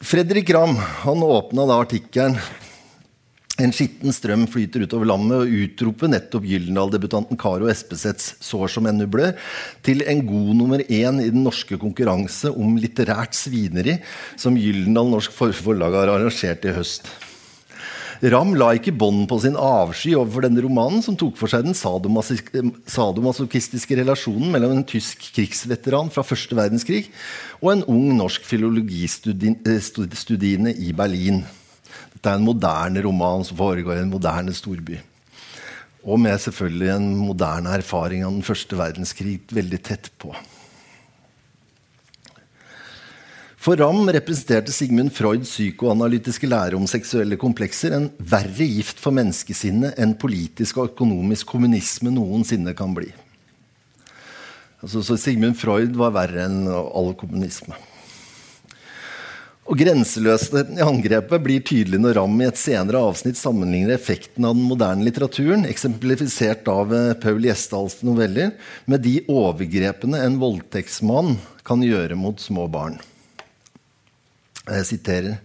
Fredrik 0.00 0.48
Ramm 0.56 0.78
han 1.04 1.22
åpna 1.22 1.66
da 1.68 1.76
artikkelen 1.82 2.38
en 3.60 3.74
skitten 3.76 4.14
strøm 4.16 4.46
flyter 4.48 4.86
utover 4.86 5.10
landet 5.10 5.42
og 5.42 5.54
utroper 5.66 6.08
nettopp 6.08 6.46
Gyldendal-debutanten 6.48 7.36
Karo 7.40 7.68
Espeseths 7.68 8.32
'Sår 8.40 8.72
som 8.72 8.88
ennå 8.88 9.04
blør' 9.04 9.36
til 9.84 10.00
en 10.08 10.24
god 10.24 10.54
nummer 10.56 10.80
én 10.80 11.20
i 11.20 11.28
den 11.28 11.44
norske 11.44 11.76
konkurranse 11.76 12.48
om 12.48 12.78
litterært 12.80 13.36
svineri 13.36 13.98
som 14.40 14.56
Gyldendal 14.56 15.12
Norsk 15.12 15.36
Forlag 15.36 15.92
har 15.92 16.08
arrangert 16.08 16.64
i 16.64 16.72
høst. 16.72 17.12
Ramm 18.20 18.50
la 18.52 18.74
ikke 18.76 18.92
bånd 18.92 19.22
på 19.30 19.38
sin 19.40 19.54
avsky 19.56 20.10
overfor 20.12 20.44
denne 20.44 20.60
romanen, 20.60 21.00
som 21.00 21.16
tok 21.16 21.40
for 21.40 21.48
seg 21.48 21.64
den 21.64 21.72
sadomasochistiske 21.72 23.96
relasjonen 23.96 24.52
mellom 24.52 24.74
en 24.74 24.84
tysk 24.84 25.32
krigsveteran 25.38 26.10
fra 26.12 26.20
første 26.26 26.52
verdenskrig 26.58 27.06
og 27.62 27.70
en 27.72 27.84
ung 27.88 28.12
norsk 28.18 28.44
filologistudiene 28.44 30.74
i 30.76 30.92
Berlin. 30.92 31.40
Dette 32.12 32.28
er 32.28 32.36
en 32.36 32.44
moderne 32.44 33.00
roman 33.08 33.40
som 33.48 33.56
foregår 33.56 33.96
i 33.96 34.04
en 34.04 34.12
moderne 34.12 34.52
storby. 34.52 35.00
Og 36.04 36.20
med 36.20 36.36
selvfølgelig 36.44 36.92
en 36.92 37.24
moderne 37.24 37.72
erfaring 37.80 38.20
av 38.26 38.36
den 38.36 38.44
første 38.44 38.76
verdenskrig 38.76 39.40
veldig 39.48 39.80
tett 39.88 40.12
på. 40.20 40.36
For 43.60 43.76
Ramm 43.76 44.08
representerte 44.08 44.72
Sigmund 44.72 45.12
Freuds 45.12 45.50
psykoanalytiske 45.50 46.48
lære 46.48 46.78
om 46.78 46.86
seksuelle 46.88 47.36
komplekser 47.36 47.92
en 47.92 48.06
verre 48.16 48.64
gift 48.64 49.02
for 49.04 49.12
menneskesinnet 49.12 49.98
enn 50.00 50.14
politisk 50.16 50.78
og 50.80 50.94
økonomisk 50.94 51.50
kommunisme 51.52 52.08
noensinne 52.14 52.72
kan 52.78 52.94
bli. 52.96 53.10
Altså, 54.80 55.02
så 55.04 55.18
Sigmund 55.20 55.58
Freud 55.60 55.92
var 56.00 56.14
verre 56.16 56.46
enn 56.46 56.62
all 56.72 57.12
kommunisme. 57.20 57.76
Og 59.68 59.76
Grenseløsheten 59.76 60.80
i 60.80 60.86
angrepet 60.86 61.44
blir 61.44 61.60
tydelig 61.60 62.00
når 62.00 62.16
Ramm 62.16 62.40
i 62.40 62.48
et 62.48 62.58
senere 62.58 63.04
avsnitt 63.10 63.36
sammenligner 63.36 63.92
effekten 63.98 64.48
av 64.48 64.56
den 64.56 64.64
moderne 64.72 65.04
litteraturen, 65.04 65.68
eksemplifisert 65.68 66.64
av 66.72 66.96
Paul 67.20 67.44
Gjesdals 67.44 68.00
noveller, 68.08 68.56
med 68.88 69.04
de 69.04 69.18
overgrepene 69.28 70.24
en 70.24 70.40
voldtektsmann 70.40 71.36
kan 71.60 71.84
gjøre 71.84 72.16
mot 72.16 72.40
små 72.40 72.64
barn. 72.72 72.96
Jeg 74.68 74.88
siterer. 74.88 75.38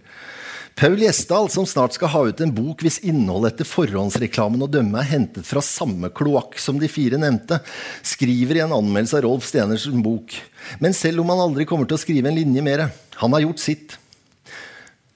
Paul 0.76 0.98
Gjesdal, 1.00 1.46
som 1.48 1.64
snart 1.64 1.94
skal 1.96 2.10
ha 2.12 2.20
ut 2.28 2.40
en 2.44 2.50
bok 2.52 2.82
hvis 2.84 2.98
innholdet 3.08 3.54
etter 3.54 3.68
forhåndsreklamen 3.70 4.60
å 4.60 4.68
dømme 4.68 5.00
er 5.00 5.08
hentet 5.08 5.46
fra 5.48 5.62
samme 5.64 6.10
kloakk 6.12 6.58
som 6.60 6.76
de 6.76 6.90
fire 6.92 7.16
nevnte, 7.16 7.62
skriver 8.04 8.58
i 8.58 8.64
en 8.66 8.74
anmeldelse 8.76 9.16
av 9.16 9.24
Rolf 9.24 9.46
Steners 9.48 9.86
bok. 10.04 10.36
Men 10.84 10.92
selv 10.92 11.24
om 11.24 11.32
han 11.32 11.40
aldri 11.46 11.64
kommer 11.64 11.88
til 11.88 11.96
å 11.96 12.02
skrive 12.02 12.28
en 12.28 12.36
linje 12.36 12.64
mer, 12.66 12.90
han 13.22 13.38
har 13.38 13.46
gjort 13.46 13.64
sitt. 13.64 13.96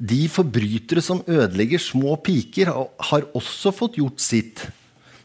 De 0.00 0.22
forbrytere 0.32 1.04
som 1.04 1.20
ødelegger 1.28 1.82
små 1.90 2.16
piker, 2.24 2.72
har 3.12 3.28
også 3.36 3.74
fått 3.76 4.00
gjort 4.00 4.24
sitt. 4.24 4.64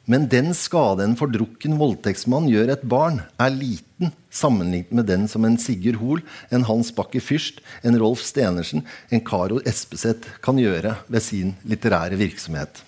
Men 0.03 0.27
den 0.27 0.51
skade 0.51 1.07
en 1.07 1.15
fordrukken 1.15 1.79
voldtektsmann 1.79 2.51
gjør 2.51 2.75
et 2.75 2.83
barn, 2.83 3.23
er 3.39 3.55
liten 3.55 4.11
sammenlignet 4.35 4.91
med 4.95 5.07
den 5.09 5.29
som 5.31 5.45
en 5.47 5.59
Sigurd 5.61 6.01
Hoel, 6.01 6.25
en 6.51 6.67
Hans 6.67 6.91
Bakke 6.95 7.21
Fyrst, 7.23 7.61
en 7.83 7.97
Rolf 8.01 8.23
Stenersen, 8.25 8.83
en 9.09 9.23
Karo 9.23 9.61
Espeseth 9.65 10.35
kan 10.45 10.59
gjøre 10.59 10.97
ved 11.07 11.23
sin 11.23 11.55
litterære 11.63 12.19
virksomhet. 12.19 12.83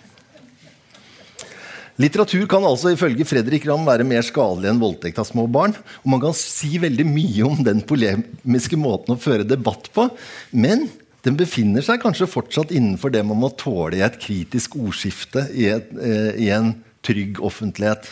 Litteratur 1.97 2.43
kan 2.45 2.65
altså 2.67 2.91
ifølge 2.93 3.25
Fredrik 3.25 3.63
Ramm 3.65 3.87
være 3.87 4.05
mer 4.05 4.21
skadelig 4.21 4.69
enn 4.69 4.81
voldtekt 4.81 5.17
av 5.17 5.25
små 5.25 5.47
barn. 5.49 5.73
Og 6.03 6.11
man 6.13 6.21
kan 6.21 6.35
si 6.37 6.77
veldig 6.81 7.07
mye 7.09 7.47
om 7.47 7.63
den 7.65 7.81
polemiske 7.89 8.77
måten 8.77 9.15
å 9.15 9.21
føre 9.21 9.47
debatt 9.47 9.89
på. 9.95 10.05
Men 10.53 10.85
den 11.25 11.39
befinner 11.39 11.81
seg 11.81 12.03
kanskje 12.03 12.29
fortsatt 12.29 12.69
innenfor 12.75 13.15
det 13.15 13.23
man 13.25 13.41
må 13.41 13.49
tåle 13.57 13.97
i 13.97 14.05
et 14.05 14.19
kritisk 14.21 14.77
ordskifte 14.77 15.47
i, 15.57 15.71
et, 15.73 15.89
eh, 15.97 16.37
i 16.45 16.51
en 16.53 16.75
trygg 17.01 17.41
offentlighet. 17.41 18.11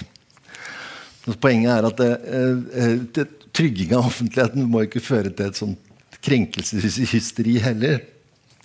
Poenget 1.33 1.71
er 1.73 1.88
at 1.88 1.97
det, 1.97 2.11
eh, 2.29 3.25
trygging 3.55 3.95
av 3.97 4.09
offentligheten 4.11 4.67
må 4.69 4.83
ikke 4.85 5.01
føre 5.01 5.31
til 5.33 5.49
et 5.49 5.57
sånt 5.57 5.79
krenkelseshysteri 6.25 7.57
heller. 7.63 8.03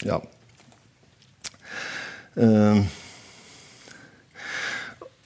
Ja. 0.05 0.21
Eh. 2.41 2.83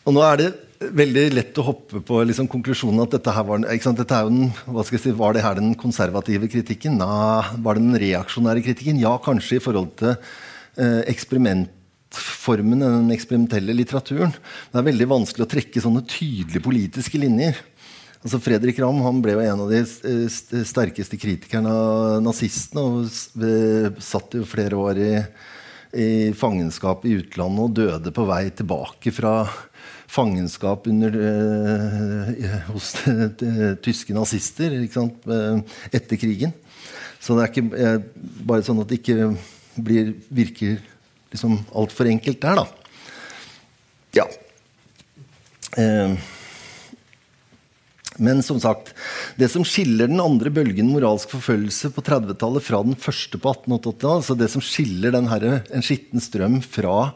og 0.05 0.15
nå 0.17 0.23
er 0.25 0.39
det 0.41 0.47
veldig 0.99 1.25
lett 1.35 1.59
å 1.61 1.67
hoppe 1.69 2.01
på 2.05 2.17
liksom 2.27 2.49
konklusjonen 2.51 3.05
at 3.05 3.13
dette 3.15 3.35
her 3.35 3.45
var, 3.47 3.61
dette 3.63 4.21
den, 4.27 4.49
si, 4.99 5.13
var 5.15 5.37
det 5.37 5.45
her 5.45 5.59
den 5.61 5.75
konservative 5.79 6.49
kritikken? 6.51 6.99
Nei, 6.99 7.61
var 7.65 7.79
det 7.79 7.85
den 7.85 8.01
reaksjonære 8.03 8.65
kritikken? 8.67 9.01
Ja, 9.03 9.15
kanskje 9.23 9.61
i 9.61 9.65
forhold 9.65 9.95
til 10.01 10.15
eh, 10.15 11.03
eksperimentformen, 12.15 12.81
den 12.81 13.13
eksperimentelle 13.15 13.75
litteraturen. 13.75 14.33
Det 14.71 14.79
er 14.79 14.87
veldig 14.87 15.09
vanskelig 15.11 15.45
å 15.47 15.51
trekke 15.51 15.83
sånne 15.83 16.05
tydelige 16.07 16.63
politiske 16.63 17.19
linjer. 17.19 17.57
Altså 18.25 18.41
Fredrik 18.41 18.79
Ramm 18.81 19.03
han 19.05 19.21
ble 19.21 19.35
jo 19.35 19.43
en 19.45 19.65
av 19.67 19.73
de 19.73 19.83
eh, 19.83 20.65
sterkeste 20.65 21.19
kritikerne 21.21 21.69
av 21.69 22.23
nazistene. 22.25 22.81
Og 22.81 23.45
eh, 23.45 23.91
satt 24.01 24.35
jo 24.39 24.47
flere 24.49 24.79
år 24.81 25.01
i, 25.01 25.13
i 26.01 26.09
fangenskap 26.37 27.05
i 27.05 27.19
utlandet 27.21 27.65
og 27.67 27.77
døde 27.77 28.15
på 28.15 28.27
vei 28.29 28.49
tilbake 28.51 29.13
fra 29.13 29.45
fangenskap 30.15 30.87
under, 30.89 31.17
eh, 31.27 32.57
hos 32.71 32.95
tyske 33.85 34.15
nazister 34.15 34.79
eh, 34.79 35.77
etter 35.93 36.21
krigen. 36.21 36.55
Så 37.21 37.37
det 37.37 37.45
er 37.45 37.53
ikke 37.53 37.69
eh, 37.77 38.01
bare 38.45 38.65
sånn 38.65 38.83
at 38.83 38.89
det 38.89 39.01
ikke 39.03 39.35
blir, 39.81 40.15
virker 40.33 40.81
liksom 41.35 41.59
altfor 41.75 42.09
enkelt 42.11 42.41
der, 42.43 42.63
da. 42.63 42.67
Ja. 44.15 44.29
Eh, 45.77 46.17
men 48.17 48.43
som 48.47 48.61
sagt, 48.63 48.93
det 49.35 49.49
som 49.51 49.65
skiller 49.67 50.07
den 50.07 50.23
andre 50.23 50.53
bølgen 50.55 50.93
moralsk 50.93 51.33
forfølgelse 51.35 51.91
på 51.97 52.05
30-tallet 52.07 52.63
fra 52.63 52.79
den 52.87 52.95
første 52.99 53.41
på 53.43 53.51
1880-tallet, 53.51 54.21
altså 54.21 54.37
det 54.39 54.51
som 54.53 54.63
skiller 54.63 55.15
den 55.17 55.27
herre, 55.31 55.57
en 55.75 55.83
skitten 55.83 56.23
strøm 56.23 56.61
fra 56.63 57.11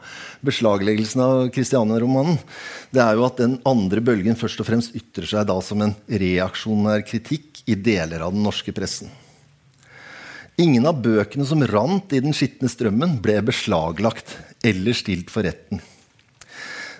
beslagleggelsen 0.45 1.23
av 1.23 1.45
Christiania-romanen, 1.55 2.41
det 2.91 3.03
er 3.05 3.15
jo 3.15 3.25
at 3.29 3.39
den 3.39 3.55
andre 3.69 4.03
bølgen 4.03 4.39
først 4.39 4.59
og 4.59 4.67
fremst 4.67 4.99
ytrer 4.99 5.29
seg 5.31 5.47
da 5.47 5.55
som 5.63 5.85
en 5.85 5.95
reaksjonær 6.11 7.07
kritikk 7.07 7.63
i 7.69 7.79
deler 7.79 8.27
av 8.27 8.35
den 8.35 8.43
norske 8.43 8.75
pressen. 8.75 9.07
Ingen 10.59 10.89
av 10.89 10.97
bøkene 10.99 11.45
som 11.47 11.61
rant 11.63 12.11
i 12.11 12.19
den 12.19 12.35
skitne 12.35 12.67
strømmen, 12.67 13.15
ble 13.23 13.37
beslaglagt 13.47 14.35
eller 14.65 14.97
stilt 14.97 15.31
for 15.31 15.47
retten. 15.47 15.79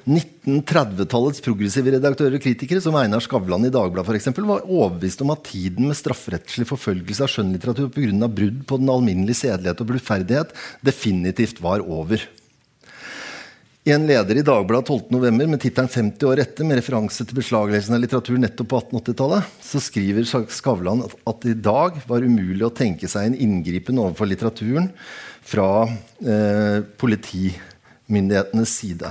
1930-tallets 0.09 1.43
progressive 1.43 1.91
redaktører 1.93 2.37
og 2.37 2.43
kritikere, 2.43 2.81
som 2.81 2.95
Einar 2.97 3.21
Skavlan 3.21 3.67
i 3.67 3.73
Dagbladet 3.73 4.07
for 4.07 4.17
eksempel, 4.17 4.47
var 4.47 4.63
overbevist 4.63 5.21
om 5.25 5.33
at 5.35 5.43
tiden 5.51 5.89
med 5.89 5.99
strafferettslig 5.99 6.69
forfølgelse 6.69 7.25
av 7.25 7.33
skjønnlitteratur 7.33 7.91
pga. 7.93 8.31
brudd 8.31 8.63
på 8.69 8.79
den 8.79 8.93
alminnelige 8.95 9.43
sedelighet 9.43 9.83
og 9.83 9.91
bluferdighet 9.91 10.55
definitivt 10.85 11.59
var 11.61 11.83
over. 11.83 12.23
I 13.89 13.93
en 13.95 14.03
leder 14.05 14.37
i 14.37 14.41
Dagbladet 14.45 14.89
12.11. 14.89 15.47
med 15.49 15.61
tittelen 15.63 15.89
50 15.89 16.27
år 16.29 16.39
etter, 16.43 16.65
med 16.67 16.77
referanse 16.77 17.25
til 17.25 17.37
beslagleggelsen 17.39 17.95
av 17.95 18.03
litteratur 18.03 18.35
nettopp 18.37 18.67
på 18.69 18.81
1880-tallet, 18.83 19.47
så 19.65 19.81
skriver 19.81 20.27
Skavlan 20.53 21.01
at 21.07 21.47
i 21.49 21.55
dag 21.57 21.97
var 22.05 22.21
umulig 22.21 22.67
å 22.67 22.69
tenke 22.75 23.09
seg 23.09 23.31
en 23.31 23.39
inngripen 23.47 23.97
overfor 23.97 24.29
litteraturen 24.29 24.91
fra 25.41 25.87
eh, 26.21 26.85
politimyndighetenes 27.01 28.75
side. 28.77 29.09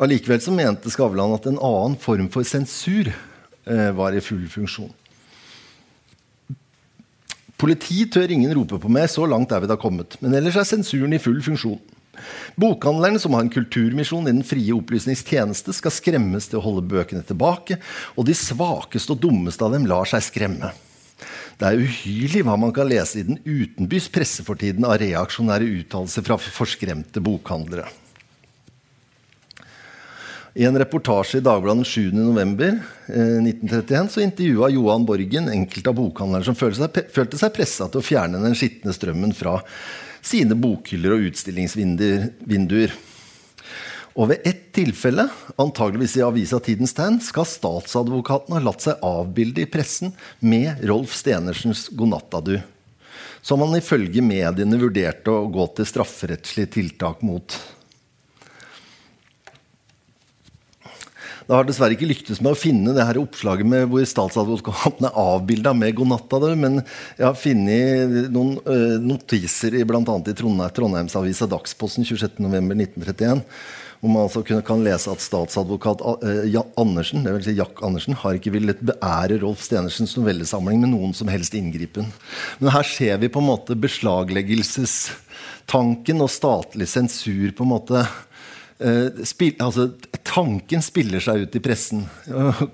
Allikevel 0.00 0.40
så 0.46 0.56
mente 0.56 0.94
Skavlan 0.94 1.36
at 1.36 1.50
en 1.50 1.60
annen 1.60 2.00
form 2.00 2.32
for 2.32 2.48
sensur 2.48 3.12
eh, 3.12 3.90
var 4.00 4.16
i 4.16 4.24
full 4.24 4.48
funksjon. 4.48 4.94
Politi 7.56 8.04
tør 8.12 8.32
ingen 8.34 8.52
rope 8.58 8.78
på 8.82 8.90
meg, 8.92 9.08
så 9.08 9.24
langt 9.28 9.52
er 9.52 9.62
vi 9.64 9.70
da 9.70 9.78
kommet. 9.80 10.18
Men 10.20 10.36
ellers 10.36 10.58
er 10.60 10.68
sensuren 10.68 11.16
i 11.16 11.20
full 11.22 11.38
funksjon. 11.44 11.78
Bokhandlerne, 12.60 13.20
som 13.20 13.36
har 13.36 13.44
en 13.44 13.52
kulturmisjon 13.52 14.28
i 14.28 14.32
den 14.32 14.44
frie 14.46 14.72
opplysningstjeneste, 14.76 15.74
skal 15.76 15.92
skremmes 15.92 16.48
til 16.48 16.60
å 16.60 16.64
holde 16.64 16.86
bøkene 16.88 17.24
tilbake, 17.26 17.78
og 18.16 18.28
de 18.28 18.36
svakeste 18.36 19.12
og 19.12 19.22
dummeste 19.24 19.64
av 19.64 19.76
dem 19.76 19.88
lar 19.88 20.08
seg 20.08 20.24
skremme. 20.24 20.72
Det 21.56 21.68
er 21.68 21.80
uhyrlig 21.80 22.42
hva 22.44 22.58
man 22.60 22.72
kan 22.76 22.88
lese 22.88 23.22
i 23.22 23.28
den 23.28 23.38
utenbys 23.44 24.10
presse 24.12 24.44
for 24.44 24.60
tiden 24.60 24.84
av 24.84 24.98
reaksjonære 25.00 25.68
uttalelser 25.80 26.24
fra 26.26 26.36
forskremte 26.40 27.22
bokhandlere. 27.24 27.88
I 30.56 30.64
en 30.64 30.78
reportasje 30.78 31.38
i 31.38 31.40
Dagbladet 31.44 31.84
7.11.1931 31.84 34.18
eh, 34.18 34.24
intervjua 34.24 34.70
Johan 34.72 35.04
Borgen 35.04 35.50
enkelte 35.52 35.92
av 35.92 35.98
bokhandlerne 35.98 36.48
som 36.48 36.56
følte 36.56 36.80
seg, 36.80 37.10
følte 37.12 37.36
seg 37.36 37.52
pressa 37.52 37.92
til 37.92 38.00
å 38.00 38.06
fjerne 38.06 38.40
den 38.40 38.56
skitne 38.56 38.88
strømmen 38.96 39.36
fra 39.36 39.60
sine 40.24 40.56
bokhyller 40.56 41.12
og 41.18 41.26
utstillingsvinduer. 41.28 42.88
Og 44.16 44.32
ved 44.32 44.48
ett 44.48 44.72
tilfelle, 44.72 45.28
antageligvis 45.60 46.16
i 46.16 46.24
avisa 46.24 46.56
Tidens 46.64 46.96
Tegn, 46.96 47.20
skal 47.20 47.44
statsadvokaten 47.44 48.56
ha 48.56 48.64
latt 48.64 48.80
seg 48.86 48.96
avbilde 49.04 49.60
i 49.60 49.68
pressen 49.68 50.16
med 50.40 50.80
Rolf 50.88 51.12
Stenersens 51.20 51.92
'Godnatta, 51.92 52.40
du', 52.40 52.64
som 53.44 53.60
han 53.60 53.76
ifølge 53.76 54.24
mediene 54.24 54.80
vurderte 54.80 55.28
å 55.28 55.52
gå 55.52 55.68
til 55.76 55.84
strafferettslige 55.92 56.80
tiltak 56.80 57.20
mot. 57.20 57.75
Det 61.46 61.54
har 61.54 61.66
dessverre 61.66 61.94
ikke 61.94 62.08
lyktes 62.10 62.40
med 62.42 62.56
å 62.56 62.58
finne 62.58 62.94
det 62.96 63.04
her 63.06 63.20
oppslaget 63.20 63.68
med 63.70 63.86
hvor 63.90 64.02
statsadvokaten 64.08 65.06
er 65.06 65.18
avbilda 65.22 65.72
med 65.78 65.94
'God 65.94 66.10
natta', 66.10 66.54
men 66.58 66.80
jeg 67.18 67.26
har 67.26 67.38
funnet 67.38 68.32
noen 68.34 68.56
uh, 68.66 68.98
notiser 68.98 69.78
i 69.78 69.84
bl.a. 69.86 70.02
i 70.02 70.34
Trondheim, 70.34 70.74
Trondheimsavisa 70.74 71.46
Dagsposten 71.50 72.04
26.11.1931 72.04 73.44
hvor 74.00 74.10
man 74.12 74.22
altså 74.26 74.42
kan 74.66 74.84
lese 74.84 75.10
at 75.10 75.20
statsadvokat 75.24 76.00
uh, 76.04 76.62
Andersen 76.76 77.24
det 77.24 77.32
vil 77.36 77.44
si 77.46 77.54
Jack 77.56 77.82
Andersen, 77.86 78.14
har 78.18 78.34
ikke 78.36 78.54
villet 78.54 78.80
beære 78.84 79.40
Rolf 79.42 79.60
Stenersens 79.64 80.16
novellesamling 80.18 80.78
med 80.82 80.90
noen 80.92 81.12
som 81.16 81.28
helst 81.32 81.54
inngripen. 81.56 82.06
Men 82.60 82.74
her 82.74 82.84
ser 82.86 83.16
vi 83.22 83.32
på 83.32 83.40
en 83.40 83.50
måte 83.50 83.82
beslagleggelsestanken 83.86 86.16
og 86.20 86.30
statlig 86.32 86.88
sensur 86.90 87.48
på 87.56 87.62
en 87.64 87.72
måte 87.72 87.96
spil, 89.24 89.54
altså, 89.64 89.86
tanken 90.26 90.82
spiller 90.84 91.22
seg 91.24 91.46
ut 91.46 91.54
i 91.56 91.62
pressen. 91.64 92.02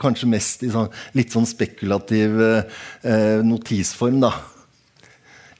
Kanskje 0.03 0.31
mest 0.31 0.65
i 0.67 0.71
sånn, 0.73 0.89
litt 1.15 1.35
sånn 1.35 1.47
spekulativ 1.47 2.41
eh, 2.43 3.43
notisform. 3.47 4.19
da. 4.25 4.33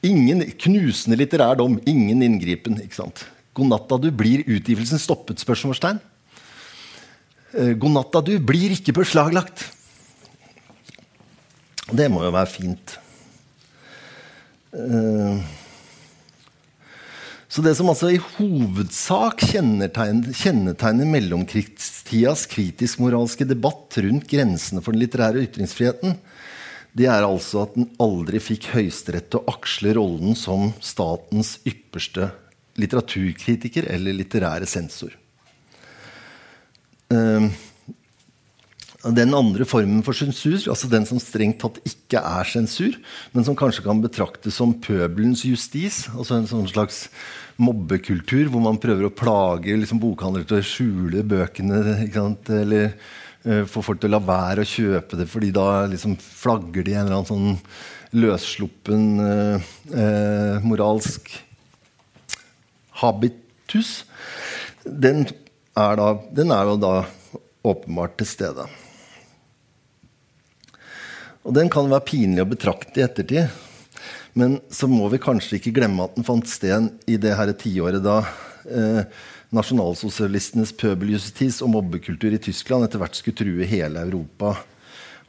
Ingen 0.03 0.43
knusende 0.59 1.19
litterær 1.19 1.61
dom, 1.61 1.77
ingen 1.87 2.25
inngripen. 2.25 2.81
ikke 2.83 2.99
sant? 2.99 3.23
God 3.55 3.71
natta, 3.71 4.01
du. 4.01 4.09
Blir 4.11 4.43
utgivelsen 4.43 4.99
stoppet? 4.99 5.39
spørsmålstegn. 5.39 6.01
God 7.53 7.95
natta, 7.95 8.23
du. 8.25 8.35
Blir 8.43 8.73
ikke 8.75 8.97
beslaglagt. 8.99 9.67
Det 11.93 12.09
må 12.11 12.23
jo 12.25 12.31
være 12.33 12.49
fint. 12.49 12.95
Uh, 14.73 15.37
så 17.53 17.61
det 17.61 17.75
som 17.77 17.91
altså 17.91 18.07
i 18.09 18.17
hovedsak 18.17 19.43
kjennetegner, 19.51 20.33
kjennetegner 20.33 21.05
mellomkrigstidas 21.05 22.47
kritisk-moralske 22.49 23.45
debatt 23.45 23.99
rundt 24.01 24.25
grensene 24.31 24.81
for 24.81 24.95
den 24.95 25.03
litterære 25.03 25.43
ytringsfriheten, 25.45 26.15
det 26.97 27.05
er 27.09 27.25
altså 27.27 27.67
at 27.67 27.75
den 27.77 27.91
aldri 28.01 28.41
fikk 28.41 28.71
Høyesterett 28.73 29.29
til 29.29 29.43
å 29.43 29.53
aksle 29.53 29.93
rollen 29.99 30.33
som 30.37 30.71
statens 30.81 31.59
ypperste 31.69 32.31
litteraturkritiker 32.81 33.85
eller 33.93 34.17
litterære 34.17 34.65
sensor. 34.69 35.13
Uh, 37.13 37.53
den 39.03 39.33
andre 39.35 39.65
formen 39.67 39.99
for 40.05 40.15
sensur, 40.15 40.55
altså 40.71 40.87
den 40.87 41.03
som 41.05 41.19
strengt 41.19 41.59
tatt 41.59 41.81
ikke 41.83 42.21
er 42.23 42.47
sensur, 42.47 42.95
men 43.33 43.43
som 43.43 43.57
kanskje 43.59 43.83
kan 43.83 43.99
betraktes 44.01 44.55
som 44.55 44.71
pøbelens 44.79 45.43
justis, 45.43 46.05
altså 46.15 46.37
en 46.37 46.47
sånn 46.47 46.69
slags 46.71 47.09
mobbekultur 47.61 48.47
hvor 48.51 48.63
man 48.63 48.79
prøver 48.81 49.07
å 49.07 49.13
plage 49.13 49.75
liksom, 49.77 50.01
bokhandlere 50.01 50.47
til 50.49 50.59
å 50.59 50.67
skjule 50.67 51.25
bøkene. 51.27 51.81
Eller 52.57 52.93
uh, 53.45 53.63
få 53.69 53.83
folk 53.85 54.01
til 54.01 54.11
å 54.11 54.17
la 54.17 54.23
være 54.25 54.65
å 54.65 54.71
kjøpe 54.73 55.19
det, 55.19 55.29
fordi 55.31 55.51
da 55.55 55.85
liksom, 55.91 56.17
flagger 56.17 56.85
de 56.85 56.95
en 56.95 57.05
eller 57.05 57.19
annen 57.19 57.31
sånn 57.31 57.59
løssluppen 58.13 59.05
uh, 59.19 59.73
uh, 59.93 60.63
moralsk 60.65 61.31
habitus. 63.01 64.03
den 64.83 65.25
er, 65.73 65.97
da, 65.97 66.07
den 66.31 66.53
er 66.53 66.69
jo 66.69 66.77
da 66.77 66.95
åpenbart 67.65 68.17
til 68.19 68.29
stede. 68.29 68.67
Og 71.43 71.55
den 71.57 71.71
kan 71.71 71.89
være 71.91 72.07
pinlig 72.07 72.43
å 72.43 72.49
betrakte 72.53 73.01
i 73.01 73.05
ettertid. 73.05 73.62
Men 74.33 74.57
så 74.73 74.89
må 74.89 75.07
vi 75.13 75.21
kanskje 75.21 75.59
ikke 75.59 75.75
glemme 75.75 76.07
at 76.07 76.15
den 76.17 76.25
fant 76.25 76.49
sted 76.49 76.89
i 77.05 77.19
det 77.21 77.35
her 77.37 77.51
tiåret 77.57 78.01
da 78.03 78.23
eh, 78.65 79.03
nasjonalsosialistenes 79.53 80.73
pøbeljustis 80.79 81.61
og 81.61 81.75
mobbekultur 81.75 82.33
i 82.33 82.41
Tyskland 82.41 82.87
etter 82.87 83.01
hvert 83.01 83.19
skulle 83.19 83.37
true 83.37 83.67
hele 83.69 84.01
Europa 84.07 84.55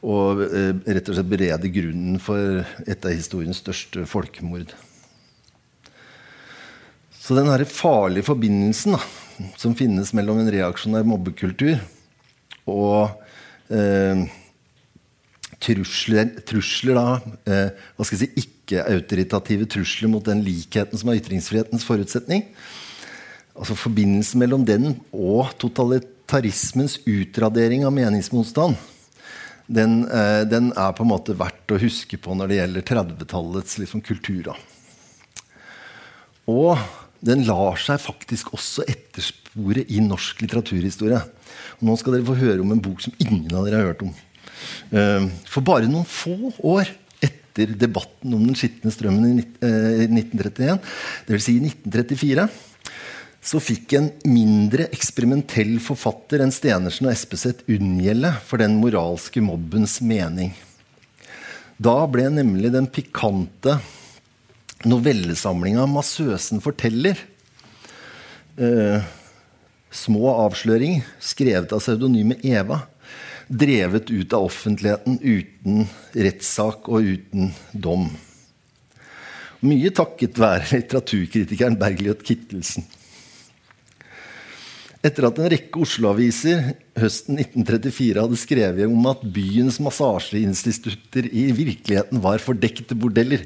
og 0.05 0.41
eh, 0.45 0.73
rett 0.97 1.09
og 1.09 1.17
slett 1.17 1.29
berede 1.29 1.71
grunnen 1.73 2.17
for 2.21 2.61
et 2.85 3.05
av 3.05 3.13
historiens 3.13 3.61
største 3.61 4.05
folkemord. 4.09 4.73
Så 7.17 7.37
den 7.37 7.49
her 7.49 7.63
farlige 7.65 8.27
forbindelsen 8.27 8.97
da, 8.97 9.01
som 9.57 9.73
finnes 9.77 10.13
mellom 10.17 10.41
en 10.41 10.51
reaksjonær 10.53 11.07
mobbekultur 11.09 11.79
og 12.69 13.15
eh, 13.73 14.25
trusler, 15.61 16.35
trusler 16.45 16.99
da, 16.99 17.07
eh, 17.49 17.87
hva 17.97 18.05
skal 18.05 18.19
jeg 18.19 18.29
si, 18.29 18.45
ikke-autoritative 18.65 19.69
trusler 19.69 20.11
mot 20.11 20.25
den 20.25 20.41
likheten 20.45 20.99
som 20.99 21.11
er 21.13 21.21
ytringsfrihetens 21.21 21.85
forutsetning. 21.87 22.47
Altså 23.55 23.77
Forbindelsen 23.77 24.41
mellom 24.41 24.65
den 24.67 24.97
og 25.13 25.53
totalitarismens 25.61 26.99
utradering 27.07 27.85
av 27.87 27.93
meningsmotstand 27.95 28.75
den, 29.67 30.03
eh, 30.09 30.43
den, 30.45 30.71
er 30.77 30.93
på 30.93 31.05
en 31.05 31.09
måte 31.09 31.35
verdt 31.37 31.73
å 31.73 31.79
huske 31.81 32.19
på 32.21 32.35
når 32.37 32.51
det 32.51 32.59
gjelder 32.59 32.85
30-tallets 32.91 33.79
liksom, 33.81 34.03
kultur. 34.05 34.51
Og 36.45 36.77
den 37.25 37.45
lar 37.47 37.79
seg 37.81 38.01
faktisk 38.03 38.53
også 38.53 38.85
etterspore 38.85 39.87
i 39.89 40.03
norsk 40.03 40.43
litteraturhistorie. 40.43 41.23
Og 41.79 41.87
nå 41.89 41.95
skal 41.97 42.17
dere 42.17 42.27
få 42.27 42.37
høre 42.37 42.61
om 42.61 42.75
en 42.75 42.83
bok 42.83 43.01
som 43.01 43.15
ingen 43.17 43.49
av 43.55 43.65
dere 43.65 43.81
har 43.81 43.89
hørt 43.89 44.05
om. 44.05 44.13
Eh, 44.93 45.25
for 45.49 45.65
bare 45.65 45.89
noen 45.89 46.05
få 46.05 46.53
år 46.61 46.93
etter 47.55 47.75
debatten 47.79 48.33
om 48.35 48.43
den 48.43 48.55
skitne 48.57 48.91
strømmen 48.91 49.39
i 49.39 49.43
1931, 50.11 50.79
dvs. 51.27 51.45
Si 51.45 51.55
i 51.55 51.63
1934, 51.63 52.47
så 53.45 53.61
fikk 53.61 53.93
en 53.95 54.09
mindre 54.27 54.89
eksperimentell 54.95 55.77
forfatter 55.83 56.41
enn 56.43 56.53
Stenersen 56.53 57.07
og 57.07 57.13
Espeseth 57.13 57.67
unngjelde 57.71 58.33
for 58.47 58.59
den 58.59 58.79
moralske 58.81 59.43
mobbens 59.45 59.99
mening. 60.01 60.55
Da 61.77 61.95
ble 62.09 62.27
nemlig 62.33 62.71
den 62.73 62.87
pikante 62.89 63.77
novellesamlinga 64.85 65.85
'Massøsen 65.87 66.63
forteller' 66.63 67.21
eh, 68.57 69.05
Små 69.95 70.27
avsløring, 70.27 71.05
skrevet 71.23 71.71
av 71.71 71.79
pseudonymet 71.79 72.41
Eva, 72.43 72.81
drevet 73.47 74.11
ut 74.11 74.33
av 74.33 74.47
offentligheten 74.49 75.19
uten 75.21 75.85
rettssak 76.13 76.89
og 76.89 77.05
uten 77.15 77.51
dom. 77.71 78.09
Mye 79.65 79.89
takket 79.95 80.37
være 80.37 80.67
litteraturkritikeren 80.75 81.77
Bergljot 81.79 82.21
Kittelsen. 82.25 82.85
Etter 85.05 85.27
at 85.27 85.37
en 85.37 85.49
rekke 85.53 85.81
Oslo-aviser 85.85 86.71
høsten 86.97 87.37
1934 87.37 88.23
hadde 88.23 88.39
skrevet 88.41 88.89
om 88.89 89.09
at 89.11 89.21
byens 89.35 89.77
massasjeinstitutter 89.83 91.27
i 91.29 91.51
virkeligheten 91.53 92.23
var 92.23 92.41
fordekte 92.41 92.97
bordeller, 92.97 93.45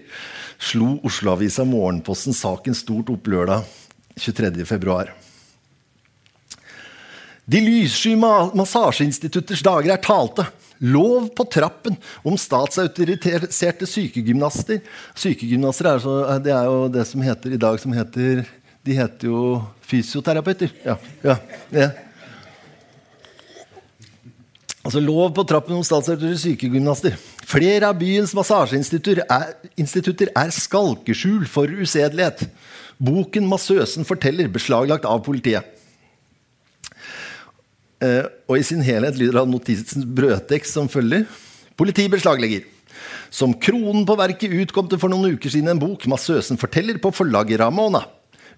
slo 0.55 0.95
Oslo-avisa 1.07 1.67
Morgenposten 1.67 2.35
saken 2.35 2.77
stort 2.77 3.11
opp 3.11 3.27
lørdag 3.27 3.67
23.2. 4.19 5.28
De 7.49 7.59
lyssky 7.63 8.13
massasjeinstitutters 8.19 9.63
dager 9.65 9.95
er 9.95 10.01
talte. 10.03 10.45
Lov 10.79 11.31
på 11.35 11.43
trappen 11.51 11.95
om 12.23 12.37
statsautoriserte 12.39 13.87
sykegymnaster. 13.89 14.83
Sykegymnaster 15.17 15.89
er, 15.89 16.03
så, 16.03 16.13
det 16.45 16.53
er 16.55 16.67
jo 16.69 16.83
det 16.93 17.07
som 17.09 17.23
heter 17.25 17.55
i 17.55 17.59
dag 17.59 17.79
som 17.81 17.95
heter 17.95 18.45
De 18.85 18.95
heter 18.95 19.27
jo 19.27 19.41
fysioterapeuter. 19.83 20.71
Ja, 20.85 20.95
ja, 21.25 21.35
ja. 21.75 21.89
Altså 24.85 25.01
Lov 25.03 25.33
på 25.35 25.43
trappen 25.49 25.75
om 25.75 25.83
statsautoriserte 25.83 26.43
sykegymnaster. 26.45 27.17
Flere 27.49 27.89
av 27.89 27.97
byens 27.99 28.35
massasjeinstitutter 28.37 29.25
er, 29.25 29.51
er 30.45 30.53
skalkeskjul 30.53 31.49
for 31.49 31.65
usedelighet. 31.81 32.45
Boken 32.99 33.47
'Massøsen 33.47 34.05
forteller' 34.05 34.51
beslaglagt 34.53 35.05
av 35.07 35.23
politiet. 35.25 35.78
Eh, 37.99 38.25
og 38.47 38.55
i 38.59 38.63
sin 38.63 38.83
helhet 38.85 39.17
lyder 39.19 39.41
av 39.41 39.49
notisens 39.51 40.05
brødtekst 40.07 40.77
som 40.77 40.87
følger. 40.91 41.25
Politi 41.79 42.07
beslaglegger. 42.11 42.63
Som 43.29 43.53
kronen 43.53 44.05
på 44.07 44.15
verket 44.19 44.55
utkom 44.63 44.87
det 44.89 44.99
for 45.01 45.11
noen 45.11 45.35
uker 45.35 45.51
siden 45.51 45.69
en 45.69 45.81
bok 45.81 46.07
'Massøsen 46.07 46.57
forteller' 46.57 47.01
på 47.01 47.11
forlaget 47.13 47.59
Ramona. 47.59 48.05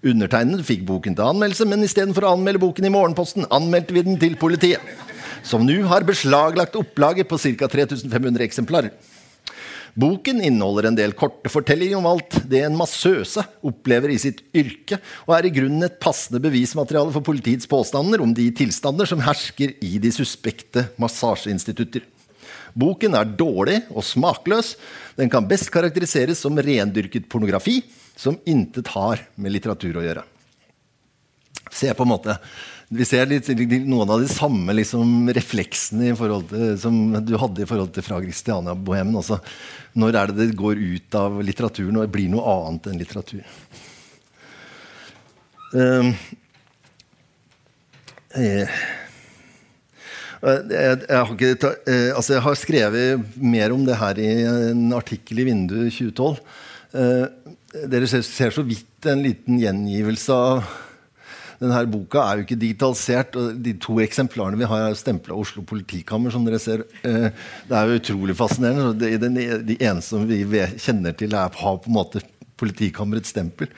Undertegnede 0.02 0.64
fikk 0.66 0.86
boken 0.86 1.14
til 1.14 1.24
anmeldelse, 1.24 1.66
men 1.66 1.82
istedenfor 1.82 2.26
å 2.26 2.32
anmelde 2.34 2.58
boken 2.58 2.84
i 2.84 2.90
Morgenposten, 2.90 3.46
anmeldte 3.50 3.94
vi 3.94 4.02
den 4.02 4.18
til 4.18 4.34
politiet. 4.34 4.80
Som 5.42 5.66
nå 5.66 5.86
har 5.86 6.02
beslaglagt 6.02 6.74
opplaget 6.74 7.28
på 7.28 7.38
ca. 7.38 7.66
3500 7.66 8.42
eksemplarer. 8.42 8.90
Boken 9.92 10.40
inneholder 10.40 10.88
en 10.88 10.96
del 10.96 11.12
korte 11.12 11.50
fortellinger 11.52 11.98
om 11.98 12.06
alt 12.08 12.38
det 12.48 12.62
en 12.64 12.76
massøse 12.78 13.42
opplever 13.60 14.14
i 14.14 14.20
sitt 14.20 14.40
yrke, 14.56 14.96
og 15.26 15.34
er 15.36 15.48
i 15.48 15.52
grunnen 15.52 15.84
et 15.84 15.98
passende 16.00 16.40
bevismateriale 16.40 17.12
for 17.12 17.24
politiets 17.26 17.68
påstander 17.68 18.24
om 18.24 18.32
de 18.32 18.48
tilstander 18.56 19.08
som 19.08 19.20
hersker 19.24 19.74
i 19.84 19.98
de 20.00 20.12
suspekte 20.14 20.86
massasjeinstitutter. 21.02 22.06
Boken 22.72 23.18
er 23.18 23.28
dårlig 23.36 23.82
og 23.92 24.04
smakløs. 24.06 24.78
Den 25.18 25.28
kan 25.32 25.44
best 25.48 25.68
karakteriseres 25.74 26.40
som 26.40 26.56
rendyrket 26.56 27.28
pornografi 27.28 27.82
som 28.16 28.38
intet 28.48 28.88
har 28.94 29.20
med 29.36 29.52
litteratur 29.52 30.00
å 30.00 30.06
gjøre. 30.06 30.24
Se 31.72 31.92
på 31.96 32.04
en 32.04 32.14
måte 32.14 32.36
vi 32.92 33.06
ser 33.08 33.28
litt, 33.30 33.48
noen 33.88 34.10
av 34.10 34.20
de 34.20 34.28
samme 34.28 34.74
liksom, 34.76 35.30
refleksene 35.32 36.12
til, 36.16 36.64
som 36.80 36.98
du 37.24 37.34
hadde 37.40 37.64
i 37.64 37.68
forhold 37.68 37.94
til 37.96 38.04
fra 38.04 38.20
Christiania-bohemen 38.20 39.16
også. 39.22 39.38
Når 39.96 40.18
er 40.18 40.32
det 40.32 40.38
det 40.40 40.58
går 40.60 40.80
ut 40.80 41.16
av 41.16 41.40
litteraturen 41.44 42.00
og 42.02 42.12
blir 42.12 42.28
noe 42.32 42.56
annet 42.56 42.90
enn 42.90 43.00
litteratur? 43.00 43.44
Uh, 45.72 46.12
jeg, 48.36 48.68
jeg, 50.42 51.16
har 51.16 51.32
ikke, 51.32 51.72
altså 52.12 52.36
jeg 52.36 52.44
har 52.44 52.60
skrevet 52.60 53.40
mer 53.40 53.72
om 53.72 53.84
det 53.88 53.96
her 54.00 54.20
i 54.20 54.30
en 54.50 54.86
artikkel 54.96 55.40
i 55.40 55.48
Vindu 55.48 55.78
2012. 55.88 56.40
Uh, 56.92 57.26
dere 57.88 58.08
ser 58.08 58.52
så 58.52 58.64
vidt 58.68 59.08
en 59.08 59.24
liten 59.24 59.60
gjengivelse 59.62 60.36
av 60.36 60.66
denne 61.62 61.82
boka 61.86 62.24
er 62.26 62.40
jo 62.40 62.46
ikke 62.46 62.58
digitalisert. 62.58 63.36
og 63.38 63.60
De 63.62 63.74
to 63.80 63.98
eksemplarene 64.02 64.58
vi 64.58 64.68
har, 64.68 64.88
er 64.88 64.98
stempla 64.98 65.36
Oslo 65.38 65.62
politikammer. 65.62 66.32
som 66.34 66.44
dere 66.44 66.58
ser. 66.58 66.84
Eh, 67.06 67.30
det 67.68 67.76
er 67.78 67.86
jo 67.86 68.00
utrolig 68.00 68.36
fascinerende. 68.36 69.62
De 69.62 69.78
eneste 69.78 70.24
vi 70.26 70.64
kjenner 70.82 71.14
til, 71.14 71.34
er, 71.34 71.54
har 71.62 71.78
på 71.78 71.90
en 71.90 71.98
måte 71.98 72.24
politikammerets 72.58 73.30
stempel. 73.30 73.70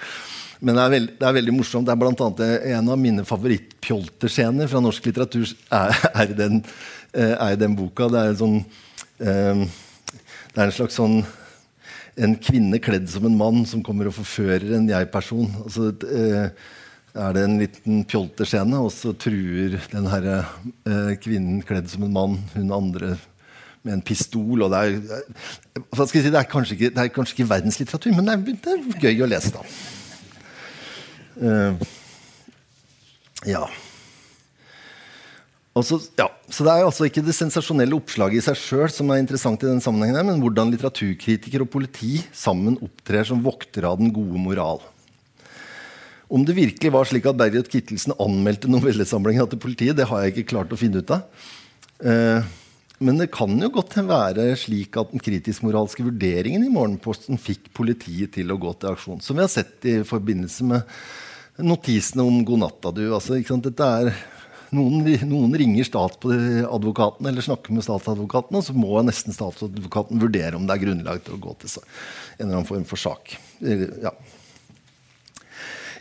Men 0.64 0.78
det 0.78 0.82
er, 0.82 0.92
veld, 0.94 1.08
det 1.20 1.28
er 1.28 1.36
veldig 1.36 1.54
morsomt. 1.58 1.86
Det 1.86 1.92
er 1.92 2.00
blant 2.00 2.20
annet 2.24 2.66
En 2.72 2.90
av 2.94 3.00
mine 3.00 3.24
favoritt-pjolterscener 3.28 4.70
fra 4.70 4.80
norsk 4.80 5.10
litteratur 5.10 5.44
er, 5.68 5.96
er, 6.14 6.30
i 6.30 6.38
den, 6.38 6.60
eh, 7.12 7.34
er, 7.34 7.52
i 7.52 7.60
den, 7.60 7.76
boka. 7.76 8.08
Det 8.08 8.22
er, 8.22 8.36
sånn, 8.40 8.60
eh, 9.20 9.64
det 10.54 10.62
er 10.62 10.70
en 10.70 10.78
slags 10.78 10.96
sånn 11.00 11.20
en 12.14 12.36
kvinne 12.38 12.78
kledd 12.78 13.08
som 13.10 13.24
en 13.26 13.36
mann 13.36 13.64
som 13.66 13.82
kommer 13.82 14.06
og 14.06 14.14
forfører 14.20 14.76
en 14.76 14.88
jeg-person. 14.88 15.50
Altså, 15.64 15.90
eh, 16.06 16.48
er 17.14 17.34
det 17.36 17.44
en 17.46 17.60
liten 17.60 18.02
pjolterscene, 18.10 18.80
og 18.82 18.90
så 18.90 19.12
truer 19.14 19.76
den 19.92 20.08
herre 20.10 20.40
eh, 20.88 21.14
kvinnen 21.22 21.62
kledd 21.66 21.86
som 21.92 22.06
en 22.06 22.14
mann 22.14 22.40
hun 22.56 22.74
andre 22.74 23.14
med 23.84 23.98
en 23.98 24.04
pistol. 24.04 24.64
og 24.64 24.72
Det 24.72 24.80
er, 24.80 25.24
hva 25.94 26.06
skal 26.08 26.24
si, 26.24 26.32
det 26.32 26.40
er 26.40 26.50
kanskje 26.50 26.78
ikke, 26.78 26.92
det 26.96 27.02
er 27.04 27.12
kanskje 27.14 27.36
ikke 27.38 27.50
verdenslitteratur, 27.52 28.16
men 28.16 28.26
det 28.26 28.34
er, 28.34 28.44
det 28.64 28.74
er, 28.74 29.02
gøy 29.06 29.26
å 29.26 29.30
lese, 29.30 29.54
da. 29.54 29.64
Uh, 31.34 31.88
ja. 33.46 33.64
Så, 35.82 35.98
ja. 36.18 36.28
så 36.46 36.64
det 36.66 36.72
er 36.72 36.86
altså 36.86 37.06
ikke 37.08 37.22
det 37.26 37.34
sensasjonelle 37.34 37.96
oppslaget 37.98 38.38
i 38.38 38.44
seg 38.46 38.58
sjøl 38.58 38.90
som 38.94 39.10
er 39.10 39.22
interessant, 39.22 39.62
i 39.62 39.70
den 39.70 39.82
sammenhengen, 39.82 40.30
men 40.30 40.42
hvordan 40.42 40.70
litteraturkritiker 40.70 41.66
og 41.66 41.70
politi 41.70 42.16
sammen 42.34 42.78
opptrer 42.82 43.26
som 43.26 43.42
voktere 43.42 43.90
av 43.90 43.98
den 44.02 44.14
gode 44.14 44.38
moral. 44.40 44.82
Om 46.34 46.42
det 46.46 46.56
virkelig 46.56 46.90
var 46.90 47.06
slik 47.06 47.28
at 47.30 47.38
Bergljot 47.38 47.70
Kittelsen 47.70 48.16
anmeldte 48.18 48.70
novellesamlinga 48.70 49.46
til 49.50 49.60
politiet, 49.62 49.94
det 49.98 50.08
har 50.10 50.24
jeg 50.24 50.34
ikke 50.34 50.50
klart 50.56 50.72
å 50.74 50.78
finne 50.78 51.04
ut 51.04 51.12
av. 51.14 51.44
Eh, 52.02 52.54
men 53.04 53.20
det 53.20 53.28
kan 53.34 53.54
jo 53.58 53.70
godt 53.74 53.94
være 54.06 54.48
slik 54.58 54.98
at 54.98 55.12
den 55.12 55.22
kritisk-moralske 55.22 56.06
vurderingen 56.06 56.64
i 56.66 56.72
Morgenposten 56.72 57.38
fikk 57.38 57.70
politiet 57.76 58.34
til 58.34 58.50
å 58.50 58.58
gå 58.58 58.74
til 58.78 58.94
aksjon. 58.94 59.22
Som 59.22 59.38
vi 59.38 59.44
har 59.44 59.52
sett 59.52 59.86
i 59.90 59.96
forbindelse 60.06 60.66
med 60.66 60.82
notisene 61.62 62.26
om 62.26 62.42
'god 62.44 62.64
natta, 62.64 62.90
du'. 62.90 63.14
Altså, 63.14 63.38
er 63.38 64.14
noen, 64.74 65.06
noen, 65.30 65.54
ringer 65.54 65.86
statsadvokaten 65.86 67.26
eller 67.30 67.46
snakker 67.46 67.74
med 67.74 67.86
statsadvokaten, 67.86 68.58
og 68.58 68.64
så 68.66 68.74
må 68.74 69.02
nesten 69.06 69.34
statsadvokaten 69.34 70.18
vurdere 70.18 70.58
om 70.58 70.66
det 70.66 70.74
er 70.74 70.86
grunnlag 70.86 71.22
til 71.22 71.36
å 71.36 71.42
gå 71.46 71.54
til 71.60 71.78
en 71.78 72.46
eller 72.46 72.56
annen 72.56 72.66
form 72.70 72.86
for 72.88 72.98
sak. 72.98 73.36
Ja. 73.60 74.10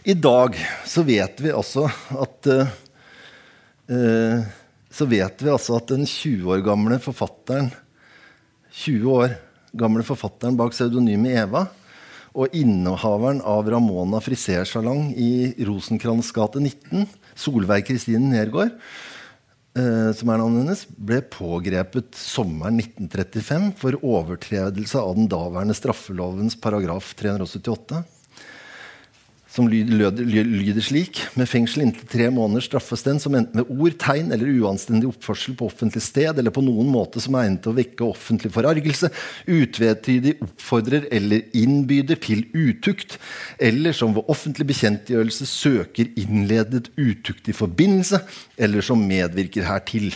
I 0.03 0.13
dag 0.13 0.57
så 0.85 0.99
vet 1.07 1.39
vi 1.39 1.51
altså 1.55 1.85
at 2.19 2.47
uh, 2.51 4.41
så 4.91 5.05
vet 5.07 5.43
vi 5.45 5.51
altså 5.51 5.77
at 5.77 5.93
den 5.93 6.03
20 6.03 6.49
år 6.51 6.63
gamle 6.65 6.97
forfatteren 6.99 7.69
20 8.83 9.13
år 9.13 9.37
gamle 9.79 10.03
forfatteren 10.03 10.57
bak 10.59 10.75
pseudonymet 10.75 11.37
Eva 11.45 11.61
og 12.35 12.51
innehaveren 12.57 13.39
av 13.47 13.69
Ramona 13.71 14.19
frisersalong 14.25 15.13
i 15.15 15.53
Rosenkrantz 15.63 16.33
gate 16.35 16.59
19, 16.59 17.05
Solveig 17.37 17.85
Kristine 17.85 18.25
Nergård, 18.25 18.73
eh, 19.77 20.09
som 20.17 20.31
er 20.33 20.41
navnet 20.41 20.63
hennes, 20.63 20.81
ble 20.97 21.21
pågrepet 21.29 22.17
sommeren 22.17 22.81
1935 22.81 23.69
for 23.77 23.99
overtredelse 24.01 24.97
av 24.97 25.13
den 25.19 25.29
daværende 25.29 25.77
straffelovens 25.77 26.57
paragraf 26.57 27.13
378 27.21 28.01
som 29.53 29.67
lyder, 29.69 30.81
slik 30.81 31.19
Med 31.37 31.49
fengsel 31.49 31.83
inntil 31.85 32.07
tre 32.09 32.29
måneder 32.33 32.63
straffes 32.65 33.03
den 33.05 33.19
som 33.21 33.35
enten 33.37 33.59
med 33.59 33.69
ord, 33.69 33.93
tegn 34.01 34.31
eller 34.33 34.49
uanstendig 34.49 35.11
oppførsel 35.11 35.53
på 35.59 35.67
offentlig 35.69 36.01
sted 36.01 36.39
eller 36.41 36.53
på 36.53 36.63
noen 36.65 36.89
måte 36.89 37.21
som 37.21 37.37
er 37.37 37.45
egnet 37.45 37.61
til 37.61 37.73
å 37.73 37.77
vekke 37.77 38.07
offentlig 38.07 38.49
forargelse, 38.55 39.11
utvetydig 39.45 40.39
oppfordrer 40.41 41.05
eller 41.13 41.45
innbyder 41.53 42.17
til 42.23 42.47
utukt, 42.55 43.19
eller 43.61 43.93
som 43.93 44.17
ved 44.17 44.33
offentlig 44.33 44.71
bekjentgjørelse 44.73 45.47
søker 45.49 46.09
innledet 46.17 46.89
utuktig 46.97 47.53
forbindelse, 47.57 48.23
eller 48.57 48.85
som 48.85 49.05
medvirker 49.05 49.69
hertil. 49.69 50.09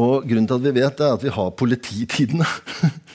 Og 0.00 0.24
Grunnen 0.24 0.48
til 0.48 0.56
at 0.56 0.64
vi 0.64 0.76
vet 0.80 0.96
det, 0.96 1.06
er 1.06 1.16
at 1.18 1.24
vi 1.26 1.36
har 1.36 1.56
polititidene. 1.60 2.48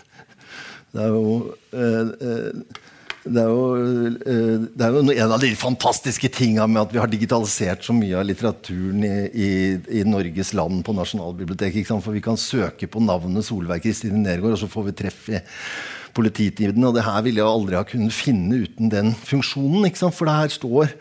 det 0.93 1.07
er 1.07 1.15
jo... 1.15 1.37
Eh, 1.73 2.17
eh, 2.21 2.81
det 3.25 3.41
er, 3.41 3.49
jo, 3.49 4.13
eh, 4.21 4.65
det 4.69 4.85
er 4.85 4.93
jo, 4.93 5.01
en 5.01 5.31
av 5.33 5.41
de 5.41 5.49
fantastiske 5.57 6.29
tinga 6.29 6.67
med 6.69 6.83
at 6.83 6.91
vi 6.93 6.99
har 7.01 7.09
digitalisert 7.09 7.85
så 7.87 7.93
mye 7.97 8.19
av 8.19 8.27
litteraturen 8.27 9.01
i, 9.01 9.13
i, 9.33 9.47
i 9.99 10.03
Norges 10.05 10.53
land 10.53 10.83
på 10.85 10.93
Nasjonalbiblioteket. 10.93 11.89
For 11.89 12.13
vi 12.13 12.21
kan 12.25 12.37
søke 12.37 12.85
på 12.91 13.01
navnet 13.01 13.47
Solveig 13.47 13.81
Kristine 13.81 14.21
Nergård, 14.21 14.53
og 14.53 14.61
så 14.61 14.69
får 14.69 14.85
vi 14.91 14.97
treff 15.01 15.23
i 15.33 15.41
polititiden. 16.15 16.85
Og 16.85 16.93
det 16.93 17.07
her 17.07 17.25
ville 17.25 17.41
jeg 17.41 17.49
aldri 17.49 17.79
ha 17.79 17.85
kunnet 17.89 18.13
finne 18.13 18.61
uten 18.61 18.93
den 18.93 19.09
funksjonen. 19.25 19.89
For 20.05 20.29
det 20.29 20.37
her 20.43 20.53
står 20.59 20.93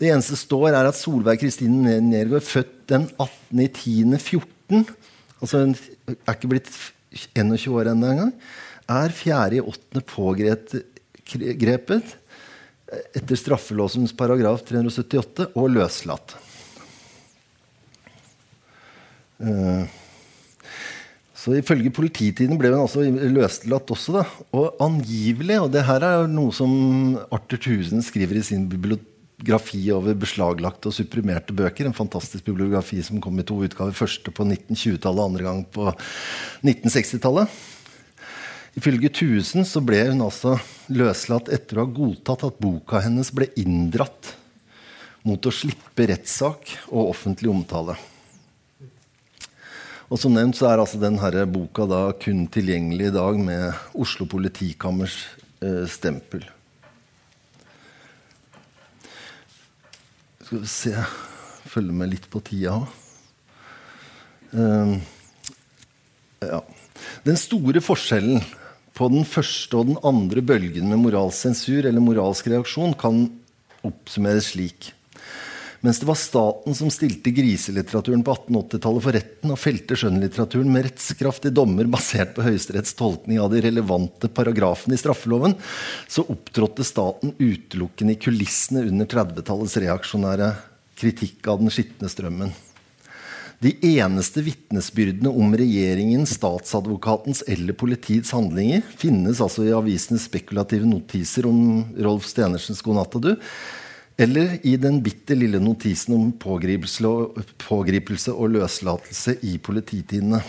Det 0.00 0.08
eneste 0.08 0.38
står, 0.40 0.70
er 0.72 0.88
at 0.88 0.96
Solveig 0.96 1.38
Kristine 1.42 1.98
Nergård, 2.00 2.42
født 2.48 2.88
den 2.88 3.04
18.10.14, 3.20 4.86
altså 5.38 5.60
er 5.68 6.34
ikke 6.34 6.50
blitt 6.54 6.70
21 7.36 7.74
år 7.76 7.90
ennå 7.92 8.08
engang, 8.08 8.30
er 8.90 9.12
4.8. 9.14 10.00
pågrepet 10.08 10.89
grepet 11.38 12.16
etter 13.14 13.38
straffelåsens 13.38 14.14
paragraf 14.16 14.64
378 14.66 15.50
og 15.54 15.68
løslatt. 15.72 16.34
Eh, 19.40 19.98
så 21.40 21.54
Ifølge 21.56 21.92
polititiden 21.94 22.58
ble 22.60 22.72
hun 22.74 22.82
altså 22.82 23.06
løslatt 23.06 23.92
også. 23.94 24.18
Da. 24.18 24.24
Og 24.56 24.82
angivelig, 24.84 25.60
og 25.62 25.70
det 25.72 25.86
her 25.88 26.04
er 26.04 26.26
noe 26.28 26.52
som 26.52 27.16
Arthur 27.32 27.62
Thusen 27.62 28.04
skriver 28.04 28.40
i 28.40 28.44
sin 28.44 28.66
bibliografi 28.68 29.80
over 29.94 30.18
beslaglagte 30.20 30.90
og 30.90 30.96
supprimerte 30.96 31.56
bøker, 31.56 31.88
en 31.88 31.96
fantastisk 31.96 32.44
bibliografi 32.50 33.00
som 33.06 33.22
kom 33.24 33.40
i 33.40 33.46
to 33.48 33.56
utgaver. 33.64 33.96
Første 33.96 34.34
på 34.34 34.44
1920-tallet, 34.50 35.24
andre 35.24 35.46
gang 35.46 35.64
på 35.72 35.88
1960-tallet. 36.66 37.60
Ifølge 38.78 39.10
Thusen 39.10 39.66
så 39.66 39.82
ble 39.82 40.04
hun 40.12 40.22
altså 40.22 40.54
løslatt 40.94 41.50
etter 41.52 41.80
å 41.80 41.86
ha 41.86 41.94
godtatt 41.94 42.44
at 42.46 42.60
boka 42.62 43.02
hennes 43.02 43.32
ble 43.34 43.48
inndratt 43.58 44.34
mot 45.26 45.42
å 45.42 45.52
slippe 45.52 46.06
rettssak 46.08 46.76
og 46.88 47.10
offentlig 47.10 47.50
omtale. 47.50 47.96
Og 50.10 50.18
som 50.18 50.32
nevnt 50.34 50.58
så 50.58 50.70
er 50.70 50.82
altså 50.82 50.98
denne 51.02 51.44
boka 51.50 51.86
da 51.86 52.00
kun 52.18 52.46
tilgjengelig 52.50 53.10
i 53.10 53.14
dag 53.14 53.36
med 53.38 53.94
Oslo 53.94 54.26
politikammers 54.30 55.18
eh, 55.62 55.84
stempel. 55.90 56.46
Skal 60.46 60.64
vi 60.64 60.70
se 60.70 60.94
Følge 61.70 61.94
med 61.94 62.10
litt 62.10 62.24
på 62.32 62.40
tida 62.42 62.72
òg. 62.74 62.86
Uh, 64.50 64.96
ja. 66.42 66.58
Den 67.22 67.36
store 67.38 67.78
forskjellen 67.84 68.40
på 69.00 69.08
den 69.08 69.24
første 69.24 69.78
og 69.80 69.88
den 69.88 70.00
andre 70.04 70.44
bølgen 70.44 70.90
med 70.92 71.00
moralsk 71.00 71.46
sensur 71.46 71.86
eller 71.88 72.04
moralsk 72.04 72.50
reaksjon 72.52 72.92
kan 73.00 73.28
oppsummeres 73.86 74.52
slik. 74.52 74.90
Mens 75.80 75.96
det 75.96 76.04
var 76.10 76.18
staten 76.20 76.76
som 76.76 76.90
stilte 76.92 77.32
griselitteraturen 77.32 78.20
på 78.24 78.34
1880-tallet 78.34 79.04
for 79.06 79.16
retten 79.16 79.54
og 79.54 79.60
felte 79.62 79.96
skjønnlitteraturen 79.96 80.68
med 80.68 80.84
rettskraftige 80.90 81.56
dommer 81.56 81.88
basert 81.88 82.34
på 82.36 82.44
Høyesteretts 82.44 82.92
tolkning 82.98 83.40
av 83.40 83.48
de 83.54 83.62
relevante 83.64 84.28
paragrafene 84.28 84.98
i 84.98 85.00
straffeloven, 85.00 85.56
så 86.04 86.26
opptrådte 86.28 86.84
staten 86.84 87.32
utelukkende 87.40 88.12
i 88.12 88.20
kulissene 88.20 88.84
under 88.90 89.08
30-tallets 89.08 89.80
reaksjonære 89.80 90.50
kritikk 91.00 91.48
av 91.48 91.64
den 91.64 91.72
skitne 91.72 92.12
strømmen. 92.12 92.52
De 93.60 93.74
eneste 93.84 94.40
vitnesbyrdene 94.40 95.28
om 95.28 95.50
regjeringens, 95.52 96.32
statsadvokatens 96.38 97.42
eller 97.44 97.76
politiets 97.76 98.32
handlinger 98.32 98.86
finnes 98.96 99.42
altså 99.44 99.66
i 99.66 99.74
avisenes 99.76 100.24
spekulative 100.30 100.86
notiser 100.88 101.44
om 101.44 101.82
Rolf 102.00 102.24
Stenersens 102.24 102.80
'God 102.80 103.02
og 103.02 103.18
du', 103.26 103.34
eller 104.16 104.54
i 104.64 104.78
den 104.80 105.02
bitte 105.04 105.36
lille 105.36 105.60
notisen 105.60 106.16
om 106.16 106.30
pågripelse 106.32 107.04
og, 107.04 107.36
pågripelse 107.60 108.32
og 108.32 108.54
løslatelse 108.56 109.36
i 109.44 109.58
polititidene. 109.58 110.40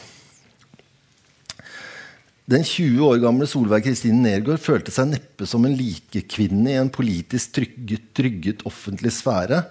Den 2.47 2.63
20 2.63 3.03
år 3.09 3.19
gamle 3.23 3.47
Solveig 3.47 3.83
Kristine 3.89 4.23
Nergård 4.23 4.59
følte 4.59 4.91
seg 4.91 5.11
neppe 5.11 5.47
som 5.47 5.67
en 5.67 5.75
likekvinne 5.75 6.71
i 6.71 6.79
en 6.79 6.91
politisk 6.91 7.59
trygget, 7.59 8.07
trygget 8.15 8.63
offentlig 8.67 9.11
sfære 9.19 9.65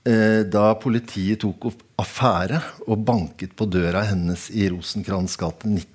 da 0.00 0.62
politiet 0.80 1.42
tok 1.42 1.66
opp 1.68 1.82
affære 2.00 2.60
og 2.86 3.02
banket 3.04 3.52
på 3.52 3.66
døra 3.68 4.00
hennes 4.08 4.46
i 4.48 4.70
Rosenkrantz 4.72 5.36
gate 5.36 5.68
19. 5.68 5.90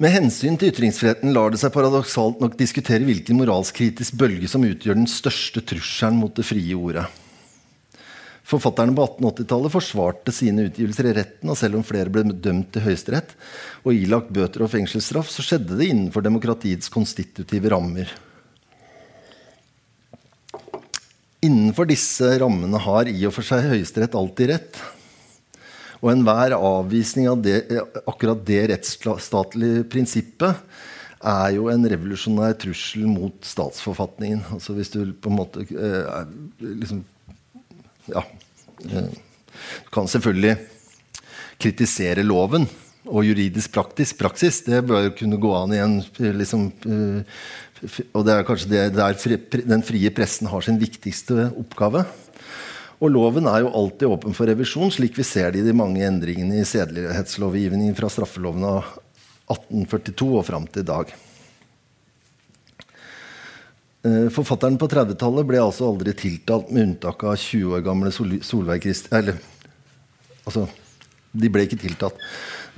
Med 0.00 0.14
hensyn 0.14 0.54
til 0.56 0.70
ytringsfriheten 0.72 1.34
lar 1.36 1.52
det 1.52 1.58
seg 1.60 1.74
paradoksalt 1.74 2.38
nok 2.40 2.54
diskutere 2.56 3.04
hvilken 3.04 3.36
moralskritisk 3.36 4.14
bølge 4.20 4.48
som 4.48 4.64
utgjør 4.64 4.96
den 4.96 5.10
største 5.10 5.60
trusselen 5.60 6.16
mot 6.16 6.32
det 6.36 6.46
frie 6.48 6.72
ordet. 6.72 7.04
Forfatterne 8.48 8.96
på 8.96 9.04
1880-tallet 9.04 9.74
forsvarte 9.74 10.32
sine 10.32 10.64
utgivelser 10.70 11.10
i 11.10 11.12
retten, 11.18 11.52
og 11.52 11.58
selv 11.60 11.76
om 11.76 11.84
flere 11.84 12.08
ble 12.08 12.24
dømt 12.32 12.72
til 12.72 12.86
Høyesterett 12.86 13.36
og 13.84 13.92
ilagt 13.92 14.32
bøter 14.32 14.64
og 14.64 14.72
fengselsstraff, 14.72 15.28
så 15.28 15.44
skjedde 15.44 15.76
det 15.76 15.90
innenfor 15.92 16.24
demokratiets 16.24 16.88
konstitutive 16.90 17.70
rammer. 17.76 18.08
Innenfor 21.40 21.88
disse 21.88 22.34
rammene 22.42 22.80
har 22.84 23.08
i 23.08 23.20
og 23.24 23.32
for 23.32 23.46
seg 23.46 23.70
Høyesterett 23.70 24.16
alltid 24.18 24.50
rett. 24.52 24.80
Og 26.00 26.12
enhver 26.12 26.52
avvisning 26.56 27.28
av 27.28 27.40
det, 27.44 27.62
akkurat 28.08 28.40
det 28.48 28.62
rettsstatlige 28.72 29.84
prinsippet 29.92 30.60
er 31.20 31.54
jo 31.56 31.68
en 31.68 31.84
revolusjonær 31.92 32.54
trussel 32.60 33.04
mot 33.08 33.36
statsforfatningen. 33.44 34.42
Altså 34.56 34.76
hvis 34.76 34.92
du 34.92 35.02
på 35.12 35.32
en 35.32 35.40
måte 35.40 35.64
eh, 35.68 36.22
liksom, 36.60 37.04
Ja. 38.08 38.24
Eh, 38.88 39.10
du 39.10 39.90
kan 39.92 40.08
selvfølgelig 40.08 40.56
kritisere 41.60 42.24
loven 42.24 42.64
og 43.10 43.24
juridisk 43.26 43.72
praktisk 43.74 44.18
praksis. 44.20 44.62
Det 44.64 44.80
bør 44.86 45.10
kunne 45.16 45.40
gå 45.40 45.50
an 45.56 45.74
i 45.74 45.82
en 45.82 45.98
liksom, 46.18 46.70
eh, 46.88 47.24
og 47.80 48.24
det 48.26 48.34
er 48.34 48.44
kanskje 48.44 48.70
det 48.70 48.82
der 48.96 49.62
den 49.68 49.84
frie 49.86 50.10
pressen 50.12 50.50
har 50.50 50.64
sin 50.64 50.80
viktigste 50.80 51.48
oppgave. 51.58 52.04
Og 53.00 53.08
loven 53.08 53.48
er 53.48 53.62
jo 53.64 53.72
alltid 53.72 54.10
åpen 54.12 54.36
for 54.36 54.50
revisjon, 54.50 54.92
slik 54.92 55.16
vi 55.16 55.24
ser 55.24 55.54
det 55.54 55.62
i 55.62 55.68
de 55.70 55.72
mange 55.76 56.04
endringene 56.04 56.60
i 56.60 56.68
sedelighetslovgivningen 56.68 57.96
fra 57.96 58.10
straffeloven 58.12 58.66
av 58.68 58.90
1842 59.50 60.28
og 60.36 60.44
fram 60.46 60.68
til 60.68 60.84
i 60.84 60.90
dag. 60.90 61.14
Eh, 64.00 64.28
forfatteren 64.32 64.76
på 64.80 64.88
30-tallet 64.88 65.48
ble 65.48 65.58
altså 65.60 65.88
aldri 65.88 66.12
tiltalt, 66.16 66.68
med 66.72 66.86
unntak 66.90 67.24
av 67.24 67.40
20 67.40 67.74
år 67.76 67.82
gamle 67.84 68.12
Solveig 68.12 68.84
Krist... 68.84 69.10
Eller 69.12 69.40
altså 70.44 70.68
De 71.32 71.50
ble 71.52 71.66
ikke 71.66 71.78
tiltatt. 71.80 72.16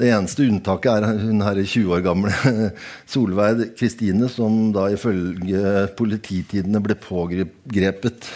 Det 0.03 0.09
eneste 0.11 0.49
unntaket 0.51 1.05
er 1.07 1.21
hun 1.21 1.45
her 1.47 1.59
20 1.63 1.93
år 1.95 2.01
gamle 2.03 2.33
Solveig 3.13 3.69
Kristine, 3.79 4.27
som 4.27 4.73
da 4.75 4.89
ifølge 4.91 5.85
polititidene 5.95 6.81
ble 6.83 6.97
pågrepet 6.99 8.27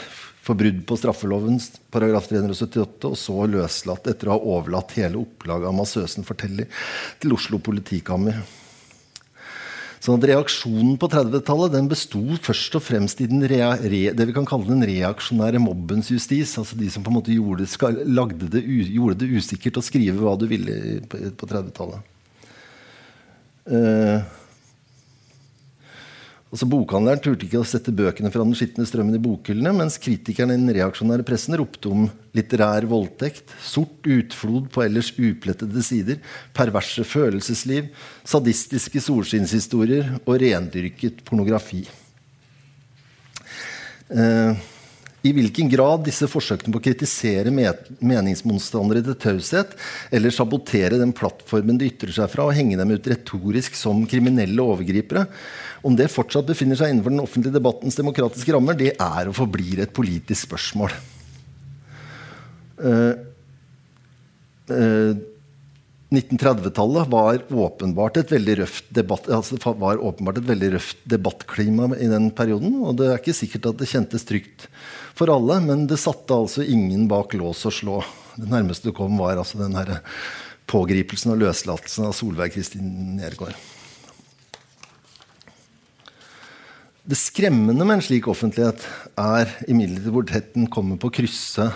for 0.47 0.55
brudd 0.55 0.85
på 0.87 0.99
straffelovens 1.01 1.73
paragraf 1.91 2.29
378, 2.31 3.11
og 3.11 3.19
så 3.19 3.49
løslatt 3.51 4.07
etter 4.13 4.31
å 4.31 4.37
ha 4.37 4.53
overlatt 4.55 4.95
hele 5.01 5.19
opplaget 5.25 5.67
av 5.67 5.75
Massøsen 5.75 6.29
forteller 6.29 6.71
til 7.19 7.35
Oslo 7.35 7.59
politikammer. 7.59 8.39
Sånn 10.07 10.21
at 10.21 10.27
Reaksjonen 10.31 10.93
på 11.03 11.09
30-tallet 11.11 11.73
den 11.75 11.89
besto 11.91 12.21
først 12.39 12.77
og 12.79 12.85
fremst 12.87 13.19
i 13.25 13.27
rea, 13.27 13.73
re, 13.75 14.03
det 14.15 14.27
vi 14.29 14.35
kan 14.37 14.47
kalle 14.47 14.69
den 14.69 14.85
reaksjonære 14.87 15.59
mobbens 15.59 16.13
justis. 16.13 16.53
altså 16.61 16.79
De 16.79 16.87
som 16.95 17.03
på 17.03 17.11
en 17.11 17.17
måte 17.17 17.35
gjorde, 17.35 17.67
skal, 17.67 17.99
det, 18.07 18.63
gjorde 18.63 19.19
det, 19.25 19.33
usikkert 19.35 19.81
å 19.81 19.83
skrive 19.83 20.23
hva 20.23 20.37
du 20.39 20.47
ville 20.47 21.01
på, 21.11 21.19
på 21.35 21.49
30-tallet. 21.51 22.13
Uh, 23.67 24.23
Altså 26.47 26.69
Bokhandleren 26.71 27.19
turte 27.23 27.43
ikke 27.49 27.59
å 27.59 27.67
sette 27.67 27.91
bøkene 27.95 28.31
fra 28.31 28.45
den 28.47 28.55
skitne 28.55 28.87
strømmen 28.87 29.17
i 29.19 29.23
bokhyllene, 29.23 29.73
mens 29.81 29.97
kritikerne 29.99 30.55
i 30.55 30.61
den 30.61 30.71
reaksjonære 30.77 31.27
pressen 31.27 31.57
ropte 31.59 31.91
om 31.91 32.05
litterær 32.39 32.87
voldtekt, 32.87 33.51
sort 33.59 34.07
utflod 34.07 34.69
på 34.71 34.85
ellers 34.85 35.11
uplettede 35.19 35.83
sider, 35.83 36.21
perverse 36.55 37.03
følelsesliv, 37.03 37.91
sadistiske 38.23 39.03
solskinnshistorier 39.03 40.15
og 40.23 40.39
rendyrket 40.45 41.25
pornografi. 41.27 41.83
Eh, 44.15 44.67
i 45.27 45.33
hvilken 45.35 45.69
grad 45.73 46.05
disse 46.07 46.29
forsøkene 46.31 46.73
på 46.75 46.81
å 46.81 46.85
kritisere 46.85 47.53
meningsmotstandere 47.53 49.03
til 49.07 49.19
taushet 49.27 49.75
eller 50.15 50.35
sabotere 50.35 51.01
den 51.01 51.15
plattformen 51.17 51.81
de 51.81 51.91
ytrer 51.91 52.15
seg 52.15 52.31
fra, 52.33 52.47
og 52.47 52.57
henge 52.57 52.79
dem 52.79 52.95
ut 52.95 53.11
retorisk 53.11 53.77
som 53.79 54.05
kriminelle 54.09 54.63
overgripere, 54.63 55.27
om 55.87 55.97
det 55.99 56.11
fortsatt 56.13 56.49
befinner 56.49 56.79
seg 56.79 56.93
innenfor 56.93 57.15
den 57.15 57.25
offentlige 57.25 57.59
debattens 57.59 57.99
demokratiske 57.99 58.55
rammer, 58.55 58.79
det 58.79 58.95
er 58.95 59.31
og 59.31 59.39
forblir 59.39 59.85
et 59.85 59.95
politisk 59.97 60.49
spørsmål. 60.49 60.95
Uh, 62.77 63.15
uh, 64.71 65.17
1930-tallet 66.07 67.09
var 67.11 67.41
altså 69.35 69.73
var 69.75 69.99
åpenbart 69.99 70.39
et 70.39 70.47
veldig 70.47 70.69
røft 70.77 71.01
debattklima 71.11 71.89
i 71.99 72.07
den 72.11 72.31
perioden. 72.31 72.77
Og 72.87 72.95
det 73.01 73.09
er 73.11 73.19
ikke 73.19 73.35
sikkert 73.35 73.73
at 73.73 73.81
det 73.81 73.91
kjentes 73.91 74.27
trygt 74.29 74.69
for 75.17 75.33
alle, 75.33 75.61
men 75.65 75.87
det 75.89 75.99
satte 76.01 76.37
altså 76.37 76.65
ingen 76.65 77.07
bak 77.09 77.35
lås 77.39 77.65
og 77.69 77.73
slå. 77.73 78.01
Det 78.37 78.51
nærmeste 78.51 78.91
det 78.91 78.97
kom, 78.99 79.17
var 79.17 79.39
altså 79.41 79.63
den 79.63 79.77
her 79.79 79.99
pågripelsen 80.69 81.33
og 81.33 81.41
løslatelsen 81.41 82.09
av 82.09 82.15
Solveig 82.17 82.53
Kristin 82.57 83.17
Nergård. 83.17 83.57
Det 87.07 87.15
skremmende 87.15 87.87
med 87.87 88.01
en 88.01 88.03
slik 88.03 88.27
offentlighet 88.27 88.83
er 89.23 89.53
imidlertid 89.71 90.11
hvor 90.11 90.27
tett 90.27 90.49
den 90.57 90.67
kommer 90.67 90.99
på 90.99 91.07
å 91.07 91.15
krysse 91.15 91.69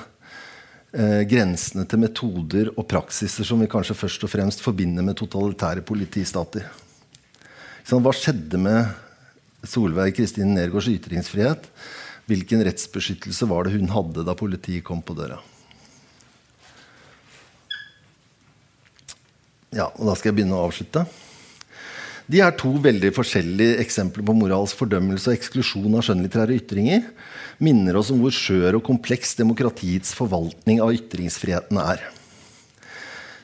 eh, 0.90 1.22
grensene 1.30 1.84
til 1.86 2.02
metoder 2.02 2.72
og 2.74 2.88
praksiser 2.90 3.46
som 3.46 3.62
vi 3.62 3.70
kanskje 3.70 3.94
først 3.94 4.26
og 4.26 4.32
fremst 4.32 4.64
forbinder 4.64 5.06
med 5.06 5.20
totalitære 5.20 5.86
politistater. 5.86 6.66
Sånn, 7.86 8.02
hva 8.02 8.10
skjedde 8.10 8.58
med 8.60 8.90
Solveig 9.62 10.18
Kristin 10.18 10.50
Nergårds 10.56 10.90
ytringsfrihet? 10.90 11.70
Hvilken 12.30 12.62
rettsbeskyttelse 12.62 13.48
var 13.50 13.66
det 13.66 13.74
hun 13.74 13.90
hadde 13.90 14.22
da 14.26 14.36
politiet 14.38 14.84
kom 14.86 15.00
på 15.02 15.16
døra? 15.18 15.40
Ja, 19.74 19.88
og 19.90 20.06
Da 20.06 20.14
skal 20.18 20.30
jeg 20.30 20.40
begynne 20.40 20.58
å 20.58 20.68
avslutte. 20.68 21.04
De 22.30 22.38
er 22.44 22.54
to 22.54 22.70
veldig 22.78 23.10
forskjellige 23.16 23.80
eksempler 23.82 24.22
på 24.26 24.34
moralsk 24.38 24.78
fordømmelse 24.78 25.32
og 25.32 25.34
eksklusjon 25.34 25.96
av 25.98 26.04
skjønnlitterære 26.06 26.60
ytringer. 26.60 27.08
Minner 27.58 27.98
oss 27.98 28.12
om 28.14 28.20
hvor 28.22 28.34
skjør 28.34 28.78
og 28.78 28.86
kompleks 28.86 29.34
demokratiets 29.40 30.14
forvaltning 30.14 30.78
av 30.84 30.94
ytringsfriheten 30.94 31.80
er. 31.82 32.04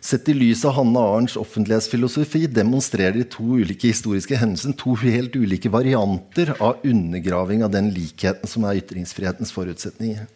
Sett 0.07 0.29
i 0.31 0.35
lys 0.37 0.61
av 0.69 0.77
Hanne 0.77 1.01
Arens 1.03 1.35
offentlighetsfilosofi 1.41 2.45
demonstrerer 2.55 3.17
de 3.17 3.25
to 3.27 3.57
ulike 3.59 3.89
historiske 3.91 4.39
hendelsene 4.39 4.77
to 4.79 4.93
helt 5.01 5.35
ulike 5.35 5.73
varianter 5.73 6.53
av 6.63 6.85
undergraving 6.87 7.65
av 7.67 7.73
den 7.75 7.89
likheten 7.91 8.47
som 8.47 8.69
er 8.69 8.79
ytringsfrihetens 8.79 9.51
forutsetninger. 9.57 10.29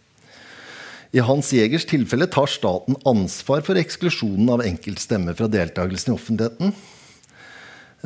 I 1.15 1.23
Hans 1.23 1.53
Jegers 1.55 1.87
tilfelle 1.87 2.27
tar 2.31 2.51
staten 2.51 2.99
ansvar 3.07 3.63
for 3.67 3.79
eksklusjonen 3.79 4.51
av 4.57 4.67
enkeltstemmer 4.67 5.39
fra 5.39 5.47
deltakelsen 5.51 6.11
i 6.11 6.19
offentligheten. 6.19 6.75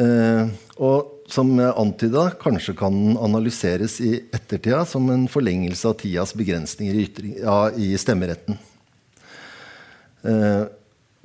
Eh, 0.04 0.54
og 0.76 1.26
som 1.32 1.56
antyda, 1.64 2.28
kanskje 2.44 2.76
kan 2.76 3.02
analyseres 3.16 4.02
i 4.04 4.18
ettertida 4.36 4.84
som 4.88 5.08
en 5.08 5.28
forlengelse 5.32 5.88
av 5.88 5.96
tidas 6.04 6.36
begrensninger 6.36 6.92
i, 6.92 7.08
ytring, 7.08 7.36
ja, 7.40 7.60
i 7.72 7.94
stemmeretten. 7.96 8.60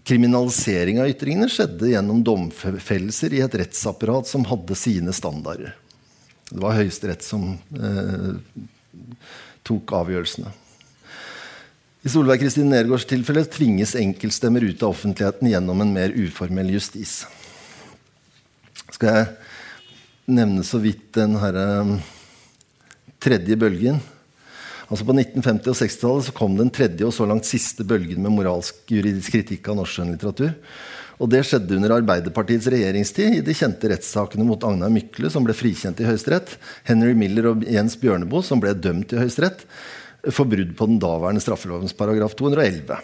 Eh, 0.09 0.15
kriminalisering 0.15 0.99
av 1.01 1.09
ytringene 1.09 1.49
skjedde 1.49 1.91
gjennom 1.91 2.23
domfellelser 2.25 3.33
i 3.33 3.43
et 3.45 3.55
rettsapparat 3.61 4.27
som 4.27 4.45
hadde 4.49 4.75
sine 4.75 5.13
standarder. 5.13 5.75
Det 6.49 6.57
var 6.59 6.73
Høyesterett 6.73 7.21
som 7.21 7.59
eh, 7.77 8.33
tok 9.61 9.93
avgjørelsene. 9.93 10.49
I 12.01 12.09
Solveig 12.09 12.39
Kristin 12.41 12.71
Nergårds 12.71 13.05
tilfelle 13.05 13.43
tvinges 13.45 13.93
enkeltstemmer 13.99 14.63
ut 14.63 14.81
av 14.81 14.95
offentligheten 14.95 15.51
gjennom 15.51 15.81
en 15.83 15.93
mer 15.93 16.09
uformell 16.15 16.71
justis 16.73 17.25
skal 18.99 19.15
jeg 19.15 19.27
nevne 20.35 20.63
så 20.67 20.79
vidt 20.83 21.05
den 21.15 21.37
herre 21.39 21.65
um, 21.85 21.93
tredje 23.23 23.55
bølgen. 23.59 24.01
Altså 24.89 25.05
På 25.05 25.13
1950- 25.13 25.69
og 25.69 25.77
60-tallet 25.77 26.31
kom 26.37 26.55
den 26.57 26.71
tredje 26.73 27.05
og 27.05 27.13
så 27.13 27.27
langt 27.29 27.45
siste 27.45 27.85
bølgen 27.85 28.23
med 28.25 28.33
moralsk 28.33 28.89
juridisk 28.89 29.35
kritikk 29.35 29.69
av 29.69 29.77
norsk 29.77 29.99
skjønnlitteratur. 29.99 30.55
Og 31.19 31.29
det 31.29 31.43
skjedde 31.45 31.75
under 31.75 31.93
Arbeiderpartiets 31.97 32.69
regjeringstid 32.71 33.37
i 33.37 33.45
de 33.45 33.53
kjente 33.57 33.91
rettssakene 33.91 34.45
mot 34.47 34.63
Agnar 34.65 34.91
Mykle, 34.93 35.29
som 35.29 35.45
ble 35.45 35.53
frikjent 35.57 35.99
i 35.99 36.07
Høyesterett, 36.07 36.55
Henry 36.87 37.11
Miller 37.17 37.51
og 37.51 37.65
Jens 37.67 37.99
Bjørneboe, 37.99 38.41
som 38.45 38.63
ble 38.63 38.71
dømt 38.73 39.13
i 39.13 39.19
Høyesterett 39.19 39.65
for 40.33 40.49
brudd 40.49 40.71
på 40.79 40.87
den 40.89 40.99
daværende 41.03 41.43
straffelovens 41.43 41.95
paragraf 41.95 42.33
211. 42.39 42.97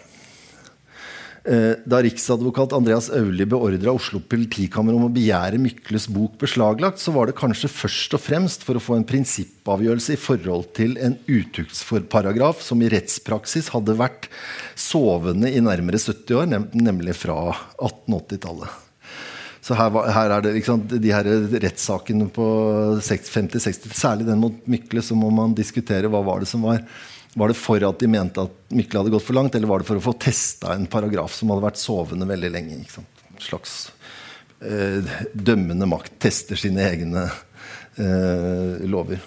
Eh, 1.46 1.76
da 1.86 2.00
riksadvokat 2.02 2.72
Andreas 2.74 3.06
Auli 3.14 3.44
beordra 3.46 3.92
Oslo 3.94 4.18
politikammer 4.18 4.96
om 4.96 5.04
å 5.06 5.10
begjære 5.14 5.60
Mykles 5.62 6.08
bok 6.10 6.40
beslaglagt, 6.40 6.98
så 6.98 7.14
var 7.14 7.30
det 7.30 7.36
kanskje 7.38 7.70
først 7.70 8.16
og 8.18 8.22
fremst 8.24 8.66
for 8.66 8.74
å 8.74 8.82
få 8.82 8.96
en 8.96 9.06
prinsippavgjørelse 9.06 10.16
i 10.16 10.18
forhold 10.18 10.72
til 10.74 10.96
en 10.98 11.14
utuktsforparagraf 11.30 12.64
som 12.66 12.82
i 12.82 12.90
rettspraksis 12.90 13.70
hadde 13.76 13.94
vært 13.94 14.26
sovende 14.74 15.52
i 15.54 15.62
nærmere 15.62 16.02
70 16.02 16.40
år, 16.40 16.50
nemlig 16.74 17.14
fra 17.14 17.38
1880-tallet. 17.78 18.82
Så 19.62 19.78
her, 19.78 19.94
var, 19.94 20.10
her, 20.14 20.34
er 20.34 20.42
det 20.42 20.58
liksom, 20.58 20.82
de 20.90 21.14
her 21.14 21.30
rettssakene 21.62 22.26
på 22.34 22.46
50-60, 22.98 23.94
særlig 23.94 24.26
den 24.26 24.42
mot 24.42 24.66
Mykle, 24.66 25.02
så 25.02 25.14
må 25.18 25.30
man 25.34 25.54
diskutere 25.54 26.10
hva 26.10 26.26
var 26.26 26.42
det 26.42 26.50
som 26.50 26.66
var 26.66 26.82
var 27.36 27.52
det 27.52 27.58
for 27.60 27.84
at 27.84 28.00
de 28.00 28.08
mente 28.08 28.40
at 28.40 28.72
Mykle 28.72 29.02
hadde 29.02 29.12
gått 29.12 29.26
for 29.26 29.36
langt, 29.36 29.56
eller 29.56 29.68
var 29.68 29.82
det 29.82 29.88
for 29.90 30.00
å 30.00 30.04
få 30.06 30.14
testa 30.16 30.72
en 30.72 30.88
paragraf 30.88 31.34
som 31.36 31.52
hadde 31.52 31.66
vært 31.66 31.80
sovende 31.80 32.28
veldig 32.28 32.50
lenge? 32.54 32.78
Ikke 32.80 32.94
sant? 32.94 33.24
En 33.28 33.42
slags 33.44 33.74
eh, 34.64 35.16
dømmende 35.36 35.88
makt 35.90 36.16
tester 36.24 36.56
sine 36.56 36.86
egne 36.88 37.26
eh, 38.00 38.86
lover. 38.88 39.20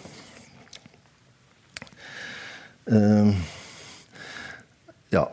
Eh, 2.89 3.31
ja. 5.13 5.27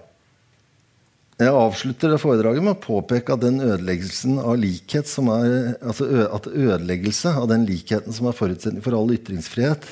Jeg 1.40 1.52
avslutter 1.64 2.12
det 2.12 2.20
foredraget 2.20 2.64
med 2.64 2.76
å 2.76 2.84
påpeke 2.84 3.38
at 3.38 3.44
den 3.44 3.60
av 3.64 4.60
likhet 4.60 5.08
som 5.08 5.32
er, 5.32 5.78
altså 5.80 6.28
at 6.28 6.52
ødeleggelse 6.52 7.32
av 7.40 7.48
den 7.48 7.64
likheten 7.68 8.12
som 8.12 8.28
er 8.28 8.36
forutsetning 8.36 8.84
for 8.84 9.00
all 9.00 9.16
ytringsfrihet, 9.16 9.88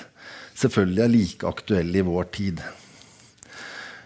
selvfølgelig 0.59 1.05
er 1.05 1.13
like 1.13 1.49
aktuelle 1.49 2.01
i 2.01 2.07
vår 2.07 2.31
tid. 2.35 2.63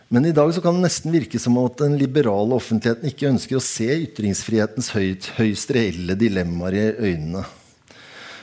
Men 0.08 0.24
i 0.24 0.32
dag 0.32 0.54
kan 0.64 0.78
det 0.78 0.86
nesten 0.86 1.12
virke 1.12 1.40
som 1.40 1.58
at 1.60 1.82
den 1.82 1.98
liberale 2.00 2.56
offentligheten 2.56 3.10
ikke 3.10 3.28
ønsker 3.28 3.58
å 3.58 3.64
se 3.64 3.88
ytringsfrihetens 4.06 4.94
høyt, 4.94 5.32
høyst 5.36 5.72
reelle 5.76 6.16
dilemmaer 6.16 6.78
i 6.78 6.86
øynene. 7.10 7.44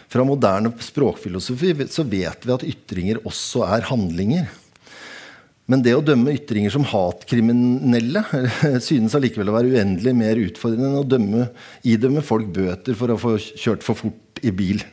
Fra 0.05 0.23
moderne 0.23 0.69
språkfilosofi 0.79 1.73
så 1.89 2.05
vet 2.05 2.45
vi 2.45 2.53
at 2.53 2.67
ytringer 2.69 3.23
også 3.25 3.65
er 3.65 3.89
handlinger. 3.89 4.45
Men 5.65 5.81
det 5.81 5.95
å 5.97 6.03
dømme 6.05 6.35
ytringer 6.37 6.69
som 6.75 6.85
hatkriminelle 6.85 8.21
synes 8.85 9.17
allikevel 9.17 9.49
å 9.49 9.55
være 9.57 9.73
uendelig 9.73 10.13
mer 10.17 10.41
utfordrende 10.43 10.91
enn 10.91 10.99
å 11.01 11.07
dømme, 11.15 11.47
idømme 11.81 12.21
folk 12.25 12.51
bøter 12.53 12.97
for 12.97 13.09
å 13.09 13.17
få 13.17 13.33
kjørt 13.41 13.85
for 13.85 13.97
fort 13.97 14.45
i 14.45 14.53
bil. 14.53 14.85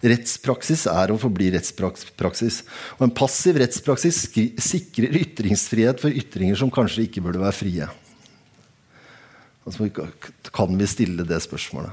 Rettspraksis 0.00 0.86
er 0.88 1.12
og 1.12 1.20
forblir 1.20 1.52
rettspraksis. 1.56 2.62
Og 2.98 3.06
en 3.06 3.16
passiv 3.16 3.58
rettspraksis 3.60 4.22
sikrer 4.30 5.18
ytringsfrihet 5.20 6.00
for 6.00 6.14
ytringer 6.14 6.56
som 6.56 6.72
kanskje 6.72 7.04
ikke 7.04 7.24
burde 7.24 7.42
være 7.42 7.56
frie. 7.56 7.90
Altså, 9.68 9.90
kan 10.56 10.72
vi 10.78 10.88
stille 10.88 11.26
det 11.28 11.42
spørsmålet? 11.44 11.92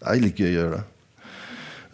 Det 0.00 0.10
er 0.10 0.20
litt 0.24 0.42
gøy 0.42 0.50
å 0.50 0.56
gjøre 0.56 0.74
det. 0.74 0.82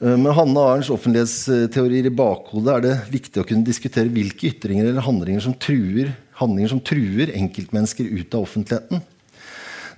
Eh, 0.00 0.16
med 0.16 0.32
Hanne 0.32 0.64
Arens 0.64 0.88
offentlighetsteorier 0.90 2.08
i 2.08 2.16
bakhodet 2.16 2.72
er 2.72 2.84
det 2.86 2.96
viktig 3.12 3.42
å 3.42 3.46
kunne 3.46 3.66
diskutere 3.66 4.10
hvilke 4.10 4.48
ytringer 4.48 4.88
eller 4.88 5.04
handlinger 5.04 5.44
som 5.44 5.56
truer, 5.60 6.14
handlinger 6.40 6.72
som 6.72 6.80
truer 6.80 7.34
enkeltmennesker 7.36 8.08
ut 8.08 8.36
av 8.38 8.48
offentligheten. 8.48 9.04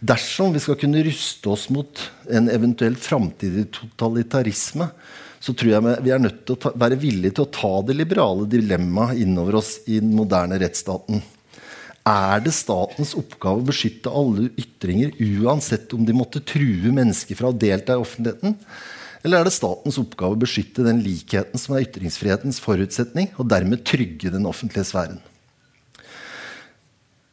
Dersom 0.03 0.51
vi 0.51 0.59
skal 0.59 0.75
kunne 0.81 1.03
ruste 1.07 1.53
oss 1.53 1.69
mot 1.71 2.01
en 2.27 2.49
eventuell 2.51 2.97
framtidig 2.99 3.69
totalitarisme, 3.77 4.89
så 5.43 5.55
tror 5.55 5.71
jeg 5.71 6.03
vi 6.03 6.11
er 6.15 6.23
nødt 6.23 6.41
til 6.47 6.57
å 6.57 6.61
ta, 6.65 6.73
være 6.75 6.99
villige 6.99 7.37
til 7.37 7.47
å 7.47 7.53
ta 7.55 7.71
det 7.87 7.95
liberale 8.01 8.49
dilemmaet 8.51 9.23
innover 9.23 9.61
oss 9.61 9.77
i 9.87 10.01
den 10.03 10.11
moderne 10.19 10.59
rettsstaten. 10.59 11.23
Er 12.03 12.43
det 12.43 12.55
statens 12.55 13.15
oppgave 13.19 13.63
å 13.63 13.69
beskytte 13.69 14.11
alle 14.11 14.49
ytringer, 14.59 15.15
uansett 15.23 15.95
om 15.95 16.03
de 16.07 16.19
måtte 16.19 16.43
true 16.51 16.91
mennesker 16.95 17.39
fra 17.39 17.53
å 17.53 17.55
delta 17.55 17.95
i 17.95 18.03
offentligheten? 18.03 18.57
Eller 19.23 19.39
er 19.39 19.47
det 19.47 19.55
statens 19.55 20.01
oppgave 20.03 20.35
å 20.35 20.43
beskytte 20.43 20.83
den 20.83 20.99
likheten 21.05 21.63
som 21.63 21.77
er 21.77 21.87
ytringsfrihetens 21.87 22.59
forutsetning, 22.63 23.31
og 23.39 23.47
dermed 23.55 23.87
trygge 23.87 24.35
den 24.35 24.51
offentlige 24.51 24.91
sfæren? 24.91 25.23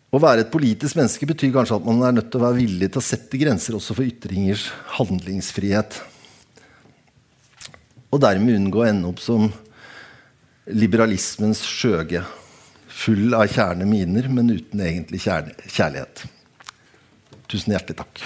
Å 0.09 0.17
være 0.17 0.41
et 0.41 0.49
politisk 0.49 0.97
menneske 0.97 1.27
betyr 1.29 1.51
kanskje 1.53 1.77
at 1.77 1.85
man 1.85 2.01
er 2.07 2.15
nødt 2.17 2.31
til 2.33 2.39
å 2.39 2.47
være 2.47 2.57
villig 2.57 2.87
til 2.89 3.01
å 3.01 3.05
sette 3.05 3.37
grenser 3.37 3.77
også 3.77 3.93
for 3.93 4.09
ytringers 4.09 4.65
handlingsfrihet. 4.95 5.99
Og 8.09 8.23
dermed 8.23 8.57
unngå 8.57 8.81
å 8.81 8.87
ende 8.89 9.11
opp 9.11 9.21
som 9.21 9.51
liberalismens 10.73 11.61
skjøge. 11.65 12.23
Full 12.99 13.37
av 13.37 13.53
kjerne 13.53 13.85
miner, 13.85 14.25
men 14.33 14.49
uten 14.49 14.81
egentlig 14.81 15.21
kjærlighet. 15.27 16.25
Tusen 17.49 17.77
hjertelig 17.77 18.01
takk. 18.01 18.25